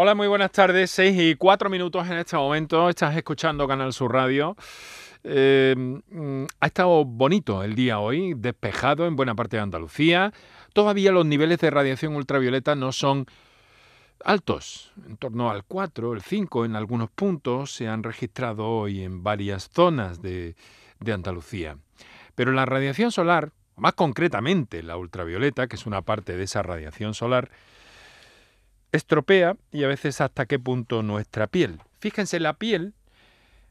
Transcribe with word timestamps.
Hola, 0.00 0.14
muy 0.14 0.28
buenas 0.28 0.52
tardes. 0.52 0.92
Seis 0.92 1.18
y 1.18 1.34
cuatro 1.34 1.68
minutos 1.68 2.06
en 2.06 2.18
este 2.18 2.36
momento. 2.36 2.88
Estás 2.88 3.16
escuchando 3.16 3.66
Canal 3.66 3.92
Sur 3.92 4.12
Radio. 4.12 4.56
Eh, 5.24 5.74
mm, 5.76 6.44
ha 6.60 6.66
estado 6.66 7.04
bonito 7.04 7.64
el 7.64 7.74
día 7.74 7.98
hoy, 7.98 8.34
despejado 8.36 9.08
en 9.08 9.16
buena 9.16 9.34
parte 9.34 9.56
de 9.56 9.62
Andalucía. 9.64 10.32
Todavía 10.72 11.10
los 11.10 11.26
niveles 11.26 11.58
de 11.58 11.70
radiación 11.70 12.14
ultravioleta 12.14 12.76
no 12.76 12.92
son 12.92 13.26
altos, 14.24 14.92
en 15.04 15.16
torno 15.16 15.50
al 15.50 15.64
4, 15.64 16.12
el 16.12 16.22
5 16.22 16.64
en 16.64 16.76
algunos 16.76 17.10
puntos 17.10 17.72
se 17.74 17.88
han 17.88 18.04
registrado 18.04 18.68
hoy 18.68 19.02
en 19.02 19.24
varias 19.24 19.68
zonas 19.68 20.22
de, 20.22 20.54
de 21.00 21.12
Andalucía. 21.12 21.76
Pero 22.36 22.52
la 22.52 22.66
radiación 22.66 23.10
solar, 23.10 23.50
más 23.74 23.94
concretamente 23.94 24.84
la 24.84 24.96
ultravioleta, 24.96 25.66
que 25.66 25.74
es 25.74 25.86
una 25.86 26.02
parte 26.02 26.36
de 26.36 26.44
esa 26.44 26.62
radiación 26.62 27.14
solar, 27.14 27.50
estropea 28.92 29.56
y 29.72 29.84
a 29.84 29.88
veces 29.88 30.20
hasta 30.20 30.46
qué 30.46 30.58
punto 30.58 31.02
nuestra 31.02 31.46
piel. 31.46 31.80
Fíjense, 32.00 32.40
la 32.40 32.54
piel 32.54 32.94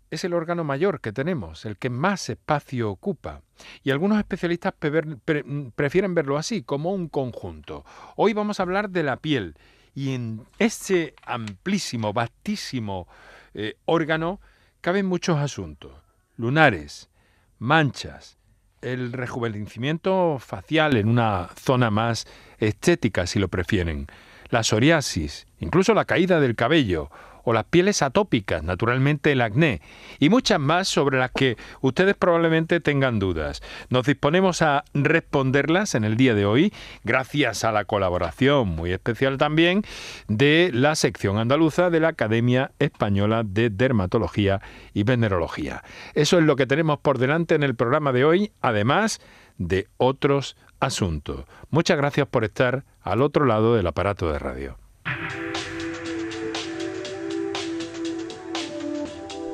es 0.10 0.24
el 0.24 0.34
órgano 0.34 0.64
mayor 0.64 1.02
que 1.02 1.12
tenemos, 1.12 1.66
el 1.66 1.78
que 1.78 1.90
más 1.90 2.30
espacio 2.30 2.90
ocupa. 2.90 3.42
Y 3.84 3.92
algunos 3.92 4.18
especialistas 4.18 4.74
prefieren 4.74 6.16
verlo 6.16 6.38
así, 6.38 6.64
como 6.64 6.94
un 6.94 7.10
conjunto. 7.10 7.86
Hoy 8.16 8.34
vamos 8.34 8.60
a 8.60 8.64
hablar 8.64 8.90
de 8.90 9.04
la 9.04 9.18
piel. 9.18 9.56
Y 9.94 10.14
en 10.14 10.46
ese 10.60 11.16
amplísimo, 11.24 12.14
vastísimo 12.14 13.08
eh, 13.54 13.76
órgano 13.86 14.40
caben 14.82 15.08
muchos 15.08 15.38
asuntos. 15.40 15.92
Lunares, 16.38 17.10
manchas, 17.58 18.38
el 18.82 19.12
rejuvenecimiento 19.12 20.38
facial 20.40 20.96
en 20.98 21.10
una 21.10 21.50
zona 21.60 21.90
más 21.90 22.26
estética, 22.60 23.26
si 23.26 23.40
lo 23.40 23.48
prefieren, 23.48 24.08
la 24.50 24.64
psoriasis, 24.64 25.48
incluso 25.60 25.94
la 25.94 26.06
caída 26.06 26.40
del 26.40 26.56
cabello 26.56 27.10
o 27.48 27.54
las 27.54 27.64
pieles 27.64 28.02
atópicas, 28.02 28.62
naturalmente 28.62 29.32
el 29.32 29.40
acné, 29.40 29.80
y 30.20 30.28
muchas 30.28 30.60
más 30.60 30.90
sobre 30.90 31.18
las 31.18 31.32
que 31.32 31.56
ustedes 31.80 32.14
probablemente 32.14 32.82
tengan 32.82 33.20
dudas. 33.20 33.64
Nos 33.90 34.06
disponemos 34.06 34.62
a 34.62 34.84
responderlas 34.94 35.96
en 35.96 36.04
el 36.04 36.18
día 36.18 36.36
de 36.36 36.46
hoy, 36.46 36.74
gracias 37.06 37.64
a 37.64 37.72
la 37.72 37.86
colaboración 37.86 38.68
muy 38.68 38.92
especial 38.92 39.38
también 39.38 39.84
de 40.28 40.72
la 40.74 40.96
sección 40.96 41.38
andaluza 41.38 41.90
de 41.90 42.02
la 42.02 42.10
Academia 42.10 42.72
Española 42.80 43.44
de 43.46 43.70
Dermatología 43.70 44.60
y 44.94 45.04
Venerología. 45.04 45.86
Eso 46.16 46.40
es 46.40 46.44
lo 46.44 46.58
que 46.58 46.68
tenemos 46.68 47.00
por 47.00 47.18
delante 47.18 47.56
en 47.56 47.64
el 47.64 47.76
programa 47.76 48.12
de 48.12 48.26
hoy, 48.26 48.52
además 48.60 49.22
de 49.58 49.88
otros 49.98 50.56
asuntos. 50.80 51.46
Muchas 51.70 51.98
gracias 51.98 52.28
por 52.28 52.44
estar 52.44 52.86
al 53.02 53.22
otro 53.22 53.46
lado 53.46 53.76
del 53.76 53.88
aparato 53.88 54.32
de 54.32 54.40
radio. 54.40 54.78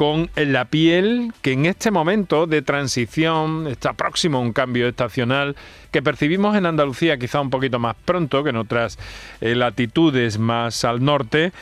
con 0.01 0.31
la 0.34 0.65
piel 0.67 1.33
que 1.43 1.53
en 1.53 1.67
este 1.67 1.91
momento 1.91 2.47
de 2.47 2.62
transición 2.62 3.67
está 3.67 3.93
próximo 3.93 4.39
a 4.39 4.41
un 4.41 4.55
cambio 4.55 4.89
estacional 4.89 5.56
que 5.91 6.01
percibimos 6.01 6.56
en 6.56 6.65
Andalucía 6.65 7.19
quizá 7.19 7.41
un 7.41 7.51
poquito 7.51 7.78
más 7.78 7.97
pronto 8.05 8.43
que 8.43 8.51
en 8.51 8.56
otras 8.56 8.98
eh, 9.41 9.55
latitudes 9.55 10.38
más 10.38 10.84
al 10.84 11.05
norte. 11.05 11.53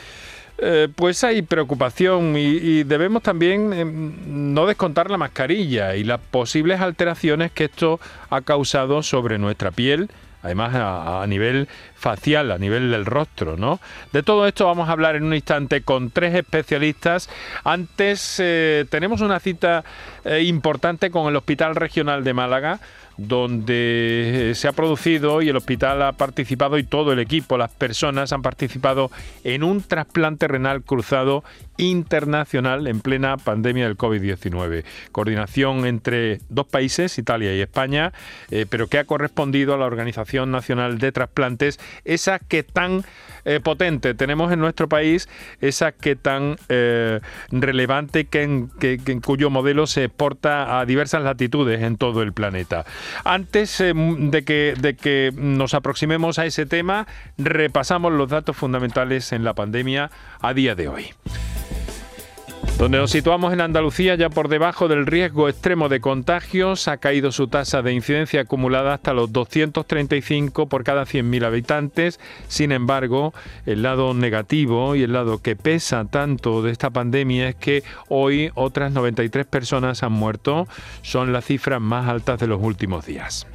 Eh, 0.61 0.89
pues 0.93 1.23
hay 1.23 1.41
preocupación 1.41 2.35
y, 2.35 2.83
debemos 2.83 3.23
también 3.23 3.71
em, 3.71 4.53
no 4.53 4.65
descontar 4.65 5.09
la 5.09 5.17
mascarilla 5.17 5.95
y 5.95 6.03
las 6.03 6.19
posibles 6.19 6.81
alteraciones 6.81 7.51
que 7.51 7.65
esto 7.65 7.99
ha 8.29 8.41
causado 8.41 9.01
sobre 9.01 9.37
nuestra 9.37 9.71
piel, 9.71 10.09
además 10.41 10.71
a, 10.75 11.25
nivel 11.27 11.69
facial, 11.95 12.51
a 12.51 12.57
nivel 12.57 12.91
del 12.91 13.05
rostro, 13.05 13.55
¿no? 13.55 13.79
De 14.11 14.21
todo 14.21 14.47
esto 14.47 14.65
vamos 14.65 14.89
a 14.89 14.91
hablar 14.91 15.15
en 15.15 15.23
un 15.23 15.33
instante 15.33 15.81
con 15.81 16.11
tres 16.11 16.35
especialistas. 16.35 17.29
Antes 17.63 18.37
eh, 18.39 18.85
tenemos 18.89 19.21
una 19.21 19.39
cita 19.39 19.85
eh, 20.25 20.43
importante 20.43 21.11
con 21.11 21.27
el 21.27 21.35
Hospital 21.35 21.75
Regional 21.75 22.23
de 22.23 22.33
Málaga 22.33 22.79
donde 23.19 24.53
se 24.55 24.69
ha 24.69 24.71
producido 24.71 25.41
y 25.41 25.49
el 25.49 25.57
hospital 25.57 26.01
ha 26.03 26.13
participado 26.13 26.77
y 26.77 26.83
todo 26.83 27.11
el 27.11 27.19
equipo, 27.19 27.57
las 27.57 27.69
personas 27.69 28.31
han 28.31 28.41
participado 28.41 29.11
en 29.43 29.63
un 29.63 29.81
trasplante 29.81 30.47
renal 30.47 30.83
cruzado 30.83 31.43
internacional 31.75 32.87
en 32.87 33.01
plena 33.01 33.35
pandemia 33.35 33.85
del 33.85 33.97
COVID-19. 33.97 34.85
Coordinación 35.11 35.85
entre 35.85 36.39
dos 36.47 36.67
países, 36.67 37.17
Italia 37.17 37.53
y 37.53 37.59
España, 37.59 38.13
eh, 38.51 38.65
pero 38.69 38.87
que 38.87 38.99
ha 38.99 39.03
correspondido 39.03 39.73
a 39.73 39.77
la 39.77 39.85
Organización 39.85 40.49
Nacional 40.51 40.97
de 40.97 41.11
Trasplantes, 41.11 41.77
esa 42.05 42.39
que 42.39 42.63
tan 42.63 43.03
eh, 43.45 43.59
potente 43.61 44.13
tenemos 44.13 44.51
en 44.51 44.59
nuestro 44.59 44.89
país, 44.89 45.29
esa 45.61 45.91
que 45.91 46.15
tan 46.15 46.57
eh, 46.67 47.19
relevante 47.51 48.25
que 48.25 48.43
en, 48.43 48.69
cuyo 49.21 49.49
modelo 49.49 49.87
se 49.87 50.09
a 50.43 50.85
diversas 50.85 51.23
latitudes 51.23 51.81
en 51.81 51.97
todo 51.97 52.21
el 52.21 52.33
planeta. 52.33 52.85
Antes 53.23 53.77
de, 53.79 54.43
que, 54.45 54.75
de 54.79 54.95
que 54.95 55.31
nos 55.35 55.73
aproximemos 55.73 56.39
a 56.39 56.45
ese 56.45 56.65
tema, 56.65 57.07
repasamos 57.37 58.11
los 58.11 58.29
datos 58.29 58.55
fundamentales 58.55 59.31
en 59.31 59.43
la 59.43 59.53
pandemia 59.53 60.11
a 60.41 60.53
día 60.53 60.75
de 60.75 60.87
hoy 60.87 61.13
donde 62.79 62.97
nos 62.97 63.11
situamos 63.11 63.51
en 63.51 63.59
Andalucía 63.59 64.15
ya 64.15 64.29
por 64.29 64.47
debajo 64.47 64.87
del 64.87 65.05
riesgo 65.05 65.49
extremo 65.49 65.89
de 65.89 65.99
contagios, 65.99 66.87
ha 66.87 66.95
caído 66.95 67.33
su 67.33 67.49
tasa 67.49 67.81
de 67.81 67.91
incidencia 67.91 68.39
acumulada 68.39 68.93
hasta 68.93 69.13
los 69.13 69.33
235 69.33 70.67
por 70.67 70.85
cada 70.85 71.03
100.000 71.03 71.43
habitantes. 71.45 72.21
Sin 72.47 72.71
embargo, 72.71 73.33
el 73.65 73.81
lado 73.81 74.13
negativo 74.13 74.95
y 74.95 75.03
el 75.03 75.11
lado 75.11 75.41
que 75.41 75.57
pesa 75.57 76.05
tanto 76.05 76.61
de 76.61 76.71
esta 76.71 76.89
pandemia 76.89 77.49
es 77.49 77.55
que 77.55 77.83
hoy 78.07 78.49
otras 78.55 78.93
93 78.93 79.45
personas 79.45 80.01
han 80.01 80.13
muerto, 80.13 80.65
son 81.01 81.33
las 81.33 81.43
cifras 81.43 81.81
más 81.81 82.07
altas 82.07 82.39
de 82.39 82.47
los 82.47 82.61
últimos 82.63 83.05
días. 83.05 83.45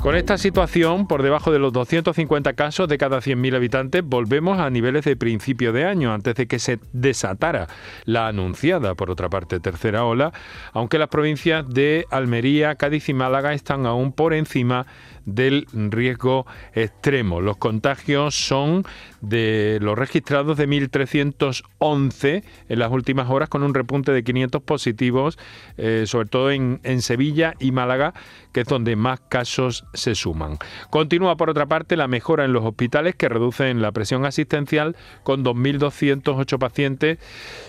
Con 0.00 0.14
esta 0.14 0.38
situación, 0.38 1.08
por 1.08 1.24
debajo 1.24 1.50
de 1.50 1.58
los 1.58 1.72
250 1.72 2.52
casos 2.52 2.88
de 2.88 2.98
cada 2.98 3.18
100.000 3.18 3.56
habitantes, 3.56 4.02
volvemos 4.04 4.60
a 4.60 4.70
niveles 4.70 5.04
de 5.04 5.16
principio 5.16 5.72
de 5.72 5.84
año, 5.86 6.12
antes 6.12 6.36
de 6.36 6.46
que 6.46 6.60
se 6.60 6.78
desatara 6.92 7.66
la 8.04 8.28
anunciada, 8.28 8.94
por 8.94 9.10
otra 9.10 9.28
parte, 9.28 9.58
tercera 9.58 10.04
ola, 10.04 10.32
aunque 10.72 10.98
las 10.98 11.08
provincias 11.08 11.68
de 11.68 12.06
Almería, 12.10 12.76
Cádiz 12.76 13.08
y 13.08 13.14
Málaga 13.14 13.52
están 13.54 13.86
aún 13.86 14.12
por 14.12 14.34
encima 14.34 14.86
del 15.34 15.66
riesgo 15.72 16.46
extremo. 16.74 17.40
Los 17.40 17.56
contagios 17.56 18.34
son 18.34 18.84
de 19.20 19.78
los 19.80 19.98
registrados 19.98 20.56
de 20.56 20.68
1.311 20.68 22.42
en 22.68 22.78
las 22.78 22.90
últimas 22.90 23.28
horas, 23.30 23.48
con 23.48 23.62
un 23.62 23.74
repunte 23.74 24.12
de 24.12 24.24
500 24.24 24.62
positivos, 24.62 25.38
eh, 25.76 26.04
sobre 26.06 26.28
todo 26.28 26.50
en, 26.50 26.80
en 26.82 27.02
Sevilla 27.02 27.54
y 27.58 27.72
Málaga, 27.72 28.14
que 28.52 28.60
es 28.60 28.66
donde 28.66 28.96
más 28.96 29.20
casos 29.28 29.84
se 29.94 30.14
suman. 30.14 30.58
Continúa, 30.90 31.36
por 31.36 31.50
otra 31.50 31.66
parte, 31.66 31.96
la 31.96 32.08
mejora 32.08 32.44
en 32.44 32.52
los 32.52 32.64
hospitales, 32.64 33.14
que 33.14 33.28
reducen 33.28 33.82
la 33.82 33.92
presión 33.92 34.24
asistencial 34.24 34.96
con 35.22 35.44
2.208 35.44 36.58
pacientes. 36.58 37.18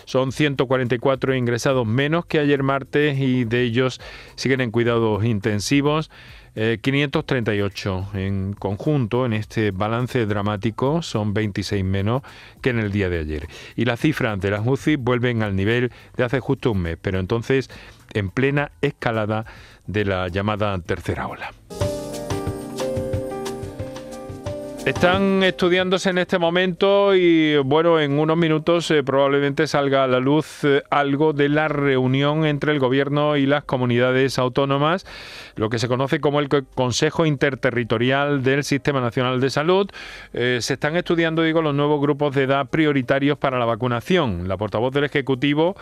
Son 0.06 0.32
144 0.32 1.36
ingresados 1.36 1.86
menos 1.86 2.26
que 2.26 2.40
ayer 2.40 2.64
martes 2.64 3.20
y 3.20 3.44
de 3.44 3.64
ellos 3.64 4.00
siguen 4.36 4.62
en 4.62 4.72
cuidados 4.72 5.24
intensivos. 5.26 6.10
538 6.82 8.10
eh, 8.14 8.28
en 8.28 8.54
conjunto 8.54 9.26
en 9.26 9.34
este 9.34 9.72
balance 9.72 10.26
dramático, 10.26 11.02
son 11.02 11.34
26 11.34 11.84
menos 11.84 12.22
que 12.62 12.72
en 12.72 12.80
el 12.80 12.92
día 12.92 13.10
de 13.10 13.20
ayer. 13.20 13.48
Y 13.76 13.86
las 13.86 14.00
cifras 14.00 14.40
de 14.40 14.52
las 14.52 14.66
UCI 14.66 14.98
vuelven 14.98 15.44
al 15.44 15.56
nivel 15.56 15.92
de 16.18 16.24
hace 16.24 16.40
justo 16.40 16.72
un 16.72 16.82
mes, 16.82 16.98
pero 17.02 17.20
entonces 17.20 17.70
en 18.14 18.30
plena 18.30 18.72
escalada 18.82 19.46
de 19.88 20.06
la 20.06 20.28
llamada 20.28 20.78
tercera 20.80 21.28
ola. 21.28 21.52
Están 24.90 25.44
estudiándose 25.44 26.10
en 26.10 26.18
este 26.18 26.40
momento 26.40 27.14
y 27.14 27.58
bueno, 27.58 28.00
en 28.00 28.18
unos 28.18 28.36
minutos 28.36 28.90
eh, 28.90 29.04
probablemente 29.04 29.68
salga 29.68 30.04
a 30.04 30.08
la 30.08 30.20
luz 30.20 30.64
eh, 30.64 30.82
algo 30.90 31.32
de 31.32 31.48
la 31.48 31.68
reunión 31.68 32.44
entre 32.44 32.72
el 32.72 32.80
gobierno 32.80 33.38
y 33.38 33.46
las 33.46 33.64
comunidades 33.64 34.40
autónomas, 34.40 35.06
lo 35.56 35.70
que 35.70 35.78
se 35.78 35.88
conoce 35.88 36.20
como 36.20 36.40
el 36.40 36.50
Consejo 36.74 37.28
Interterritorial 37.28 38.42
del 38.42 38.64
Sistema 38.64 39.00
Nacional 39.00 39.40
de 39.40 39.52
Salud. 39.52 39.92
Eh, 40.34 40.58
se 40.60 40.74
están 40.74 40.96
estudiando, 40.96 41.44
digo, 41.44 41.62
los 41.62 41.76
nuevos 41.76 42.02
grupos 42.02 42.34
de 42.34 42.46
edad 42.46 42.68
prioritarios 42.68 43.38
para 43.38 43.60
la 43.60 43.66
vacunación. 43.66 44.48
La 44.48 44.58
portavoz 44.58 44.92
del 44.92 45.04
Ejecutivo, 45.04 45.76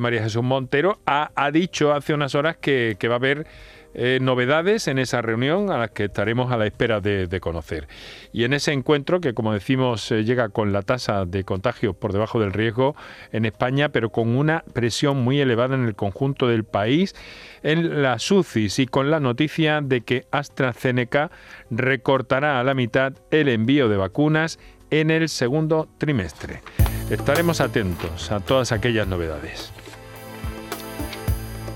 María 0.00 0.24
Jesús 0.24 0.42
Montero, 0.42 0.98
ha, 1.06 1.50
dicho 1.52 1.92
hace 1.92 2.14
unas 2.14 2.34
horas 2.34 2.56
que, 2.56 2.96
que 2.98 3.06
va 3.06 3.14
a 3.14 3.18
haber 3.18 3.46
eh, 3.94 4.18
novedades 4.20 4.86
en 4.88 4.98
esa 4.98 5.20
reunión 5.20 5.70
a 5.70 5.78
las 5.78 5.90
que 5.90 6.04
estaremos 6.04 6.52
a 6.52 6.56
la 6.56 6.66
espera 6.66 7.00
de, 7.00 7.40
conocer. 7.40 7.88
Y 8.32 8.44
en 8.44 8.52
ese 8.52 8.72
encuentro, 8.72 9.20
que 9.20 9.34
como 9.34 9.52
decimos 9.52 10.10
eh, 10.12 10.24
llega 10.24 10.48
con 10.50 10.72
la 10.72 10.82
tasa 10.82 11.24
de 11.24 11.44
contagio 11.44 11.94
por 11.94 12.12
debajo 12.12 12.38
del 12.38 12.52
riesgo 12.52 12.94
en 13.32 13.44
España, 13.46 13.88
pero 13.88 14.10
con 14.10 14.36
una 14.36 14.62
presión 14.72 15.18
muy 15.24 15.40
elevada 15.40 15.74
en 15.74 15.84
el 15.84 15.94
conjunto 15.94 16.46
del 16.46 16.64
país, 16.64 17.14
en 17.62 18.02
la 18.02 18.16
UCIs 18.16 18.78
y 18.78 18.86
con 18.86 19.10
la 19.10 19.20
noticia 19.20 19.80
de 19.80 20.02
que 20.02 20.26
AstraZeneca 20.30 21.30
recortará 21.70 22.60
a 22.60 22.64
la 22.64 22.74
mitad 22.74 23.14
el 23.30 23.48
envío 23.48 23.88
de 23.88 23.96
vacunas 23.96 24.58
en 24.90 25.10
el 25.10 25.28
segundo 25.28 25.88
trimestre. 25.98 26.62
Estaremos 27.10 27.60
atentos 27.60 28.30
a 28.30 28.40
todas 28.40 28.72
aquellas 28.72 29.06
novedades. 29.06 29.72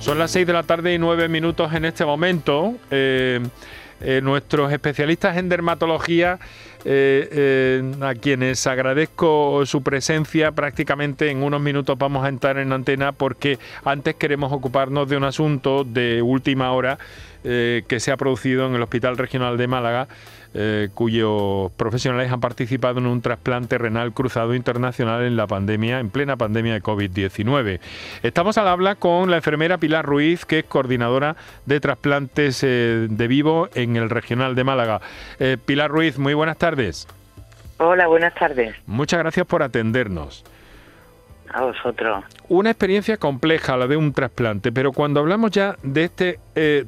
Son 0.05 0.19
las 0.19 0.33
6 0.33 0.47
de 0.47 0.53
la 0.53 0.65
tarde 0.65 0.93
y 0.93 0.99
9 0.99 1.31
minutos 1.31 1.73
en 1.73 1.87
este 1.87 2.05
momento. 2.05 2.75
Eh, 2.91 3.41
eh, 4.03 4.21
nuestros 4.23 4.71
especialistas 4.71 5.39
en 5.39 5.49
dermatología, 5.49 6.39
eh, 6.85 7.83
a 8.03 8.15
quienes 8.15 8.67
agradezco 8.67 9.65
su 9.65 9.83
presencia, 9.83 10.53
prácticamente 10.53 11.31
en 11.31 11.43
unos 11.43 11.63
minutos 11.63 11.97
vamos 11.97 12.23
a 12.23 12.29
entrar 12.29 12.59
en 12.59 12.75
antena 12.75 13.13
porque 13.13 13.59
antes 13.83 14.17
queremos 14.17 14.53
ocuparnos 14.53 15.09
de 15.09 15.17
un 15.17 15.25
asunto 15.25 15.85
de 15.85 16.21
última 16.21 16.71
hora 16.73 16.99
que 17.43 17.97
se 17.99 18.11
ha 18.11 18.17
producido 18.17 18.67
en 18.67 18.75
el 18.75 18.83
Hospital 18.83 19.19
Regional 19.19 19.59
de 19.59 19.67
Málaga 19.67 20.09
eh, 20.57 20.89
cuyos 20.95 21.73
profesionales 21.73 22.31
han 22.31 22.41
participado 22.41 23.01
en 23.01 23.07
un 23.07 23.21
trasplante 23.21 23.77
renal 23.77 24.13
cruzado 24.13 24.55
internacional 24.55 25.25
en 25.25 25.37
la 25.37 25.49
pandemia, 25.49 25.99
en 25.99 26.11
plena 26.11 26.37
pandemia 26.37 26.75
de 26.75 26.83
COVID-19. 26.83 27.81
Estamos 28.23 28.57
al 28.57 28.69
habla 28.69 28.95
con 28.95 29.33
la 29.33 29.37
enfermera 29.39 29.79
Pilar 29.79 30.07
Ruiz, 30.07 30.45
que 30.45 30.61
es 30.61 30.65
coordinadora 30.65 31.35
de 31.67 31.81
trasplantes 31.81 32.63
eh, 32.63 33.09
de 33.11 33.27
vivo 33.27 33.69
en 33.75 33.97
el 33.97 34.09
Regional 34.11 34.55
de 34.55 34.63
Málaga. 34.63 35.01
Eh, 35.41 35.57
Pilar 35.65 35.91
Ruiz, 35.91 36.19
muy 36.19 36.35
buenas 36.35 36.57
tardes. 36.57 37.09
Hola, 37.79 38.07
buenas 38.07 38.35
tardes. 38.35 38.77
Muchas 38.87 39.19
gracias 39.19 39.47
por 39.47 39.65
atendernos. 39.65 40.45
A 41.53 41.63
vosotros. 41.63 42.25
Una 42.49 42.71
experiencia 42.71 43.17
compleja 43.17 43.77
la 43.77 43.89
de 43.89 43.97
un 43.97 44.13
trasplante, 44.13 44.71
pero 44.71 44.93
cuando 44.93 45.19
hablamos 45.19 45.51
ya 45.51 45.77
de 45.83 46.05
este 46.05 46.39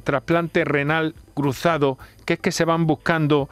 trasplante 0.03 0.63
renal 0.63 1.13
cruzado, 1.37 1.99
que 2.25 2.33
es 2.33 2.39
que 2.39 2.51
se 2.51 2.65
van 2.65 2.87
buscando, 2.87 3.47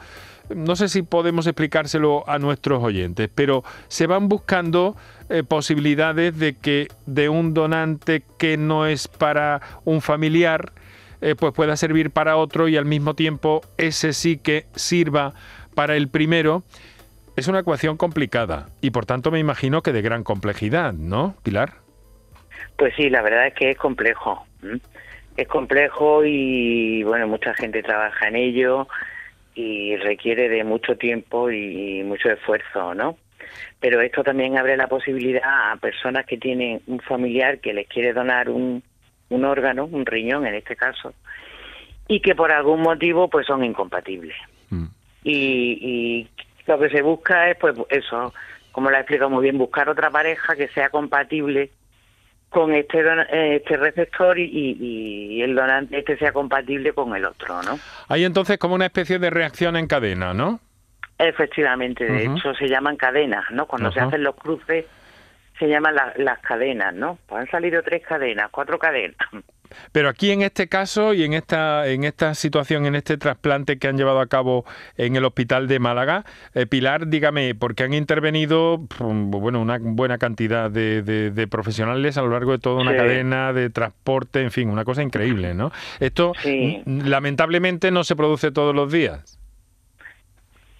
no 0.52 0.74
sé 0.74 0.88
si 0.88 1.02
podemos 1.02 1.46
explicárselo 1.46 2.28
a 2.28 2.40
nuestros 2.40 2.82
oyentes, 2.82 3.30
pero 3.32 3.62
se 3.86 4.08
van 4.08 4.28
buscando 4.28 4.96
eh, 5.28 5.44
posibilidades 5.44 6.36
de 6.36 6.56
que 6.56 6.88
de 7.06 7.28
un 7.28 7.54
donante 7.54 8.24
que 8.38 8.56
no 8.56 8.86
es 8.86 9.06
para 9.06 9.60
un 9.84 10.00
familiar, 10.00 10.72
eh, 11.20 11.36
pues 11.36 11.52
pueda 11.54 11.76
servir 11.76 12.10
para 12.10 12.36
otro 12.36 12.66
y 12.66 12.76
al 12.76 12.86
mismo 12.86 13.14
tiempo 13.14 13.60
ese 13.78 14.12
sí 14.12 14.36
que 14.36 14.66
sirva 14.74 15.32
para 15.76 15.94
el 15.94 16.08
primero. 16.08 16.64
Es 17.36 17.46
una 17.46 17.60
ecuación 17.60 17.96
complicada 17.96 18.66
y 18.80 18.90
por 18.90 19.06
tanto 19.06 19.30
me 19.30 19.38
imagino 19.38 19.82
que 19.82 19.92
de 19.92 20.02
gran 20.02 20.24
complejidad, 20.24 20.92
¿no, 20.92 21.36
Pilar? 21.44 21.74
Pues 22.76 22.94
sí, 22.96 23.10
la 23.10 23.22
verdad 23.22 23.46
es 23.46 23.54
que 23.54 23.70
es 23.70 23.78
complejo 23.78 24.44
es 25.36 25.48
complejo 25.48 26.24
y 26.24 27.02
bueno, 27.02 27.28
mucha 27.28 27.54
gente 27.54 27.82
trabaja 27.82 28.28
en 28.28 28.36
ello 28.36 28.88
y 29.54 29.96
requiere 29.96 30.48
de 30.48 30.64
mucho 30.64 30.96
tiempo 30.96 31.50
y 31.50 32.02
mucho 32.04 32.30
esfuerzo, 32.30 32.94
¿no? 32.94 33.16
Pero 33.80 34.00
esto 34.00 34.22
también 34.22 34.58
abre 34.58 34.76
la 34.76 34.86
posibilidad 34.86 35.72
a 35.72 35.76
personas 35.76 36.26
que 36.26 36.38
tienen 36.38 36.80
un 36.86 37.00
familiar 37.00 37.60
que 37.60 37.72
les 37.72 37.88
quiere 37.88 38.12
donar 38.12 38.48
un, 38.48 38.82
un 39.28 39.44
órgano, 39.44 39.84
un 39.84 40.06
riñón 40.06 40.46
en 40.46 40.54
este 40.54 40.76
caso, 40.76 41.14
y 42.08 42.20
que 42.20 42.34
por 42.34 42.52
algún 42.52 42.82
motivo 42.82 43.28
pues 43.28 43.46
son 43.46 43.64
incompatibles. 43.64 44.36
Mm. 44.70 44.86
Y, 45.24 45.78
y 45.80 46.28
lo 46.66 46.78
que 46.78 46.90
se 46.90 47.02
busca 47.02 47.50
es 47.50 47.56
pues 47.58 47.76
eso, 47.90 48.32
como 48.72 48.90
lo 48.90 48.96
ha 48.96 49.00
explicado 49.00 49.30
muy 49.30 49.42
bien, 49.42 49.58
buscar 49.58 49.88
otra 49.88 50.10
pareja 50.10 50.56
que 50.56 50.68
sea 50.68 50.90
compatible 50.90 51.70
con 52.56 52.72
este, 52.72 53.04
este 53.54 53.76
receptor 53.76 54.38
y, 54.38 55.42
el 55.42 55.54
donante 55.54 55.98
este 55.98 56.16
sea 56.16 56.32
compatible 56.32 56.94
con 56.94 57.14
el 57.14 57.26
otro, 57.26 57.62
¿no? 57.62 57.78
Hay 58.08 58.24
entonces 58.24 58.56
como 58.56 58.74
una 58.74 58.86
especie 58.86 59.18
de 59.18 59.28
reacción 59.28 59.76
en 59.76 59.86
cadena, 59.86 60.32
¿no? 60.32 60.58
Efectivamente, 61.18 62.10
de 62.10 62.24
hecho 62.24 62.54
se 62.54 62.66
llaman 62.66 62.96
cadenas, 62.96 63.44
¿no? 63.50 63.66
Cuando 63.66 63.92
se 63.92 64.00
hacen 64.00 64.22
los 64.22 64.36
cruces 64.36 64.86
se 65.58 65.68
llaman 65.68 65.96
las 66.16 66.38
cadenas, 66.38 66.94
¿no? 66.94 67.18
Pueden 67.26 67.46
salir 67.50 67.78
tres 67.84 68.02
cadenas, 68.06 68.48
cuatro 68.50 68.78
cadenas. 68.78 69.18
Pero 69.92 70.08
aquí 70.08 70.30
en 70.30 70.42
este 70.42 70.68
caso 70.68 71.14
y 71.14 71.24
en 71.24 71.32
esta, 71.32 71.88
en 71.88 72.04
esta 72.04 72.34
situación, 72.34 72.86
en 72.86 72.94
este 72.94 73.16
trasplante 73.16 73.78
que 73.78 73.88
han 73.88 73.96
llevado 73.96 74.20
a 74.20 74.26
cabo 74.26 74.64
en 74.96 75.16
el 75.16 75.24
hospital 75.24 75.68
de 75.68 75.78
Málaga, 75.78 76.24
eh, 76.54 76.66
Pilar, 76.66 77.08
dígame, 77.08 77.54
porque 77.54 77.84
han 77.84 77.94
intervenido 77.94 78.78
bueno, 78.98 79.60
una 79.60 79.78
buena 79.80 80.18
cantidad 80.18 80.70
de, 80.70 81.48
profesionales 81.50 82.18
a 82.18 82.22
lo 82.22 82.30
largo 82.30 82.52
de 82.52 82.58
toda 82.58 82.82
una 82.82 82.96
cadena 82.96 83.52
de 83.52 83.70
transporte, 83.70 84.42
en 84.42 84.50
fin, 84.50 84.68
una 84.68 84.84
cosa 84.84 85.02
increíble, 85.02 85.54
¿no? 85.54 85.70
Esto 86.00 86.32
lamentablemente 86.86 87.90
no 87.90 88.04
se 88.04 88.16
produce 88.16 88.50
todos 88.50 88.74
los 88.74 88.90
días. 88.92 89.38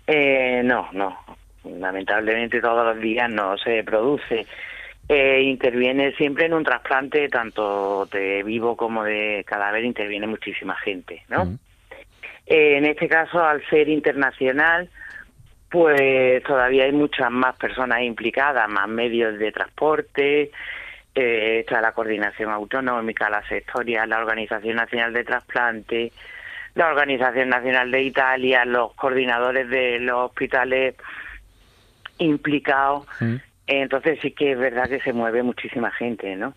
Eh, 0.06 0.62
no, 0.64 0.88
no. 0.92 1.16
Lamentablemente 1.64 2.60
todos 2.60 2.94
los 2.94 3.02
días 3.02 3.28
no 3.28 3.56
se 3.58 3.82
produce 3.82 4.46
eh, 5.08 5.40
interviene 5.42 6.12
siempre 6.12 6.46
en 6.46 6.54
un 6.54 6.64
trasplante, 6.64 7.28
tanto 7.28 8.06
de 8.06 8.42
vivo 8.42 8.76
como 8.76 9.04
de 9.04 9.44
cadáver, 9.46 9.84
interviene 9.84 10.26
muchísima 10.26 10.76
gente, 10.76 11.22
¿no? 11.28 11.58
Eh, 12.46 12.76
en 12.76 12.84
este 12.86 13.08
caso, 13.08 13.42
al 13.42 13.64
ser 13.68 13.88
internacional, 13.88 14.88
pues 15.70 16.42
todavía 16.44 16.84
hay 16.84 16.92
muchas 16.92 17.30
más 17.30 17.56
personas 17.56 18.02
implicadas, 18.02 18.68
más 18.68 18.88
medios 18.88 19.38
de 19.38 19.52
transporte, 19.52 20.50
eh, 21.14 21.60
está 21.60 21.80
la 21.80 21.92
coordinación 21.92 22.50
autonómica, 22.50 23.30
la 23.30 23.46
sectoria, 23.48 24.06
la 24.06 24.18
Organización 24.18 24.76
Nacional 24.76 25.12
de 25.12 25.24
Trasplante, 25.24 26.12
la 26.74 26.88
Organización 26.88 27.48
Nacional 27.48 27.90
de 27.90 28.02
Italia, 28.02 28.64
los 28.66 28.92
coordinadores 28.94 29.68
de 29.70 29.98
los 29.98 30.30
hospitales 30.30 30.94
implicados. 32.18 33.06
Entonces 33.66 34.18
sí 34.22 34.30
que 34.30 34.52
es 34.52 34.58
verdad 34.58 34.88
que 34.88 35.00
se 35.00 35.12
mueve 35.12 35.42
muchísima 35.42 35.90
gente, 35.90 36.36
¿no? 36.36 36.54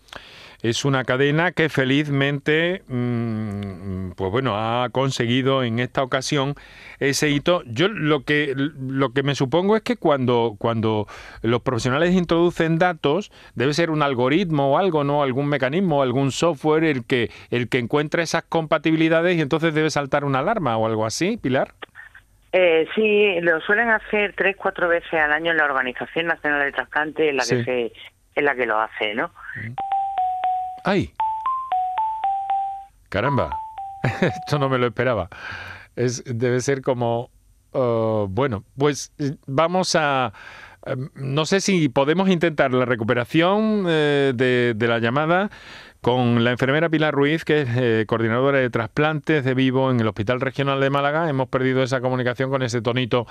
Es 0.62 0.84
una 0.84 1.04
cadena 1.04 1.52
que 1.52 1.70
felizmente, 1.70 2.82
mm, 2.86 4.10
pues 4.10 4.30
bueno, 4.30 4.56
ha 4.56 4.90
conseguido 4.90 5.64
en 5.64 5.78
esta 5.78 6.02
ocasión 6.02 6.54
ese 6.98 7.30
hito. 7.30 7.62
Yo 7.64 7.88
lo 7.88 8.24
que 8.24 8.54
lo 8.54 9.12
que 9.14 9.22
me 9.22 9.34
supongo 9.34 9.74
es 9.74 9.82
que 9.82 9.96
cuando 9.96 10.56
cuando 10.58 11.06
los 11.40 11.62
profesionales 11.62 12.14
introducen 12.14 12.78
datos 12.78 13.32
debe 13.54 13.72
ser 13.72 13.90
un 13.90 14.02
algoritmo 14.02 14.72
o 14.72 14.78
algo, 14.78 15.02
no, 15.02 15.22
algún 15.22 15.46
mecanismo, 15.46 16.02
algún 16.02 16.30
software 16.30 16.84
el 16.84 17.06
que 17.06 17.30
el 17.50 17.70
que 17.70 17.78
encuentra 17.78 18.22
esas 18.22 18.42
compatibilidades 18.42 19.38
y 19.38 19.40
entonces 19.40 19.72
debe 19.72 19.88
saltar 19.88 20.24
una 20.24 20.40
alarma 20.40 20.76
o 20.76 20.86
algo 20.86 21.06
así, 21.06 21.38
Pilar. 21.38 21.72
Eh, 22.52 22.88
sí, 22.94 23.40
lo 23.40 23.60
suelen 23.60 23.90
hacer 23.90 24.34
tres, 24.36 24.56
cuatro 24.56 24.88
veces 24.88 25.12
al 25.14 25.32
año 25.32 25.52
en 25.52 25.56
la 25.56 25.64
Organización 25.64 26.26
Nacional 26.26 26.64
de 26.64 26.72
Trasplante, 26.72 27.28
en 27.28 27.36
la 27.36 27.44
que 27.44 27.64
se, 27.64 27.92
en 28.34 28.44
la 28.44 28.54
que 28.54 28.66
lo 28.66 28.80
hace, 28.80 29.14
¿no? 29.14 29.30
¡Ay! 30.84 31.12
Caramba, 33.08 33.56
esto 34.20 34.58
no 34.58 34.68
me 34.68 34.78
lo 34.78 34.86
esperaba. 34.86 35.28
Es, 35.94 36.24
debe 36.24 36.60
ser 36.60 36.82
como, 36.82 37.30
oh, 37.72 38.26
bueno, 38.28 38.64
pues 38.76 39.12
eh, 39.18 39.36
vamos 39.46 39.94
a, 39.94 40.32
em, 40.86 41.08
no 41.14 41.44
sé 41.44 41.60
si 41.60 41.88
podemos 41.88 42.28
intentar 42.28 42.72
la 42.72 42.84
recuperación 42.84 43.84
eh, 43.88 44.32
de, 44.34 44.74
de 44.74 44.88
la 44.88 44.98
llamada 44.98 45.50
con 46.00 46.44
la 46.44 46.52
enfermera 46.52 46.88
Pilar 46.88 47.14
Ruiz, 47.14 47.44
que 47.44 47.62
es 47.62 47.68
eh, 47.76 48.04
coordinadora 48.06 48.58
de 48.58 48.70
trasplantes 48.70 49.44
de 49.44 49.54
vivo 49.54 49.90
en 49.90 50.00
el 50.00 50.08
Hospital 50.08 50.40
Regional 50.40 50.80
de 50.80 50.88
Málaga. 50.88 51.28
Hemos 51.28 51.48
perdido 51.48 51.82
esa 51.82 52.00
comunicación 52.00 52.50
con 52.50 52.62
ese 52.62 52.80
tonito 52.80 53.26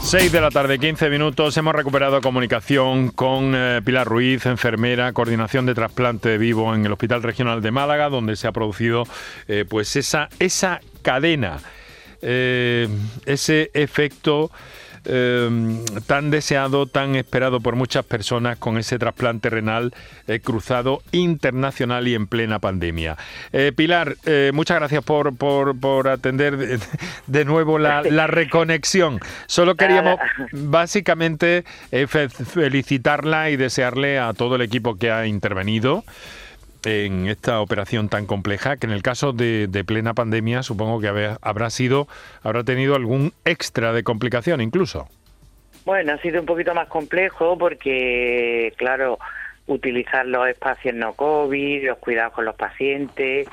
6 0.04 0.32
de 0.32 0.40
la 0.42 0.50
tarde, 0.50 0.78
15 0.78 1.08
minutos. 1.08 1.56
Hemos 1.56 1.74
recuperado 1.74 2.20
comunicación 2.20 3.08
con 3.08 3.54
eh, 3.56 3.80
Pilar 3.82 4.06
Ruiz, 4.06 4.44
enfermera, 4.44 5.10
coordinación 5.14 5.64
de 5.64 5.74
trasplante 5.74 6.36
vivo 6.36 6.74
en 6.74 6.84
el 6.84 6.92
Hospital 6.92 7.22
Regional 7.22 7.62
de 7.62 7.70
Málaga, 7.70 8.10
donde 8.10 8.36
se 8.36 8.46
ha 8.46 8.52
producido 8.52 9.04
eh, 9.48 9.64
pues 9.66 9.96
esa, 9.96 10.28
esa 10.38 10.82
cadena, 11.00 11.60
eh, 12.20 12.86
ese 13.24 13.70
efecto 13.72 14.50
Em, 15.06 15.84
tan 16.06 16.30
deseado, 16.30 16.86
tan 16.86 17.14
esperado 17.14 17.60
por 17.60 17.76
muchas 17.76 18.06
personas 18.06 18.56
con 18.56 18.78
ese 18.78 18.98
trasplante 18.98 19.50
renal 19.50 19.92
eh, 20.26 20.40
cruzado 20.40 21.02
internacional 21.12 22.08
y 22.08 22.14
en 22.14 22.26
plena 22.26 22.58
pandemia. 22.58 23.18
Eh, 23.52 23.72
Pilar, 23.76 24.16
eh, 24.24 24.50
muchas 24.54 24.78
gracias 24.78 25.04
por, 25.04 25.36
por, 25.36 26.08
atender 26.08 26.80
de, 27.26 27.44
nuevo 27.44 27.78
la, 27.78 28.26
reconexión. 28.26 29.20
Solo 29.46 29.74
queríamos 29.74 30.18
básicamente 30.52 31.64
felicitarla 32.06 33.50
y 33.50 33.56
desearle 33.56 34.18
a 34.18 34.32
todo 34.32 34.56
el 34.56 34.62
equipo 34.62 34.96
que 34.96 35.10
ha 35.10 35.26
intervenido 35.26 36.04
en 36.86 37.28
esta 37.28 37.60
operación 37.60 38.08
tan 38.08 38.26
compleja 38.26 38.76
que 38.76 38.86
en 38.86 38.92
el 38.92 39.02
caso 39.02 39.32
de, 39.32 39.84
plena 39.86 40.14
pandemia 40.14 40.62
supongo 40.62 41.00
que 41.00 41.36
habrá 41.40 41.70
sido, 41.70 42.06
habrá 42.42 42.64
tenido 42.64 42.94
algún 42.94 43.32
extra 43.44 43.92
de 43.92 44.02
complicación 44.02 44.60
incluso. 44.60 45.08
Bueno, 45.84 46.14
ha 46.14 46.18
sido 46.18 46.40
un 46.40 46.46
poquito 46.46 46.74
más 46.74 46.88
complejo 46.88 47.58
porque, 47.58 48.72
claro, 48.76 49.18
utilizar 49.66 50.26
los 50.26 50.48
espacios 50.48 50.94
no 50.94 51.12
COVID, 51.12 51.86
los 51.86 51.98
cuidados 51.98 52.32
con 52.32 52.44
los 52.46 52.56
pacientes, 52.56 53.48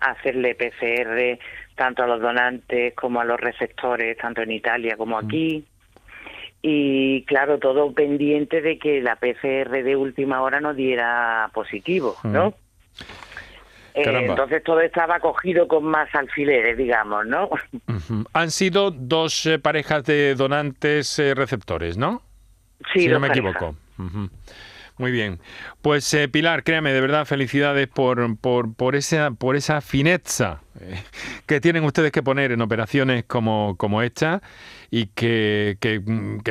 hacerle 0.00 0.54
PCR 0.54 1.38
tanto 1.76 2.02
a 2.02 2.06
los 2.06 2.20
donantes 2.20 2.94
como 2.94 3.20
a 3.20 3.24
los 3.24 3.38
receptores, 3.38 4.18
tanto 4.18 4.42
en 4.42 4.50
Italia 4.50 4.96
como 4.96 5.20
mm. 5.20 5.24
aquí. 5.24 5.64
Y 6.60 7.22
claro, 7.22 7.58
todo 7.58 7.92
pendiente 7.92 8.60
de 8.60 8.78
que 8.78 9.00
la 9.00 9.14
PCR 9.14 9.84
de 9.84 9.94
última 9.94 10.42
hora 10.42 10.60
no 10.60 10.74
diera 10.74 11.48
positivo, 11.54 12.16
¿no? 12.24 12.50
Mm. 12.50 12.67
Eh, 13.98 14.26
entonces 14.26 14.62
todo 14.62 14.80
estaba 14.80 15.18
cogido 15.18 15.66
con 15.66 15.84
más 15.84 16.08
alfileres, 16.14 16.76
digamos, 16.76 17.26
¿no? 17.26 17.50
Han 18.32 18.50
sido 18.50 18.90
dos 18.90 19.46
eh, 19.46 19.58
parejas 19.58 20.04
de 20.04 20.34
donantes 20.34 21.18
eh, 21.18 21.34
receptores, 21.34 21.96
¿no? 21.96 22.22
Sí, 22.92 23.00
si 23.00 23.08
no 23.08 23.18
me 23.18 23.28
equivoco. 23.28 23.74
Muy 24.98 25.10
bien. 25.10 25.40
Pues 25.82 26.16
Pilar, 26.32 26.62
créame, 26.64 26.92
de 26.92 27.00
verdad, 27.00 27.24
felicidades 27.24 27.88
por, 27.88 28.36
por, 28.38 28.74
por, 28.74 28.94
esa, 28.96 29.30
por 29.32 29.56
esa 29.56 29.80
fineza 29.80 30.60
que 31.46 31.60
tienen 31.60 31.84
ustedes 31.84 32.12
que 32.12 32.22
poner 32.22 32.52
en 32.52 32.60
operaciones 32.62 33.24
como, 33.24 33.76
como 33.76 34.02
esta 34.02 34.42
y 34.90 35.06
que, 35.06 35.76
que, 35.80 35.98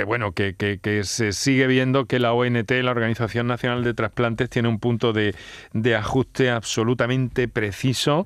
bueno, 0.03 0.31
que, 0.33 0.55
que, 0.55 1.03
se 1.03 1.31
sigue 1.31 1.65
viendo 1.67 2.05
que 2.05 2.19
la 2.19 2.33
ONT, 2.33 2.69
la 2.71 2.91
Organización 2.91 3.47
Nacional 3.47 3.83
de 3.83 3.93
Trasplantes, 3.93 4.49
tiene 4.49 4.67
un 4.67 4.79
punto 4.79 5.11
de, 5.11 5.33
de 5.73 5.95
ajuste 5.95 6.51
absolutamente 6.51 7.47
preciso 7.47 8.25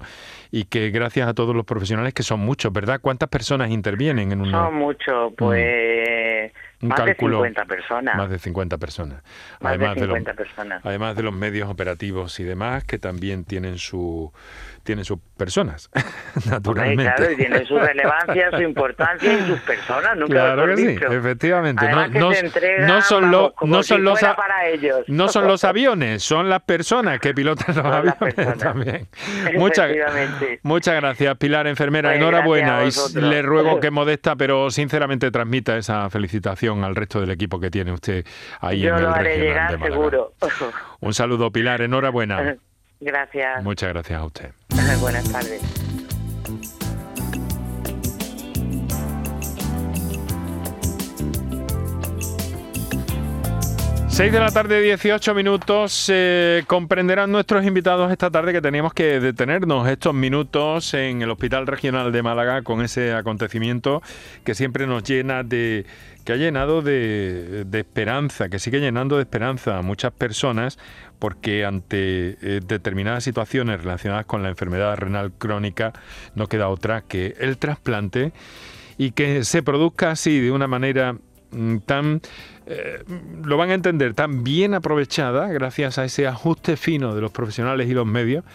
y 0.52 0.66
que 0.66 0.90
gracias 0.90 1.30
a 1.30 1.34
todos 1.34 1.56
los 1.56 1.66
profesionales, 1.66 2.14
que 2.14 2.24
son 2.24 2.42
muchos, 2.42 2.74
¿verdad? 2.74 3.00
¿Cuántas 3.02 3.30
personas 3.30 3.70
intervienen 3.72 4.34
en 4.34 4.42
un 4.42 4.52
Son 4.52 4.76
muchos, 4.76 5.34
pues... 5.38 6.52
más 6.82 7.06
de 7.06 7.16
50 7.16 7.66
personas. 7.66 8.18
Más 8.18 8.30
de 8.30 8.40
50 8.40 8.78
personas. 8.78 9.24
Más 9.62 9.70
además 9.70 9.96
de 9.96 10.02
50 10.02 10.34
personas. 10.34 10.82
Además 10.84 11.16
de 11.16 11.24
los 11.24 11.34
medios 11.34 11.70
operativos 11.70 12.38
y 12.42 12.44
demás, 12.44 12.84
que 12.84 13.00
también 13.00 13.46
tienen 13.46 13.78
su 13.78 14.34
tienen 14.84 15.06
sus 15.06 15.20
personas, 15.38 15.90
naturalmente. 16.50 17.04
claro, 17.04 17.32
y 17.32 17.36
tienen 17.36 17.66
su 17.66 17.78
relevancia, 17.78 18.52
su 18.52 18.62
importancia 18.62 19.34
y 19.34 19.48
sus 19.48 19.60
personas, 19.62 20.18
nunca 20.18 20.34
Claro 20.34 20.66
que 20.68 20.78
sí, 20.78 20.98
efectivamente. 21.00 21.88
no, 21.90 22.08
no, 22.08 23.02
son, 23.02 23.32
los, 23.32 23.52
no 23.62 23.84
son 23.84 24.04
los 24.04 24.20
no 25.08 25.28
son 25.28 25.48
los 25.48 25.64
aviones, 25.64 26.24
son 26.24 26.50
las 26.50 26.62
personas 26.62 27.20
que 27.20 27.34
pilotan 27.34 27.76
los 27.76 27.86
aviones 27.86 28.36
también. 28.58 29.08
Muchas, 29.56 29.92
muchas 30.64 30.96
gracias, 30.96 31.38
Pilar, 31.38 31.68
enfermera. 31.68 32.10
Pues 32.10 32.20
enhorabuena. 32.20 32.84
Y 32.86 33.20
le 33.20 33.42
ruego 33.42 33.80
que 33.80 33.92
modesta, 33.92 34.36
pero 34.36 34.70
sinceramente 34.72 35.32
transmita 35.32 35.78
esa 35.78 36.10
felicitación 36.10 36.84
al 36.84 36.96
resto 36.96 37.22
del 37.22 37.32
equipo 37.32 37.60
que 37.60 37.70
tiene 37.70 37.92
usted 37.92 38.26
ahí 38.60 38.88
en 38.88 38.96
el 38.96 39.02
lo 39.04 39.14
haré 39.14 39.38
llegar, 39.38 39.80
seguro. 39.80 40.34
Un 41.00 41.14
saludo, 41.14 41.52
Pilar. 41.52 41.82
Enhorabuena. 41.82 42.58
Gracias. 43.00 43.64
Muchas 43.64 43.90
gracias 43.90 44.20
a 44.20 44.26
usted. 44.26 44.52
Buenas 45.00 45.32
tardes. 45.32 45.62
Seis 54.10 54.32
de 54.32 54.40
la 54.40 54.52
tarde, 54.52 54.82
18 54.82 55.34
minutos. 55.34 56.12
Comprenderán 56.68 57.32
nuestros 57.32 57.66
invitados 57.66 58.12
esta 58.12 58.30
tarde 58.30 58.52
que 58.52 58.62
teníamos 58.62 58.94
que 58.94 59.20
detenernos 59.20 59.88
estos 59.88 60.14
minutos 60.14 60.94
en 60.94 61.22
el 61.22 61.32
Hospital 61.32 61.66
Regional 61.66 62.12
de 62.12 62.22
Málaga 62.22 62.62
con 62.62 62.82
ese 62.82 63.14
acontecimiento 63.14 64.04
que 64.44 64.54
siempre 64.54 64.86
nos 64.86 65.04
llena 65.04 65.44
de, 65.44 65.86
que 66.24 66.34
ha 66.34 66.36
llenado 66.36 66.82
de, 66.82 67.66
esperanza, 67.74 68.50
que 68.50 68.60
sigue 68.60 68.80
llenando 68.80 69.18
de 69.18 69.24
esperanza 69.24 69.78
a 69.78 69.82
muchas 69.82 70.12
personas, 70.12 70.78
porque 71.20 71.66
ante 71.66 72.38
eh, 72.42 72.60
determinadas 72.66 73.24
situaciones 73.24 73.82
relacionadas 73.82 74.26
con 74.26 74.44
la 74.44 74.50
enfermedad 74.50 74.96
renal 74.98 75.32
crónica 75.32 75.94
no 76.36 76.48
queda 76.48 76.70
otra 76.70 77.02
que 77.02 77.36
el 77.40 77.58
trasplante 77.58 78.34
y 78.98 79.12
que 79.12 79.44
se 79.44 79.64
produzca 79.64 80.12
así 80.12 80.40
de 80.40 80.52
una 80.52 80.68
manera 80.68 81.16
mm, 81.52 81.78
tan 81.80 82.22
eh, 82.68 83.04
lo 83.44 83.58
van 83.58 83.72
a 83.72 83.74
entender 83.74 84.14
tan 84.14 84.44
bien 84.44 84.74
aprovechada 84.74 85.48
gracias 85.48 85.98
a 85.98 86.06
ese 86.06 86.28
ajuste 86.28 86.78
fino 86.78 87.16
de 87.16 87.22
los 87.22 87.32
profesionales 87.32 87.90
y 87.90 87.94
los 87.94 88.06
medios 88.06 88.46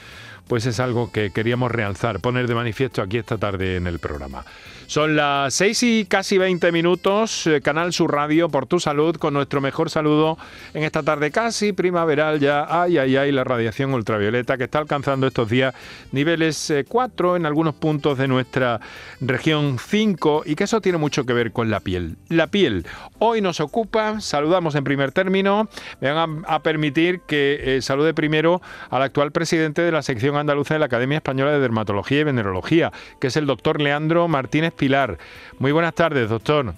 pues 0.49 0.67
es 0.67 0.81
algo 0.81 1.11
que 1.11 1.31
queríamos 1.31 1.71
realzar, 1.71 2.21
poner 2.21 2.47
de 2.47 2.55
manifiesto 2.55 3.03
aquí 3.03 3.19
esta 3.19 3.39
tarde 3.39 3.77
en 3.77 3.87
el 3.87 3.99
programa. 3.99 4.45
Son 4.87 5.17
las 5.17 5.53
6 5.55 5.83
y 5.83 6.05
casi 6.05 6.39
20 6.39 6.71
minutos, 6.71 7.49
eh, 7.49 7.61
Canal 7.61 7.93
Sur 7.93 8.13
Radio, 8.13 8.49
por 8.49 8.67
tu 8.67 8.79
salud, 8.79 9.17
con 9.17 9.35
nuestro 9.35 9.61
mejor 9.61 9.91
saludo 9.91 10.39
en 10.75 10.85
esta 10.85 11.03
tarde 11.03 11.33
casi 11.33 11.73
primaveral 11.73 12.39
ya. 12.39 12.67
Ay, 12.69 12.97
ay, 12.99 13.17
ay, 13.17 13.33
la 13.33 13.43
radiación 13.43 13.93
ultravioleta 13.95 14.57
que 14.57 14.65
está 14.65 14.79
alcanzando 14.79 15.27
estos 15.27 15.51
días 15.51 15.75
niveles 16.13 16.73
4 16.87 17.35
eh, 17.35 17.37
en 17.37 17.47
algunos 17.47 17.75
puntos 17.75 18.17
de 18.17 18.29
nuestra 18.29 18.81
región 19.21 19.79
5 19.81 20.45
y 20.47 20.55
que 20.55 20.65
eso 20.65 20.81
tiene 20.81 20.99
mucho 20.99 21.27
que 21.27 21.33
ver 21.33 21.51
con 21.51 21.69
la 21.69 21.81
piel. 21.81 22.17
La 22.29 22.47
piel 22.47 22.87
hoy 23.19 23.41
nos 23.41 23.59
ocupa, 23.59 24.21
saludamos 24.21 24.77
en 24.77 24.85
primer 24.85 25.11
término, 25.11 25.69
me 26.01 26.13
van 26.13 26.45
a, 26.47 26.63
permitir 26.63 27.21
que 27.27 27.77
eh, 27.77 27.83
salude 27.83 28.15
primero 28.15 28.63
al 28.91 29.03
actual 29.03 29.33
presidente 29.33 29.83
de 29.83 29.91
la 29.91 30.03
sección 30.03 30.36
andaluza 30.41 30.75
de 30.75 30.81
la 30.81 30.87
Academia 30.87 31.17
Española 31.17 31.53
de 31.53 31.61
Dermatología 31.61 32.21
y 32.21 32.25
Venerología, 32.25 32.91
que 33.21 33.29
es 33.29 33.37
el 33.37 33.47
doctor 33.47 33.81
Leandro 33.81 34.29
Martínez 34.29 34.73
Pilar. 34.73 35.19
Muy 35.59 35.73
buenas 35.73 35.95
tardes, 35.95 36.29
doctor. 36.29 36.75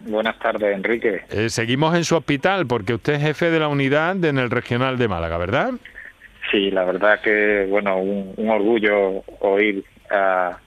Buenas 0.00 0.38
tardes, 0.38 0.74
Enrique. 0.74 1.22
Eh, 1.30 1.50
seguimos 1.50 1.94
en 1.94 2.04
su 2.04 2.16
hospital 2.16 2.66
porque 2.66 2.94
usted 2.94 3.14
es 3.14 3.22
jefe 3.22 3.50
de 3.50 3.60
la 3.60 3.68
unidad 3.68 4.24
en 4.24 4.38
el 4.38 4.50
regional 4.50 4.96
de 4.96 5.08
Málaga, 5.08 5.36
¿verdad? 5.36 5.72
Sí, 6.50 6.70
la 6.70 6.84
verdad 6.84 7.20
que, 7.20 7.66
bueno, 7.68 7.98
un, 7.98 8.48
orgullo 8.48 9.22
oír 9.40 9.84
a, 10.10 10.58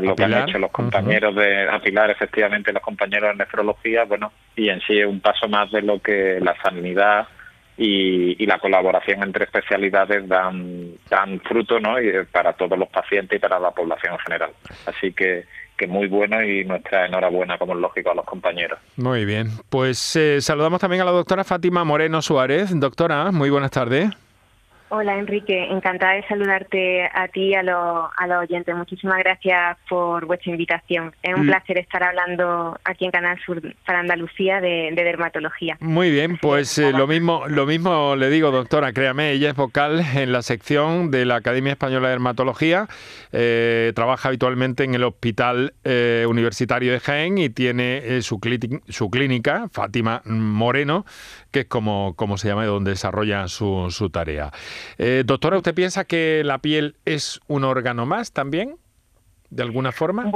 lo 0.00 0.16
que 0.16 0.24
han 0.24 0.48
hecho 0.48 0.58
los 0.58 0.72
compañeros 0.72 1.34
de 1.36 1.68
a 1.68 1.78
Pilar, 1.78 2.10
efectivamente, 2.10 2.72
los 2.72 2.82
compañeros 2.82 3.30
de 3.30 3.44
nefrología, 3.44 4.04
bueno, 4.04 4.32
y 4.56 4.68
en 4.70 4.80
sí 4.80 4.98
es 4.98 5.06
un 5.06 5.20
paso 5.20 5.48
más 5.48 5.70
de 5.70 5.82
lo 5.82 6.00
que 6.00 6.40
la 6.40 6.56
sanidad 6.62 7.28
y, 7.78 8.44
la 8.46 8.58
colaboración 8.58 9.22
entre 9.22 9.44
especialidades 9.44 10.26
dan, 10.26 10.94
dan 11.08 11.40
fruto 11.40 11.78
¿no? 11.78 12.00
y 12.00 12.10
para 12.32 12.52
todos 12.54 12.76
los 12.78 12.88
pacientes 12.88 13.36
y 13.36 13.40
para 13.40 13.60
la 13.60 13.70
población 13.70 14.14
en 14.14 14.18
general. 14.18 14.50
Así 14.86 15.12
que, 15.12 15.44
que 15.76 15.86
muy 15.86 16.08
bueno 16.08 16.42
y 16.42 16.64
nuestra 16.64 17.06
enhorabuena, 17.06 17.56
como 17.56 17.74
es 17.74 17.78
lógico, 17.78 18.10
a 18.10 18.14
los 18.14 18.24
compañeros. 18.24 18.80
Muy 18.96 19.24
bien, 19.24 19.50
pues 19.70 20.16
eh, 20.16 20.40
saludamos 20.40 20.80
también 20.80 21.02
a 21.02 21.04
la 21.04 21.12
doctora 21.12 21.44
Fátima 21.44 21.84
Moreno 21.84 22.20
Suárez. 22.20 22.70
Doctora, 22.74 23.30
muy 23.30 23.50
buenas 23.50 23.70
tardes. 23.70 24.10
Hola 24.90 25.18
Enrique, 25.18 25.66
encantada 25.70 26.14
de 26.14 26.26
saludarte 26.26 27.04
a 27.12 27.28
ti 27.28 27.48
y 27.48 27.54
a, 27.54 27.62
los 27.62 28.10
oyentes. 28.40 28.74
Muchísimas 28.74 29.18
gracias 29.18 29.76
por 29.86 30.24
vuestra 30.24 30.50
invitación. 30.50 31.14
Es 31.22 31.34
un 31.34 31.44
mm. 31.44 31.48
placer 31.48 31.78
estar 31.78 32.02
hablando 32.02 32.78
aquí 32.84 33.04
en 33.04 33.10
Canal 33.10 33.38
Sur 33.44 33.60
para 33.84 34.00
Andalucía 34.00 34.62
de, 34.62 34.90
dermatología. 34.94 35.76
Muy 35.80 36.10
bien, 36.10 36.38
pues 36.38 36.78
eh, 36.78 36.92
lo 36.92 37.06
mismo 37.06 37.46
lo 37.48 37.66
mismo 37.66 38.16
le 38.16 38.30
digo, 38.30 38.50
doctora, 38.50 38.94
créame, 38.94 39.32
ella 39.32 39.50
es 39.50 39.56
vocal 39.56 40.02
en 40.14 40.32
la 40.32 40.40
sección 40.40 41.10
de 41.10 41.26
la 41.26 41.36
Academia 41.36 41.72
Española 41.72 42.08
de 42.08 42.12
Dermatología, 42.12 42.88
eh, 43.32 43.92
trabaja 43.94 44.28
habitualmente 44.28 44.84
en 44.84 44.94
el 44.94 45.04
Hospital 45.04 45.74
eh, 45.84 46.24
Universitario 46.26 46.92
de 46.92 47.00
Jaén 47.00 47.36
y 47.36 47.50
tiene 47.50 48.22
su, 48.22 48.40
su 48.88 49.10
clínica, 49.10 49.68
Fátima 49.70 50.22
Moreno, 50.24 51.04
que 51.50 51.60
es 51.60 51.66
como, 51.66 52.14
como 52.16 52.38
se 52.38 52.48
llama, 52.48 52.64
donde 52.64 52.92
desarrolla 52.92 53.48
su, 53.48 53.88
su 53.90 54.08
tarea. 54.08 54.50
Eh, 54.98 55.22
doctora, 55.24 55.56
¿usted 55.56 55.74
piensa 55.74 56.04
que 56.04 56.42
la 56.44 56.58
piel 56.58 56.96
es 57.04 57.40
un 57.46 57.64
órgano 57.64 58.06
más 58.06 58.32
también, 58.32 58.76
de 59.50 59.62
alguna 59.62 59.92
forma? 59.92 60.30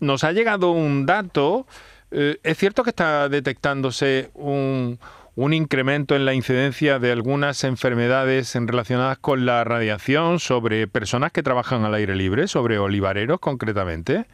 nos 0.01 0.25
ha 0.25 0.33
llegado 0.33 0.71
un 0.71 1.05
dato. 1.05 1.65
¿Es 2.11 2.57
cierto 2.57 2.83
que 2.83 2.89
está 2.89 3.29
detectándose 3.29 4.31
un, 4.33 4.99
un 5.35 5.53
incremento 5.53 6.15
en 6.15 6.25
la 6.25 6.33
incidencia 6.33 6.99
de 6.99 7.11
algunas 7.11 7.63
enfermedades 7.63 8.55
relacionadas 8.55 9.17
con 9.17 9.45
la 9.45 9.63
radiación 9.63 10.39
sobre 10.39 10.87
personas 10.87 11.31
que 11.31 11.43
trabajan 11.43 11.85
al 11.85 11.93
aire 11.93 12.15
libre, 12.15 12.47
sobre 12.47 12.77
olivareros 12.77 13.39
concretamente? 13.39 14.25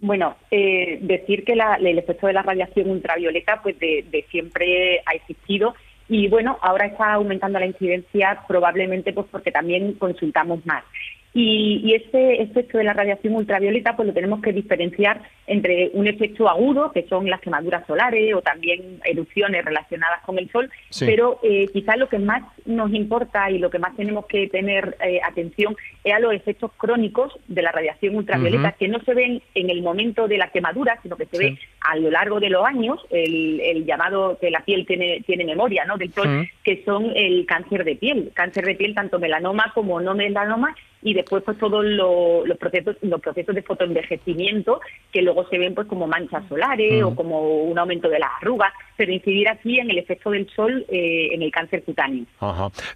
Bueno, 0.00 0.36
eh, 0.50 0.98
decir 1.02 1.44
que 1.44 1.52
el 1.52 1.98
efecto 1.98 2.26
de 2.26 2.32
la 2.32 2.42
radiación 2.42 2.90
ultravioleta 2.90 3.60
pues 3.62 3.78
de, 3.78 4.24
siempre 4.30 5.02
ha 5.04 5.14
existido 5.14 5.74
y 6.08 6.26
bueno, 6.28 6.58
ahora 6.62 6.86
está 6.86 7.12
aumentando 7.12 7.58
la 7.58 7.66
incidencia 7.66 8.40
probablemente 8.48 9.12
pues 9.12 9.26
porque 9.30 9.52
también 9.52 9.94
consultamos 9.94 10.64
más. 10.64 10.84
Y, 11.32 11.80
y 11.84 11.94
este 11.94 12.42
efecto 12.42 12.78
de 12.78 12.84
la 12.84 12.92
radiación 12.92 13.36
ultravioleta 13.36 13.94
pues 13.96 14.08
lo 14.08 14.14
tenemos 14.14 14.42
que 14.42 14.52
diferenciar 14.52 15.22
entre 15.50 15.90
un 15.94 16.06
efecto 16.06 16.48
agudo, 16.48 16.92
que 16.92 17.06
son 17.08 17.28
las 17.28 17.40
quemaduras 17.40 17.84
solares 17.86 18.34
o 18.34 18.40
también 18.40 19.00
erupciones 19.04 19.64
relacionadas 19.64 20.22
con 20.24 20.38
el 20.38 20.48
sol, 20.50 20.70
pero 21.00 21.40
eh, 21.42 21.66
quizás 21.72 21.98
lo 21.98 22.08
que 22.08 22.20
más 22.20 22.44
nos 22.66 22.94
importa 22.94 23.50
y 23.50 23.58
lo 23.58 23.68
que 23.68 23.80
más 23.80 23.96
tenemos 23.96 24.26
que 24.26 24.46
tener 24.46 24.96
eh, 25.04 25.20
atención 25.26 25.76
es 26.04 26.14
a 26.14 26.20
los 26.20 26.32
efectos 26.32 26.70
crónicos 26.76 27.36
de 27.48 27.62
la 27.62 27.72
radiación 27.72 28.14
ultravioleta, 28.14 28.72
que 28.78 28.86
no 28.86 29.00
se 29.00 29.12
ven 29.12 29.42
en 29.56 29.70
el 29.70 29.82
momento 29.82 30.28
de 30.28 30.38
la 30.38 30.50
quemadura, 30.52 31.00
sino 31.02 31.16
que 31.16 31.26
se 31.26 31.38
ve 31.38 31.58
a 31.80 31.96
lo 31.96 32.12
largo 32.12 32.38
de 32.38 32.50
los 32.50 32.64
años, 32.64 33.04
el, 33.10 33.84
llamado 33.84 34.38
que 34.40 34.52
la 34.52 34.60
piel 34.60 34.86
tiene, 34.86 35.22
tiene 35.26 35.44
memoria 35.44 35.84
¿no? 35.84 35.96
del 35.96 36.12
sol, 36.12 36.48
que 36.62 36.84
son 36.84 37.10
el 37.16 37.44
cáncer 37.46 37.84
de 37.84 37.96
piel, 37.96 38.30
cáncer 38.34 38.66
de 38.66 38.76
piel 38.76 38.94
tanto 38.94 39.18
melanoma 39.18 39.72
como 39.74 40.00
no 40.00 40.14
melanoma, 40.14 40.76
y 41.02 41.14
después 41.14 41.42
pues 41.44 41.58
todos 41.58 41.84
los 41.84 42.58
procesos 42.58 42.96
los 43.02 43.20
procesos 43.20 43.54
de 43.54 43.62
fotoenvejecimiento 43.62 44.80
que 45.12 45.22
luego 45.22 45.48
se 45.48 45.58
ven 45.58 45.74
pues 45.74 45.86
como 45.86 46.06
manchas 46.06 46.44
solares 46.48 47.02
o 47.02 47.14
como 47.14 47.62
un 47.62 47.78
aumento 47.78 48.08
de 48.08 48.18
las 48.18 48.30
arrugas 48.40 48.72
pero 48.96 49.12
incidir 49.12 49.48
aquí 49.48 49.78
en 49.78 49.90
el 49.90 49.98
efecto 49.98 50.30
del 50.30 50.48
sol 50.54 50.84
eh, 50.88 51.30
en 51.32 51.42
el 51.42 51.50
cáncer 51.50 51.82
cutáneo. 51.84 52.26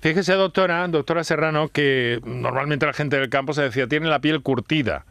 Fíjese 0.01 0.35
doctora 0.35 0.87
doctora 0.89 1.25
Serrano 1.25 1.69
que 1.69 2.21
normalmente 2.25 2.87
la 2.87 2.93
gente 2.93 3.19
del 3.19 3.31
campo 3.31 3.53
se 3.53 3.63
decía 3.63 3.87
tiene 3.87 4.09
la 4.09 4.21
piel 4.21 4.43
curtida 4.43 5.07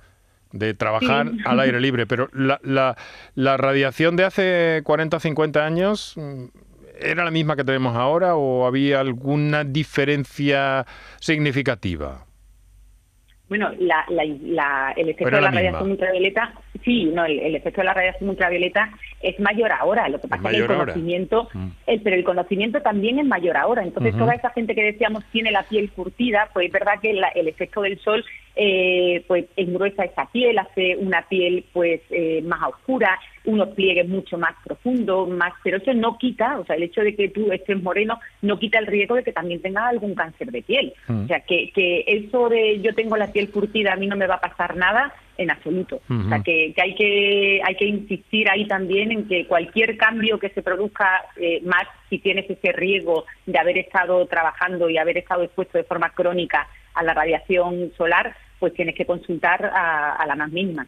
de 0.51 0.75
trabajar 0.75 1.31
al 1.45 1.59
aire 1.59 1.81
libre, 1.81 2.05
pero 2.05 2.29
la, 2.31 2.59
la, 2.61 2.95
la 3.33 3.57
radiación 3.57 4.15
de 4.15 4.23
hace 4.23 4.81
40 4.83 5.17
o 5.17 5.19
50 5.19 5.65
años 5.65 6.13
mm, 6.15 6.45
¿Era 6.99 7.25
la 7.25 7.31
misma 7.31 7.55
que 7.55 7.63
tenemos 7.63 7.95
ahora 7.95 8.35
o 8.35 8.65
había 8.65 8.99
alguna 8.99 9.63
diferencia 9.63 10.85
significativa? 11.19 12.22
Bueno, 13.53 13.69
el 13.69 15.09
efecto 15.09 15.35
de 15.35 15.41
la 15.41 15.51
radiación 15.51 15.91
ultravioleta, 15.91 16.53
sí, 16.83 17.05
no, 17.13 17.23
el, 17.23 17.53
efecto 17.53 17.81
de 17.81 17.85
la 17.85 17.93
radiación 17.93 18.31
ultravioleta 18.31 18.89
es 19.23 19.39
mayor 19.39 19.71
ahora. 19.71 20.09
Lo 20.09 20.19
que 20.19 20.27
pasa 20.27 20.49
es, 20.49 20.55
que 20.55 20.61
el 20.61 20.67
conocimiento, 20.67 21.49
mm. 21.53 21.67
pero 22.03 22.15
el 22.15 22.23
conocimiento 22.23 22.81
también 22.81 23.19
es 23.19 23.25
mayor 23.25 23.57
ahora. 23.57 23.83
Entonces, 23.83 24.15
toda 24.17 24.33
esa 24.33 24.49
gente 24.51 24.75
que 24.75 24.83
decíamos 24.83 25.23
tiene 25.31 25.51
la 25.51 25.63
piel 25.63 25.91
curtida, 25.91 26.49
pues 26.53 26.67
es 26.67 26.71
verdad 26.71 26.99
que 27.01 27.11
el 27.11 27.47
efecto 27.47 27.81
del 27.81 27.99
sol 27.99 28.23
eh, 28.55 29.25
pues 29.27 29.45
engruesa 29.55 30.03
esa 30.03 30.27
piel, 30.27 30.59
hace 30.59 30.95
una 30.97 31.23
piel 31.23 31.65
pues 31.73 32.01
eh, 32.11 32.43
más 32.45 32.61
oscura, 32.69 33.19
unos 33.45 33.69
pliegues 33.69 34.07
mucho 34.07 34.37
más 34.37 34.53
profundos, 34.63 35.27
más, 35.27 35.53
pero 35.63 35.77
eso 35.77 35.91
no 35.95 36.19
quita, 36.19 36.59
o 36.59 36.65
sea, 36.65 36.75
el 36.75 36.83
hecho 36.83 37.01
de 37.01 37.15
que 37.15 37.29
tú 37.29 37.51
estés 37.51 37.81
moreno 37.81 38.19
no 38.43 38.59
quita 38.59 38.77
el 38.77 38.85
riesgo 38.85 39.15
de 39.15 39.23
que 39.23 39.33
también 39.33 39.59
tengas 39.59 39.85
algún 39.85 40.13
cáncer 40.13 40.51
de 40.51 40.61
piel. 40.61 40.93
Mm. 41.07 41.23
O 41.23 41.27
sea, 41.27 41.39
que, 41.39 41.71
que 41.71 42.03
eso 42.05 42.47
de 42.47 42.79
yo 42.81 42.93
tengo 42.93 43.17
la 43.17 43.31
piel 43.31 43.49
curtida, 43.49 43.93
a 43.93 43.97
mí 43.97 44.05
no 44.05 44.15
me 44.15 44.27
va 44.27 44.35
a 44.35 44.41
pasar 44.41 44.75
nada, 44.75 45.11
en 45.37 45.51
absoluto. 45.51 46.01
O 46.09 46.29
sea, 46.29 46.39
que, 46.41 46.73
hay 46.81 46.95
que 46.95 47.61
hay 47.63 47.75
que 47.75 47.85
insistir 47.85 48.49
ahí 48.49 48.67
también 48.67 49.11
en 49.11 49.27
que 49.27 49.47
cualquier 49.47 49.97
cambio 49.97 50.39
que 50.39 50.49
se 50.49 50.61
produzca, 50.61 51.25
eh, 51.37 51.61
más 51.65 51.83
si 52.09 52.19
tienes 52.19 52.49
ese 52.49 52.71
riesgo 52.71 53.25
de 53.45 53.57
haber 53.57 53.77
estado 53.77 54.25
trabajando 54.27 54.89
y 54.89 54.97
haber 54.97 55.17
estado 55.17 55.43
expuesto 55.43 55.77
de 55.77 55.83
forma 55.83 56.11
crónica 56.11 56.67
a 56.93 57.03
la 57.03 57.13
radiación 57.13 57.91
solar, 57.97 58.35
pues 58.63 58.75
tienes 58.75 58.95
que 58.95 59.05
consultar 59.05 59.65
a, 59.75 60.25
la 60.25 60.35
más 60.37 60.49
mínima. 60.49 60.87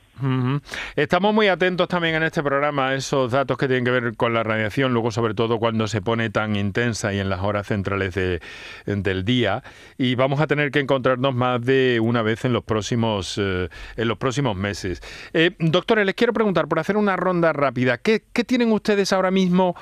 Estamos 0.96 1.34
muy 1.34 1.50
atentos 1.50 1.90
también 1.90 2.16
en 2.16 2.24
este 2.24 2.42
programa 2.42 2.88
a 2.88 2.96
esos 2.96 3.34
datos 3.34 3.58
que 3.58 3.68
tienen 3.68 3.84
que 3.84 3.92
ver 3.92 4.16
con 4.16 4.34
la 4.34 4.44
radiación, 4.44 4.94
luego 4.94 5.12
sobre 5.12 5.34
todo 5.34 5.60
cuando 5.60 5.86
se 5.90 6.02
pone 6.02 6.30
tan 6.30 6.56
intensa 6.56 7.14
y 7.14 7.20
en 7.20 7.28
las 7.28 7.42
horas 7.42 7.68
centrales 7.68 8.16
del 8.16 9.26
día. 9.26 9.62
Y 9.98 10.16
vamos 10.16 10.40
a 10.40 10.48
tener 10.48 10.72
que 10.72 10.80
encontrarnos 10.80 11.36
más 11.36 11.66
de 11.66 12.00
una 12.02 12.22
vez 12.22 12.46
en 12.46 12.54
los 12.54 12.64
próximos, 12.64 13.38
eh, 13.38 13.68
en 13.98 14.08
los 14.08 14.18
próximos 14.18 14.56
meses. 14.56 15.02
Eh, 15.34 15.52
doctores, 15.60 16.06
les 16.06 16.16
quiero 16.16 16.32
preguntar, 16.32 16.70
por 16.70 16.80
hacer 16.80 16.96
una 16.96 17.18
ronda 17.18 17.52
rápida, 17.52 17.98
¿qué, 17.98 18.22
tienen 18.48 18.72
ustedes 18.72 19.12
ahora 19.12 19.32
mismo? 19.32 19.76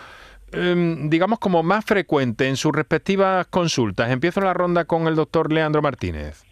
Em, 0.51 1.12
digamos 1.12 1.38
como 1.38 1.62
más 1.62 1.86
frecuente 1.86 2.47
en 2.47 2.58
sus 2.58 2.71
respectivas 2.71 3.45
consultas. 3.51 4.10
Empiezo 4.10 4.41
la 4.41 4.56
ronda 4.56 4.86
con 4.86 5.06
el 5.06 5.13
doctor 5.13 5.53
Leandro 5.53 5.84
Martínez. 5.84 6.43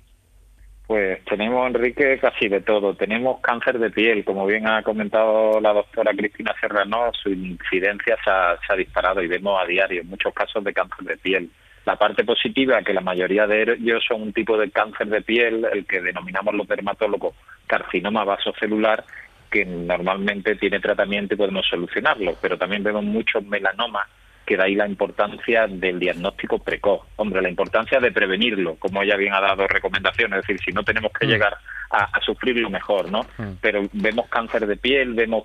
Pues 0.92 1.24
tenemos, 1.24 1.66
Enrique, 1.68 2.20
casi 2.20 2.50
de 2.50 2.60
todo. 2.60 2.94
Tenemos 2.96 3.40
cáncer 3.40 3.80
de 3.80 3.92
piel, 3.92 4.26
como 4.26 4.46
bien 4.46 4.68
ha 4.68 4.84
comentado 4.84 5.62
la 5.62 5.72
doctora 5.72 6.12
Cristina 6.12 6.54
Serrano, 6.60 7.12
su 7.14 7.30
incidencia 7.30 8.18
se 8.22 8.30
ha, 8.30 8.76
disparado 8.76 9.24
y 9.24 9.28
vemos 9.28 9.58
a 9.58 9.66
diario 9.66 10.04
muchos 10.04 10.34
casos 10.34 10.62
de 10.66 10.74
cáncer 10.74 11.06
de 11.06 11.16
piel. 11.16 11.50
La 11.86 11.96
parte 11.96 12.26
positiva 12.26 12.78
es 12.78 12.86
que 12.86 12.94
la 12.94 13.00
mayoría 13.00 13.48
de 13.48 13.78
ellos 13.80 14.04
son 14.06 14.22
un 14.22 14.34
tipo 14.34 14.58
de 14.58 14.70
cáncer 14.70 15.08
de 15.08 15.22
piel, 15.22 15.66
el 15.72 15.86
que 15.86 16.02
denominamos 16.02 16.54
los 16.56 16.68
dermatólogos 16.68 17.36
carcinoma 17.68 18.26
vasocelular, 18.26 19.06
que 19.50 19.64
normalmente 19.64 20.58
tiene 20.58 20.82
tratamiento 20.82 21.36
y 21.36 21.38
podemos 21.38 21.66
solucionarlo, 21.70 22.36
pero 22.42 22.58
también 22.58 22.84
vemos 22.84 23.06
muchos 23.06 23.46
melanomas 23.46 24.10
que 24.46 24.58
de 24.58 24.64
ahí 24.64 24.76
la 24.76 24.88
importancia 24.88 25.68
del 25.68 26.00
diagnóstico 26.00 26.60
precoz. 26.60 27.02
Hombre, 27.16 27.42
la 27.42 27.50
importancia 27.50 28.00
de 28.00 28.12
prevenirlo, 28.12 28.76
como 28.76 29.02
ella 29.02 29.16
bien 29.16 29.34
ha 29.34 29.42
dado 29.42 29.68
recomendaciones, 29.68 30.40
es 30.40 30.48
decir, 30.48 30.62
si 30.64 30.72
no 30.72 30.84
tenemos 30.84 31.12
que 31.14 31.26
mm. 31.26 31.30
llegar 31.30 31.58
a, 31.90 32.20
sufrirlo 32.22 32.70
mejor, 32.70 33.12
¿no? 33.12 33.24
Mm. 33.38 33.58
Pero 33.62 33.88
vemos 33.94 34.28
cáncer 34.30 34.66
de 34.66 34.78
piel, 34.78 35.14
vemos 35.14 35.44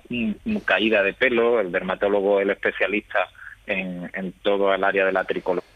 caída 0.65 1.03
de 1.03 1.13
pelo, 1.13 1.59
el 1.59 1.71
dermatólogo, 1.71 2.39
el 2.39 2.49
especialista 2.49 3.27
en, 3.65 4.09
en 4.13 4.31
todo 4.41 4.73
el 4.73 4.83
área 4.83 5.05
de 5.05 5.11
la 5.11 5.23
tricología. 5.25 5.69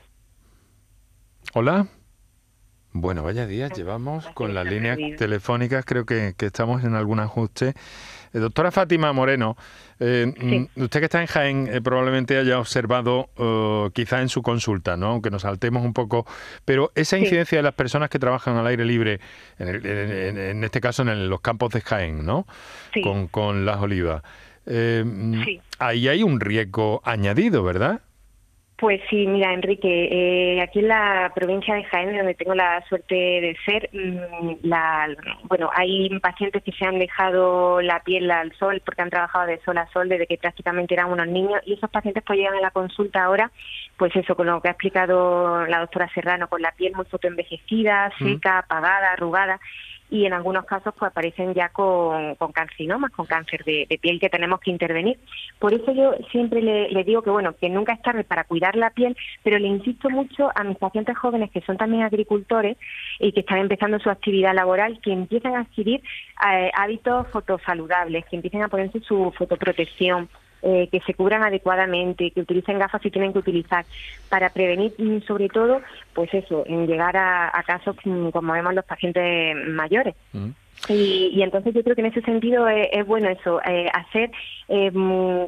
Hola. 1.54 1.88
Bueno, 2.94 3.24
vaya 3.24 3.46
días 3.46 3.72
llevamos 3.72 4.28
con 4.34 4.54
las 4.54 4.66
líneas 4.66 4.98
telefónicas, 5.18 5.86
creo 5.86 6.06
que, 6.06 6.36
estamos 6.38 6.84
en 6.84 6.96
algún 6.96 7.22
ajuste. 7.22 7.74
Eh, 8.34 8.40
doctora 8.40 8.72
Fátima 8.72 9.12
Moreno, 9.14 9.58
eh, 10.00 10.26
mm, 10.26 10.82
usted 10.84 11.00
que 11.00 11.06
está 11.06 11.22
en 11.22 11.28
Jaén 11.28 11.70
eh, 11.72 11.82
probablemente 11.82 12.38
haya 12.38 12.60
observado, 12.60 13.30
quizá 13.94 14.22
en 14.22 14.30
su 14.30 14.42
consulta, 14.42 14.98
¿no? 14.98 15.08
aunque 15.08 15.30
nos 15.30 15.44
saltemos 15.44 15.84
un 15.84 15.94
poco, 15.94 16.26
pero 16.66 16.92
esa 16.96 17.18
incidencia 17.18 17.58
de 17.58 17.64
las 17.64 17.74
personas 17.74 18.10
que 18.10 18.20
trabajan 18.20 18.58
al 18.58 18.68
aire 18.68 18.86
libre, 18.86 19.20
en, 19.60 20.64
este 20.64 20.82
caso 20.82 21.04
en 21.04 21.30
los 21.30 21.42
campos 21.42 21.72
de 21.74 21.82
Jaén, 21.82 22.26
¿no? 22.26 22.46
Con, 23.04 23.28
con 23.28 23.66
las 23.66 23.78
olivas, 23.78 24.24
mm, 24.66 25.42
ahí 25.80 26.08
hay 26.08 26.24
un 26.24 26.40
riesgo 26.40 27.02
añadido, 27.04 27.64
¿verdad? 27.64 28.02
Pues 28.82 29.00
sí, 29.12 29.28
mira, 29.28 29.54
Enrique, 29.54 30.08
eh, 30.12 30.60
aquí 30.60 30.80
en 30.80 30.88
la 30.88 31.32
provincia 31.36 31.76
de 31.76 31.84
Jaén, 31.84 32.18
donde 32.18 32.34
tengo 32.34 32.56
la 32.56 32.84
suerte 32.90 33.14
de 33.14 33.56
ser, 33.64 33.88
mm, 33.94 34.54
la, 34.64 35.08
bueno, 35.44 35.70
hay 35.72 36.10
pacientes 36.20 36.64
que 36.64 36.72
se 36.72 36.86
han 36.86 36.98
dejado 36.98 37.80
la 37.84 38.00
piel 38.00 38.32
al 38.32 38.52
sol 38.54 38.82
porque 38.84 39.04
han 39.04 39.12
trabajado 39.12 39.46
de 39.46 39.62
sol 39.62 39.78
a 39.78 39.88
sol 39.92 40.10
desde 40.10 40.26
que 40.26 40.40
prácticamente 40.40 40.96
eran 40.96 41.12
unos 41.12 41.28
niños 41.28 41.62
y 41.64 41.74
esos 41.74 41.92
pacientes 41.92 42.24
pues 42.26 42.40
llegan 42.40 42.56
a 42.56 42.62
la 42.62 42.72
consulta 42.72 43.24
ahora, 43.24 43.52
pues 43.98 44.16
eso, 44.16 44.36
con 44.36 44.48
lo 44.48 44.60
que 44.64 44.70
ha 44.70 44.72
explicado 44.72 45.68
la 45.68 45.82
doctora 45.82 46.10
Serrano, 46.16 46.48
con 46.48 46.64
la 46.64 46.72
piel 46.72 46.96
muy 46.96 47.06
fotoenvejecida, 47.06 48.12
mm. 48.20 48.24
seca, 48.24 48.58
apagada, 48.58 49.12
arrugada 49.12 49.60
y 50.12 50.26
en 50.26 50.34
algunos 50.34 50.66
casos 50.66 50.94
pues 51.00 51.10
aparecen 51.10 51.54
ya 51.54 51.70
con, 51.70 52.36
con 52.36 52.52
carcinomas, 52.52 53.12
con 53.12 53.26
cáncer 53.26 53.64
de, 53.64 53.88
piel 54.02 54.20
que 54.20 54.30
tenemos 54.30 54.60
que 54.60 54.70
intervenir. 54.70 55.18
Por 55.58 55.74
eso 55.74 55.94
yo 55.94 56.14
siempre 56.32 56.62
le, 56.62 57.04
digo 57.06 57.22
que 57.22 57.30
bueno, 57.30 57.56
que 57.56 57.70
nunca 57.70 57.94
es 57.94 58.02
tarde 58.02 58.26
para 58.26 58.44
cuidar 58.44 58.76
la 58.76 58.90
piel, 58.90 59.16
pero 59.42 59.58
le 59.58 59.70
insisto 59.70 60.10
mucho 60.10 60.52
a 60.54 60.66
mis 60.66 60.78
pacientes 60.78 61.18
jóvenes 61.18 61.50
que 61.52 61.62
son 61.62 61.78
también 61.78 62.04
agricultores 62.04 62.78
y 63.20 63.32
que 63.32 63.40
están 63.40 63.60
empezando 63.60 64.00
su 64.00 64.10
actividad 64.10 64.54
laboral, 64.54 65.00
que 65.02 65.14
empiecen 65.14 65.56
a 65.56 65.62
adquirir 65.62 66.02
eh, 66.46 66.72
hábitos 66.76 67.28
fotosaludables, 67.30 68.26
que 68.26 68.36
empiecen 68.36 68.64
a 68.64 68.68
ponerse 68.68 69.00
su 69.00 69.32
fotoprotección, 69.38 70.28
eh, 70.62 70.88
que 70.92 71.00
se 71.02 71.14
cubran 71.14 71.44
adecuadamente, 71.44 72.32
que 72.32 72.42
utilicen 72.42 72.80
gafas 72.80 73.02
si 73.02 73.12
tienen 73.12 73.34
que 73.34 73.40
utilizar, 73.40 73.86
para 74.30 74.50
prevenir 74.50 74.94
mm, 74.98 75.22
sobre 75.22 75.50
todo, 75.50 75.82
pues 76.14 76.34
eso, 76.34 76.64
en 76.68 76.88
llegar 76.88 77.18
a, 77.18 77.64
casos 77.66 77.96
mm, 78.04 78.30
como 78.30 78.54
vemos 78.54 78.74
los 78.74 78.86
pacientes 78.86 79.56
mayores. 79.70 80.16
Y, 80.90 81.42
entonces 81.42 81.74
yo 81.74 81.84
creo 81.84 81.96
que 81.96 82.02
en 82.02 82.08
ese 82.08 82.22
sentido 82.22 82.68
es, 82.68 83.06
bueno 83.06 83.30
eso, 83.30 83.62
eh, 83.64 83.88
hacer 83.94 84.32
eh, 84.68 84.92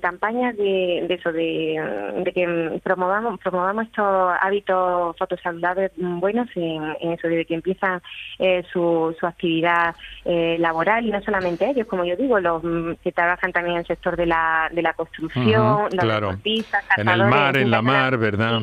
campañas 0.01 0.55
de, 0.57 1.05
eso, 1.09 1.31
de, 1.31 2.31
que 2.33 2.79
promovamos 2.83 3.39
promovamos 3.39 3.85
estos 3.85 4.35
hábitos 4.41 5.15
fotosaludables 5.17 5.91
buenos 5.95 6.49
en, 6.55 6.83
eso, 6.99 7.27
desde 7.27 7.45
que 7.45 7.55
empiezan 7.55 8.01
eh, 8.37 8.63
su, 8.71 9.15
su 9.17 9.25
actividad 9.25 9.95
eh, 10.25 10.57
laboral 10.59 11.05
y 11.05 11.11
no 11.11 11.21
solamente 11.21 11.69
ellos, 11.69 11.87
como 11.87 12.03
yo 12.03 12.17
digo, 12.17 12.37
los 12.39 12.61
que 13.01 13.11
trabajan 13.11 13.53
también 13.53 13.75
en 13.75 13.79
el 13.79 13.87
sector 13.87 14.17
de 14.17 14.25
la, 14.25 14.69
de 14.73 14.81
la 14.81 14.93
construcción, 14.93 15.87
los 15.93 16.05
deportistas, 16.05 16.83
en 16.97 17.07
el 17.07 17.25
mar, 17.25 17.55
en 17.55 17.71
la 17.71 17.81
mar, 17.81 18.17
¿verdad? 18.17 18.61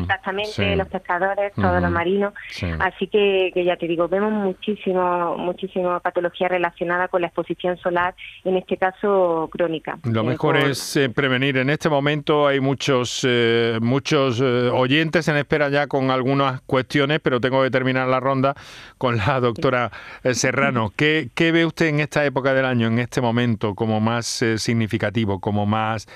Exactamente, 0.00 0.76
los 0.76 0.88
pescadores, 0.88 1.52
todos 1.54 1.80
los 1.80 1.90
marinos. 1.90 2.34
Así 2.80 3.06
que, 3.06 3.50
que 3.54 3.64
ya 3.64 3.76
te 3.76 3.88
digo, 3.88 4.08
vemos 4.08 4.32
muchísimo, 4.32 5.38
muchísimo 5.38 6.00
patología 6.02 6.48
relacionada 6.48 7.08
con 7.08 7.22
la 7.22 7.28
exposición 7.28 7.78
solar, 7.78 8.14
en 8.44 8.56
este 8.56 8.76
caso 8.76 9.48
crónica. 9.50 9.98
Lo 10.04 10.22
eh, 10.22 10.24
mejor 10.24 10.56
es 10.56 10.96
eh, 10.96 11.08
prevenir. 11.08 11.56
En 11.56 11.70
este 11.70 11.88
momento 11.88 12.46
hay 12.46 12.60
muchos, 12.60 13.26
eh, 13.28 13.78
muchos 13.80 14.40
oyentes 14.40 15.28
en 15.28 15.36
espera 15.36 15.68
ya 15.68 15.86
con 15.86 16.10
algunas 16.10 16.60
cuestiones, 16.62 17.20
pero 17.20 17.40
tengo 17.40 17.62
que 17.62 17.70
terminar 17.70 18.08
la 18.08 18.20
ronda 18.20 18.54
con 18.98 19.16
la 19.16 19.40
doctora 19.40 19.90
Serrano. 20.32 20.92
¿Qué, 20.94 21.30
¿Qué, 21.34 21.52
ve 21.52 21.64
usted 21.64 21.86
en 21.86 22.00
esta 22.00 22.24
época 22.24 22.52
del 22.54 22.64
año, 22.64 22.88
en 22.88 22.98
este 22.98 23.20
momento, 23.20 23.74
como 23.74 24.00
más 24.00 24.26
significativo, 24.56 25.40
como 25.40 25.66
más 25.66 26.06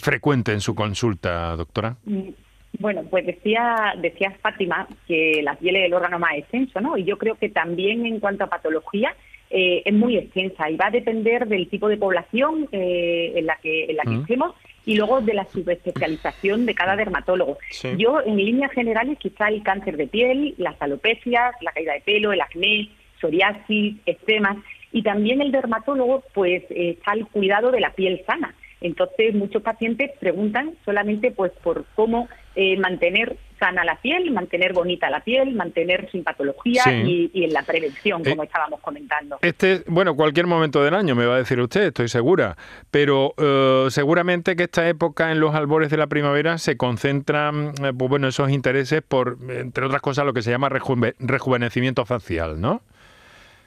frecuente 0.00 0.52
en 0.52 0.60
su 0.60 0.74
consulta, 0.74 1.56
doctora? 1.56 1.96
Mm, 2.04 2.30
bueno, 2.78 3.02
pues 3.10 3.26
decía, 3.26 3.94
decía 4.00 4.36
Fátima 4.40 4.86
que 5.06 5.40
la 5.42 5.54
piel 5.54 5.76
es 5.76 5.86
el 5.86 5.94
órgano 5.94 6.18
más 6.18 6.36
extenso, 6.36 6.80
¿no? 6.80 6.96
Y 6.96 7.04
yo 7.04 7.18
creo 7.18 7.34
que 7.36 7.48
también 7.48 8.06
en 8.06 8.20
cuanto 8.20 8.44
a 8.44 8.48
patología, 8.48 9.14
eh, 9.50 9.82
es 9.84 9.94
muy 9.94 10.16
extensa 10.16 10.70
y 10.70 10.76
va 10.76 10.86
a 10.86 10.90
depender 10.90 11.46
del 11.46 11.68
tipo 11.68 11.88
de 11.88 11.96
población 11.96 12.68
eh, 12.72 13.32
en 13.36 13.46
la 13.46 13.56
que, 13.56 13.86
en 13.86 13.96
la 13.96 14.04
que 14.04 14.14
estemos 14.16 14.54
y 14.84 14.96
luego 14.96 15.20
de 15.20 15.34
la 15.34 15.44
subespecialización 15.46 16.66
de 16.66 16.74
cada 16.74 16.96
dermatólogo. 16.96 17.58
Yo, 17.98 18.20
en 18.24 18.36
líneas 18.36 18.72
generales, 18.72 19.18
quizá 19.18 19.48
el 19.48 19.62
cáncer 19.62 19.96
de 19.96 20.06
piel, 20.06 20.54
las 20.56 20.80
alopecias, 20.80 21.54
la 21.60 21.72
caída 21.72 21.92
de 21.92 22.00
pelo, 22.00 22.32
el 22.32 22.40
acné, 22.40 22.88
psoriasis, 23.20 23.96
eczemas, 24.06 24.56
y 24.90 25.02
también 25.02 25.42
el 25.42 25.52
dermatólogo, 25.52 26.24
pues, 26.32 26.62
está 26.70 27.10
al 27.12 27.26
cuidado 27.26 27.70
de 27.70 27.80
la 27.80 27.92
piel 27.92 28.22
sana. 28.26 28.54
Entonces, 28.80 29.34
muchos 29.34 29.62
pacientes 29.62 30.12
preguntan 30.20 30.74
solamente 30.84 31.30
pues 31.32 31.52
por 31.62 31.84
cómo 31.94 32.28
eh, 32.60 32.76
mantener 32.76 33.36
sana 33.60 33.84
la 33.84 34.00
piel, 34.00 34.32
mantener 34.32 34.72
bonita 34.72 35.08
la 35.10 35.20
piel, 35.20 35.54
mantener 35.54 36.10
sin 36.10 36.24
patología 36.24 36.82
y, 36.88 37.30
en 37.32 37.52
la 37.52 37.62
prevención, 37.62 38.24
como 38.24 38.42
eh, 38.42 38.46
estábamos 38.46 38.80
comentando. 38.80 39.38
Este, 39.42 39.84
bueno, 39.86 40.16
cualquier 40.16 40.48
momento 40.48 40.82
del 40.82 40.94
año, 40.94 41.14
me 41.14 41.24
va 41.24 41.36
a 41.36 41.38
decir 41.38 41.60
usted, 41.60 41.82
estoy 41.82 42.08
segura, 42.08 42.56
pero 42.90 43.32
eh, 43.38 43.86
seguramente 43.90 44.56
que 44.56 44.64
esta 44.64 44.88
época, 44.88 45.30
en 45.30 45.38
los 45.38 45.54
albores 45.54 45.88
de 45.88 45.98
la 45.98 46.08
primavera, 46.08 46.58
se 46.58 46.76
concentran, 46.76 47.74
pues 47.76 48.10
bueno, 48.10 48.26
esos 48.26 48.50
intereses 48.50 49.02
por, 49.02 49.38
entre 49.50 49.86
otras 49.86 50.02
cosas, 50.02 50.26
lo 50.26 50.32
que 50.32 50.42
se 50.42 50.50
llama 50.50 50.68
rejuvenecimiento 50.68 52.04
facial, 52.06 52.60
¿no? 52.60 52.82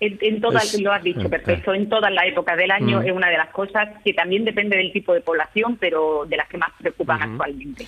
En, 0.02 0.42
todas, 0.42 0.78
lo 0.82 0.92
has 0.92 1.04
dicho, 1.04 1.30
perfecto, 1.30 1.74
en 1.74 1.88
todas 1.88 2.12
las 2.12 2.26
épocas 2.26 2.58
del 2.58 2.72
año 2.72 3.02
es 3.04 3.14
una 3.14 3.30
de 3.30 3.38
las 3.38 3.52
cosas 3.52 3.88
que 4.04 4.14
también 4.14 4.44
depende 4.44 4.76
del 4.76 4.92
tipo 4.92 5.14
de 5.14 5.22
población, 5.22 5.78
pero 5.80 6.26
de 6.26 6.36
las 6.36 6.50
que 6.50 6.58
más 6.58 6.72
preocupan 6.78 7.22
actualmente. 7.22 7.86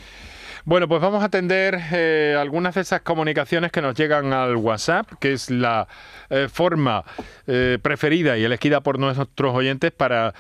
Bueno, 0.65 0.87
pues 0.87 1.01
vamos 1.01 1.21
a 1.23 1.25
atender 1.25 1.77
eh, 1.91 2.37
algunas 2.39 2.75
de 2.75 2.81
esas 2.81 3.01
comunicaciones 3.01 3.69
que 3.69 3.81
nos 3.81 3.95
llegan 3.95 4.31
al 4.31 4.55
WhatsApp, 4.55 5.05
que 5.19 5.33
es 5.33 5.51
la 5.51 5.89
eh, 6.29 6.47
forma 6.49 7.03
eh, 7.47 7.79
preferida 7.81 8.37
y 8.37 8.45
elegida 8.45 8.79
por 8.79 8.97
nuestros 8.97 9.53
oyentes 9.53 9.91
para 9.91 10.33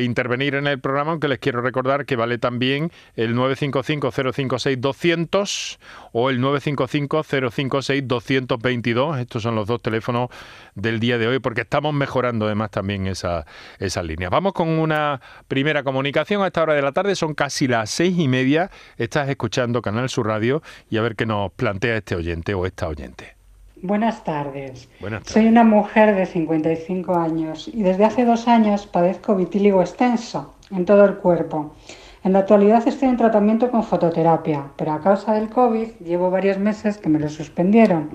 intervenir 0.00 0.54
en 0.54 0.68
el 0.68 0.80
programa, 0.80 1.10
aunque 1.10 1.28
les 1.28 1.38
quiero 1.38 1.60
recordar 1.60 2.06
que 2.06 2.16
vale 2.16 2.38
también 2.38 2.90
el 3.14 3.36
955-056-200 3.36 5.78
o 6.12 6.30
el 6.30 6.40
955-056-222. 6.40 9.20
Estos 9.20 9.42
son 9.42 9.54
los 9.54 9.66
dos 9.66 9.82
teléfonos 9.82 10.30
del 10.74 10.98
día 10.98 11.18
de 11.18 11.26
hoy, 11.26 11.40
porque 11.40 11.60
estamos 11.60 11.92
mejorando 11.92 12.46
además 12.46 12.70
también 12.70 13.06
esa, 13.06 13.44
esas 13.78 14.06
líneas. 14.06 14.30
Vamos 14.30 14.54
con 14.54 14.70
una 14.70 15.20
primera 15.46 15.82
comunicación 15.82 16.42
a 16.42 16.46
esta 16.46 16.62
hora 16.62 16.72
de 16.72 16.80
la 16.80 16.92
tarde, 16.92 17.14
son 17.14 17.34
casi 17.34 17.68
las 17.68 17.90
seis 17.90 18.18
y 18.18 18.28
media. 18.28 18.70
Estás 18.96 19.28
escuchando 19.28 19.55
Canal 19.82 20.08
Sur 20.10 20.26
Radio 20.26 20.62
y 20.90 20.98
a 20.98 21.02
ver 21.02 21.16
qué 21.16 21.24
nos 21.24 21.50
plantea 21.52 21.96
este 21.96 22.14
oyente 22.14 22.52
o 22.52 22.66
esta 22.66 22.88
oyente. 22.88 23.36
Buenas 23.80 24.22
tardes. 24.22 24.88
Soy 25.24 25.46
una 25.46 25.64
mujer 25.64 26.14
de 26.14 26.26
55 26.26 27.14
años 27.14 27.68
y 27.72 27.82
desde 27.82 28.04
hace 28.04 28.24
dos 28.26 28.48
años 28.48 28.86
padezco 28.86 29.34
vitíligo 29.34 29.80
extenso 29.80 30.54
en 30.70 30.84
todo 30.84 31.04
el 31.06 31.16
cuerpo. 31.16 31.74
En 32.22 32.34
la 32.34 32.40
actualidad 32.40 32.86
estoy 32.86 33.08
en 33.08 33.16
tratamiento 33.16 33.70
con 33.70 33.82
fototerapia, 33.82 34.64
pero 34.76 34.92
a 34.92 35.00
causa 35.00 35.32
del 35.32 35.48
COVID 35.48 35.88
llevo 36.04 36.30
varios 36.30 36.58
meses 36.58 36.98
que 36.98 37.08
me 37.08 37.18
lo 37.18 37.28
suspendieron. 37.30 38.10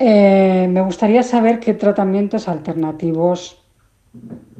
Eh, 0.00 0.66
me 0.70 0.80
gustaría 0.80 1.22
saber 1.22 1.60
qué 1.60 1.74
tratamientos 1.74 2.48
alternativos 2.48 3.62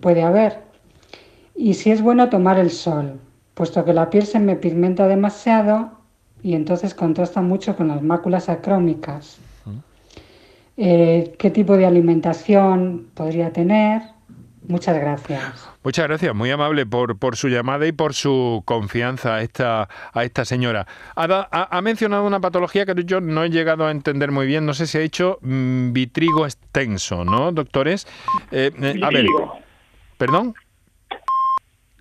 puede 0.01 0.23
haber 0.23 0.63
y 1.57 1.75
si 1.75 1.91
es 1.91 2.03
bueno 2.03 2.29
tomar 2.29 2.59
el 2.59 2.71
sol, 2.71 3.21
puesto 3.55 3.85
que 3.85 3.93
la 3.93 4.11
piel 4.11 4.27
se 4.27 4.41
me 4.41 4.57
pigmenta 4.57 5.09
demasiado 5.09 5.93
y 6.43 6.55
entonces 6.55 6.95
contrasta 6.95 7.41
mucho 7.41 7.77
con 7.77 7.89
las 7.89 8.03
máculas 8.03 8.49
acrómicas. 8.49 9.39
Eh, 10.77 11.35
¿Qué 11.39 11.51
tipo 11.51 11.77
de 11.77 11.87
alimentación 11.87 13.07
podría 13.15 13.53
tener? 13.53 14.03
Muchas 14.67 14.99
gracias. 14.99 15.71
Muchas 15.85 16.09
gracias, 16.09 16.35
muy 16.35 16.51
amable 16.51 16.87
por, 16.87 17.19
por 17.19 17.37
su 17.37 17.49
llamada 17.49 17.87
y 17.87 17.93
por 17.93 18.15
su 18.15 18.63
confianza 18.65 19.37
a 19.37 19.43
esta, 19.43 19.89
a 20.13 20.25
esta 20.25 20.47
señora. 20.47 20.87
Ha, 21.15 21.81
mencionado 21.83 22.27
una 22.27 22.41
patología 22.41 22.87
que 22.87 22.95
yo 23.05 23.21
no 23.21 23.45
he 23.45 23.51
llegado 23.51 23.87
a 23.87 23.91
entender 23.91 24.33
muy 24.33 24.47
bien, 24.47 24.65
no 24.65 24.73
sé 24.73 24.87
si 24.87 24.97
ha 24.97 25.03
dicho 25.03 25.39
mm, 25.43 25.93
vitrigo 25.93 26.47
extenso, 26.47 27.25
¿no, 27.25 27.53
doctores? 27.53 28.07
Eh, 28.51 28.71
eh, 28.81 29.01
a 29.03 29.11
ver, 29.11 29.27
¿Perdón? 30.17 30.55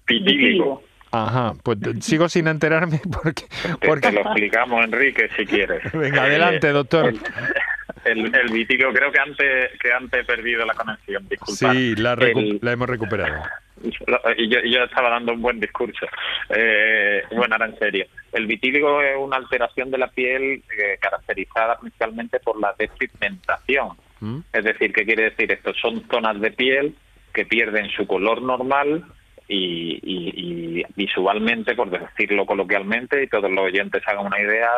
Vitíligo. 0.08 0.82
Ajá, 1.14 1.54
pues 1.62 1.78
sigo 2.02 2.28
sin 2.28 2.48
enterarme 2.48 3.00
porque... 3.22 3.44
porque... 3.86 4.10
Te, 4.10 4.12
lo 4.14 4.22
explicamos, 4.22 4.84
Enrique, 4.84 5.30
si 5.38 5.46
quieres. 5.46 5.84
Venga, 5.94 6.24
adelante, 6.24 6.70
doctor. 6.70 7.14
El, 8.04 8.36
el, 8.36 8.52
vitíligo, 8.52 8.92
creo 8.92 9.12
que 9.12 9.20
antes, 9.20 9.80
que 9.80 9.94
antes 9.94 10.22
he 10.22 10.24
perdido 10.26 10.66
la 10.66 10.74
conexión, 10.74 11.26
disculpa. 11.30 11.72
Sí, 11.72 11.96
la, 11.96 12.16
la 12.16 12.72
hemos 12.72 12.90
recuperado. 12.90 13.44
Y 14.38 14.50
yo, 14.50 14.60
yo, 14.62 14.84
estaba 14.84 15.10
dando 15.10 15.34
un 15.34 15.42
buen 15.42 15.60
discurso. 15.60 16.06
Eh, 16.50 17.24
bueno, 17.32 17.56
ahora 17.56 17.68
en 17.68 17.78
serio. 17.78 18.08
El 18.32 18.48
vitíligo 18.48 19.02
es 19.02 19.16
una 19.18 19.38
alteración 19.38 19.92
de 19.92 19.98
la 20.00 20.08
piel 20.08 20.64
eh, 20.78 20.98
caracterizada 21.00 21.78
principalmente 21.80 22.40
por 22.40 22.60
la 22.60 22.74
despigmentación. 22.78 23.90
¿Mm? 24.20 24.40
Es 24.52 24.64
decir, 24.64 24.94
¿qué 24.94 25.06
quiere 25.06 25.24
decir 25.24 25.52
esto? 25.52 25.74
Son 25.76 26.04
zonas 26.10 26.40
de 26.42 26.52
piel 26.52 26.96
que 27.34 27.46
pierden 27.46 27.90
su 27.90 28.08
color 28.08 28.42
normal 28.42 29.06
y, 29.48 30.84
visualmente, 30.96 31.76
por 31.76 31.90
decirlo 31.90 32.46
coloquialmente, 32.46 33.24
y 33.24 33.28
todos 33.28 33.52
los 33.52 33.66
oyentes 33.66 34.02
hagan 34.08 34.28
una 34.28 34.40
idea, 34.40 34.70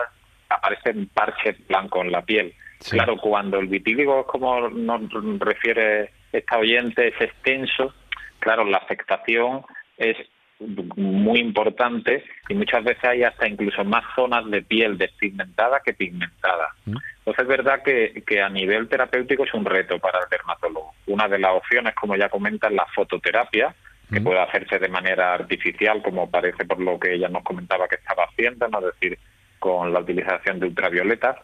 aparecen 0.49 1.07
parches 1.07 1.55
blancos 1.67 2.05
en 2.05 2.11
la 2.11 2.21
piel. 2.23 2.53
Claro, 2.89 3.17
cuando 3.17 3.59
el 3.59 3.67
vitíligo, 3.67 4.25
como 4.25 4.69
nos 4.69 5.01
refiere 5.39 6.11
esta 6.31 6.57
oyente, 6.57 7.07
es 7.07 7.21
extenso, 7.21 7.93
claro, 8.39 8.65
la 8.65 8.77
afectación 8.77 9.63
es 9.97 10.17
muy 10.59 11.39
importante 11.39 12.23
y 12.47 12.53
muchas 12.53 12.83
veces 12.83 13.03
hay 13.03 13.23
hasta 13.23 13.47
incluso 13.47 13.83
más 13.83 14.03
zonas 14.15 14.49
de 14.49 14.61
piel 14.61 14.97
despigmentada 14.97 15.81
que 15.83 15.93
pigmentada. 15.93 16.69
Mm. 16.85 16.95
Entonces 17.19 17.41
es 17.41 17.47
verdad 17.47 17.83
que, 17.83 18.23
que, 18.25 18.41
a 18.41 18.49
nivel 18.49 18.87
terapéutico 18.87 19.43
es 19.43 19.53
un 19.53 19.65
reto 19.65 19.99
para 19.99 20.19
el 20.19 20.29
dermatólogo. 20.29 20.93
Una 21.07 21.27
de 21.27 21.39
las 21.39 21.51
opciones, 21.51 21.93
como 21.95 22.15
ya 22.15 22.29
comenta, 22.29 22.67
es 22.67 22.73
la 22.73 22.85
fototerapia, 22.93 23.75
que 24.11 24.21
puede 24.21 24.39
hacerse 24.39 24.79
de 24.79 24.87
manera 24.87 25.33
artificial, 25.33 26.01
como 26.01 26.29
parece 26.29 26.65
por 26.65 26.79
lo 26.79 26.99
que 26.99 27.13
ella 27.13 27.27
nos 27.27 27.43
comentaba 27.43 27.87
que 27.87 27.95
estaba 27.95 28.25
haciendo, 28.25 28.67
¿no? 28.67 28.79
es 28.79 28.93
decir, 28.93 29.17
con 29.59 29.91
la 29.91 29.99
utilización 29.99 30.59
de 30.59 30.67
ultravioletas 30.67 31.37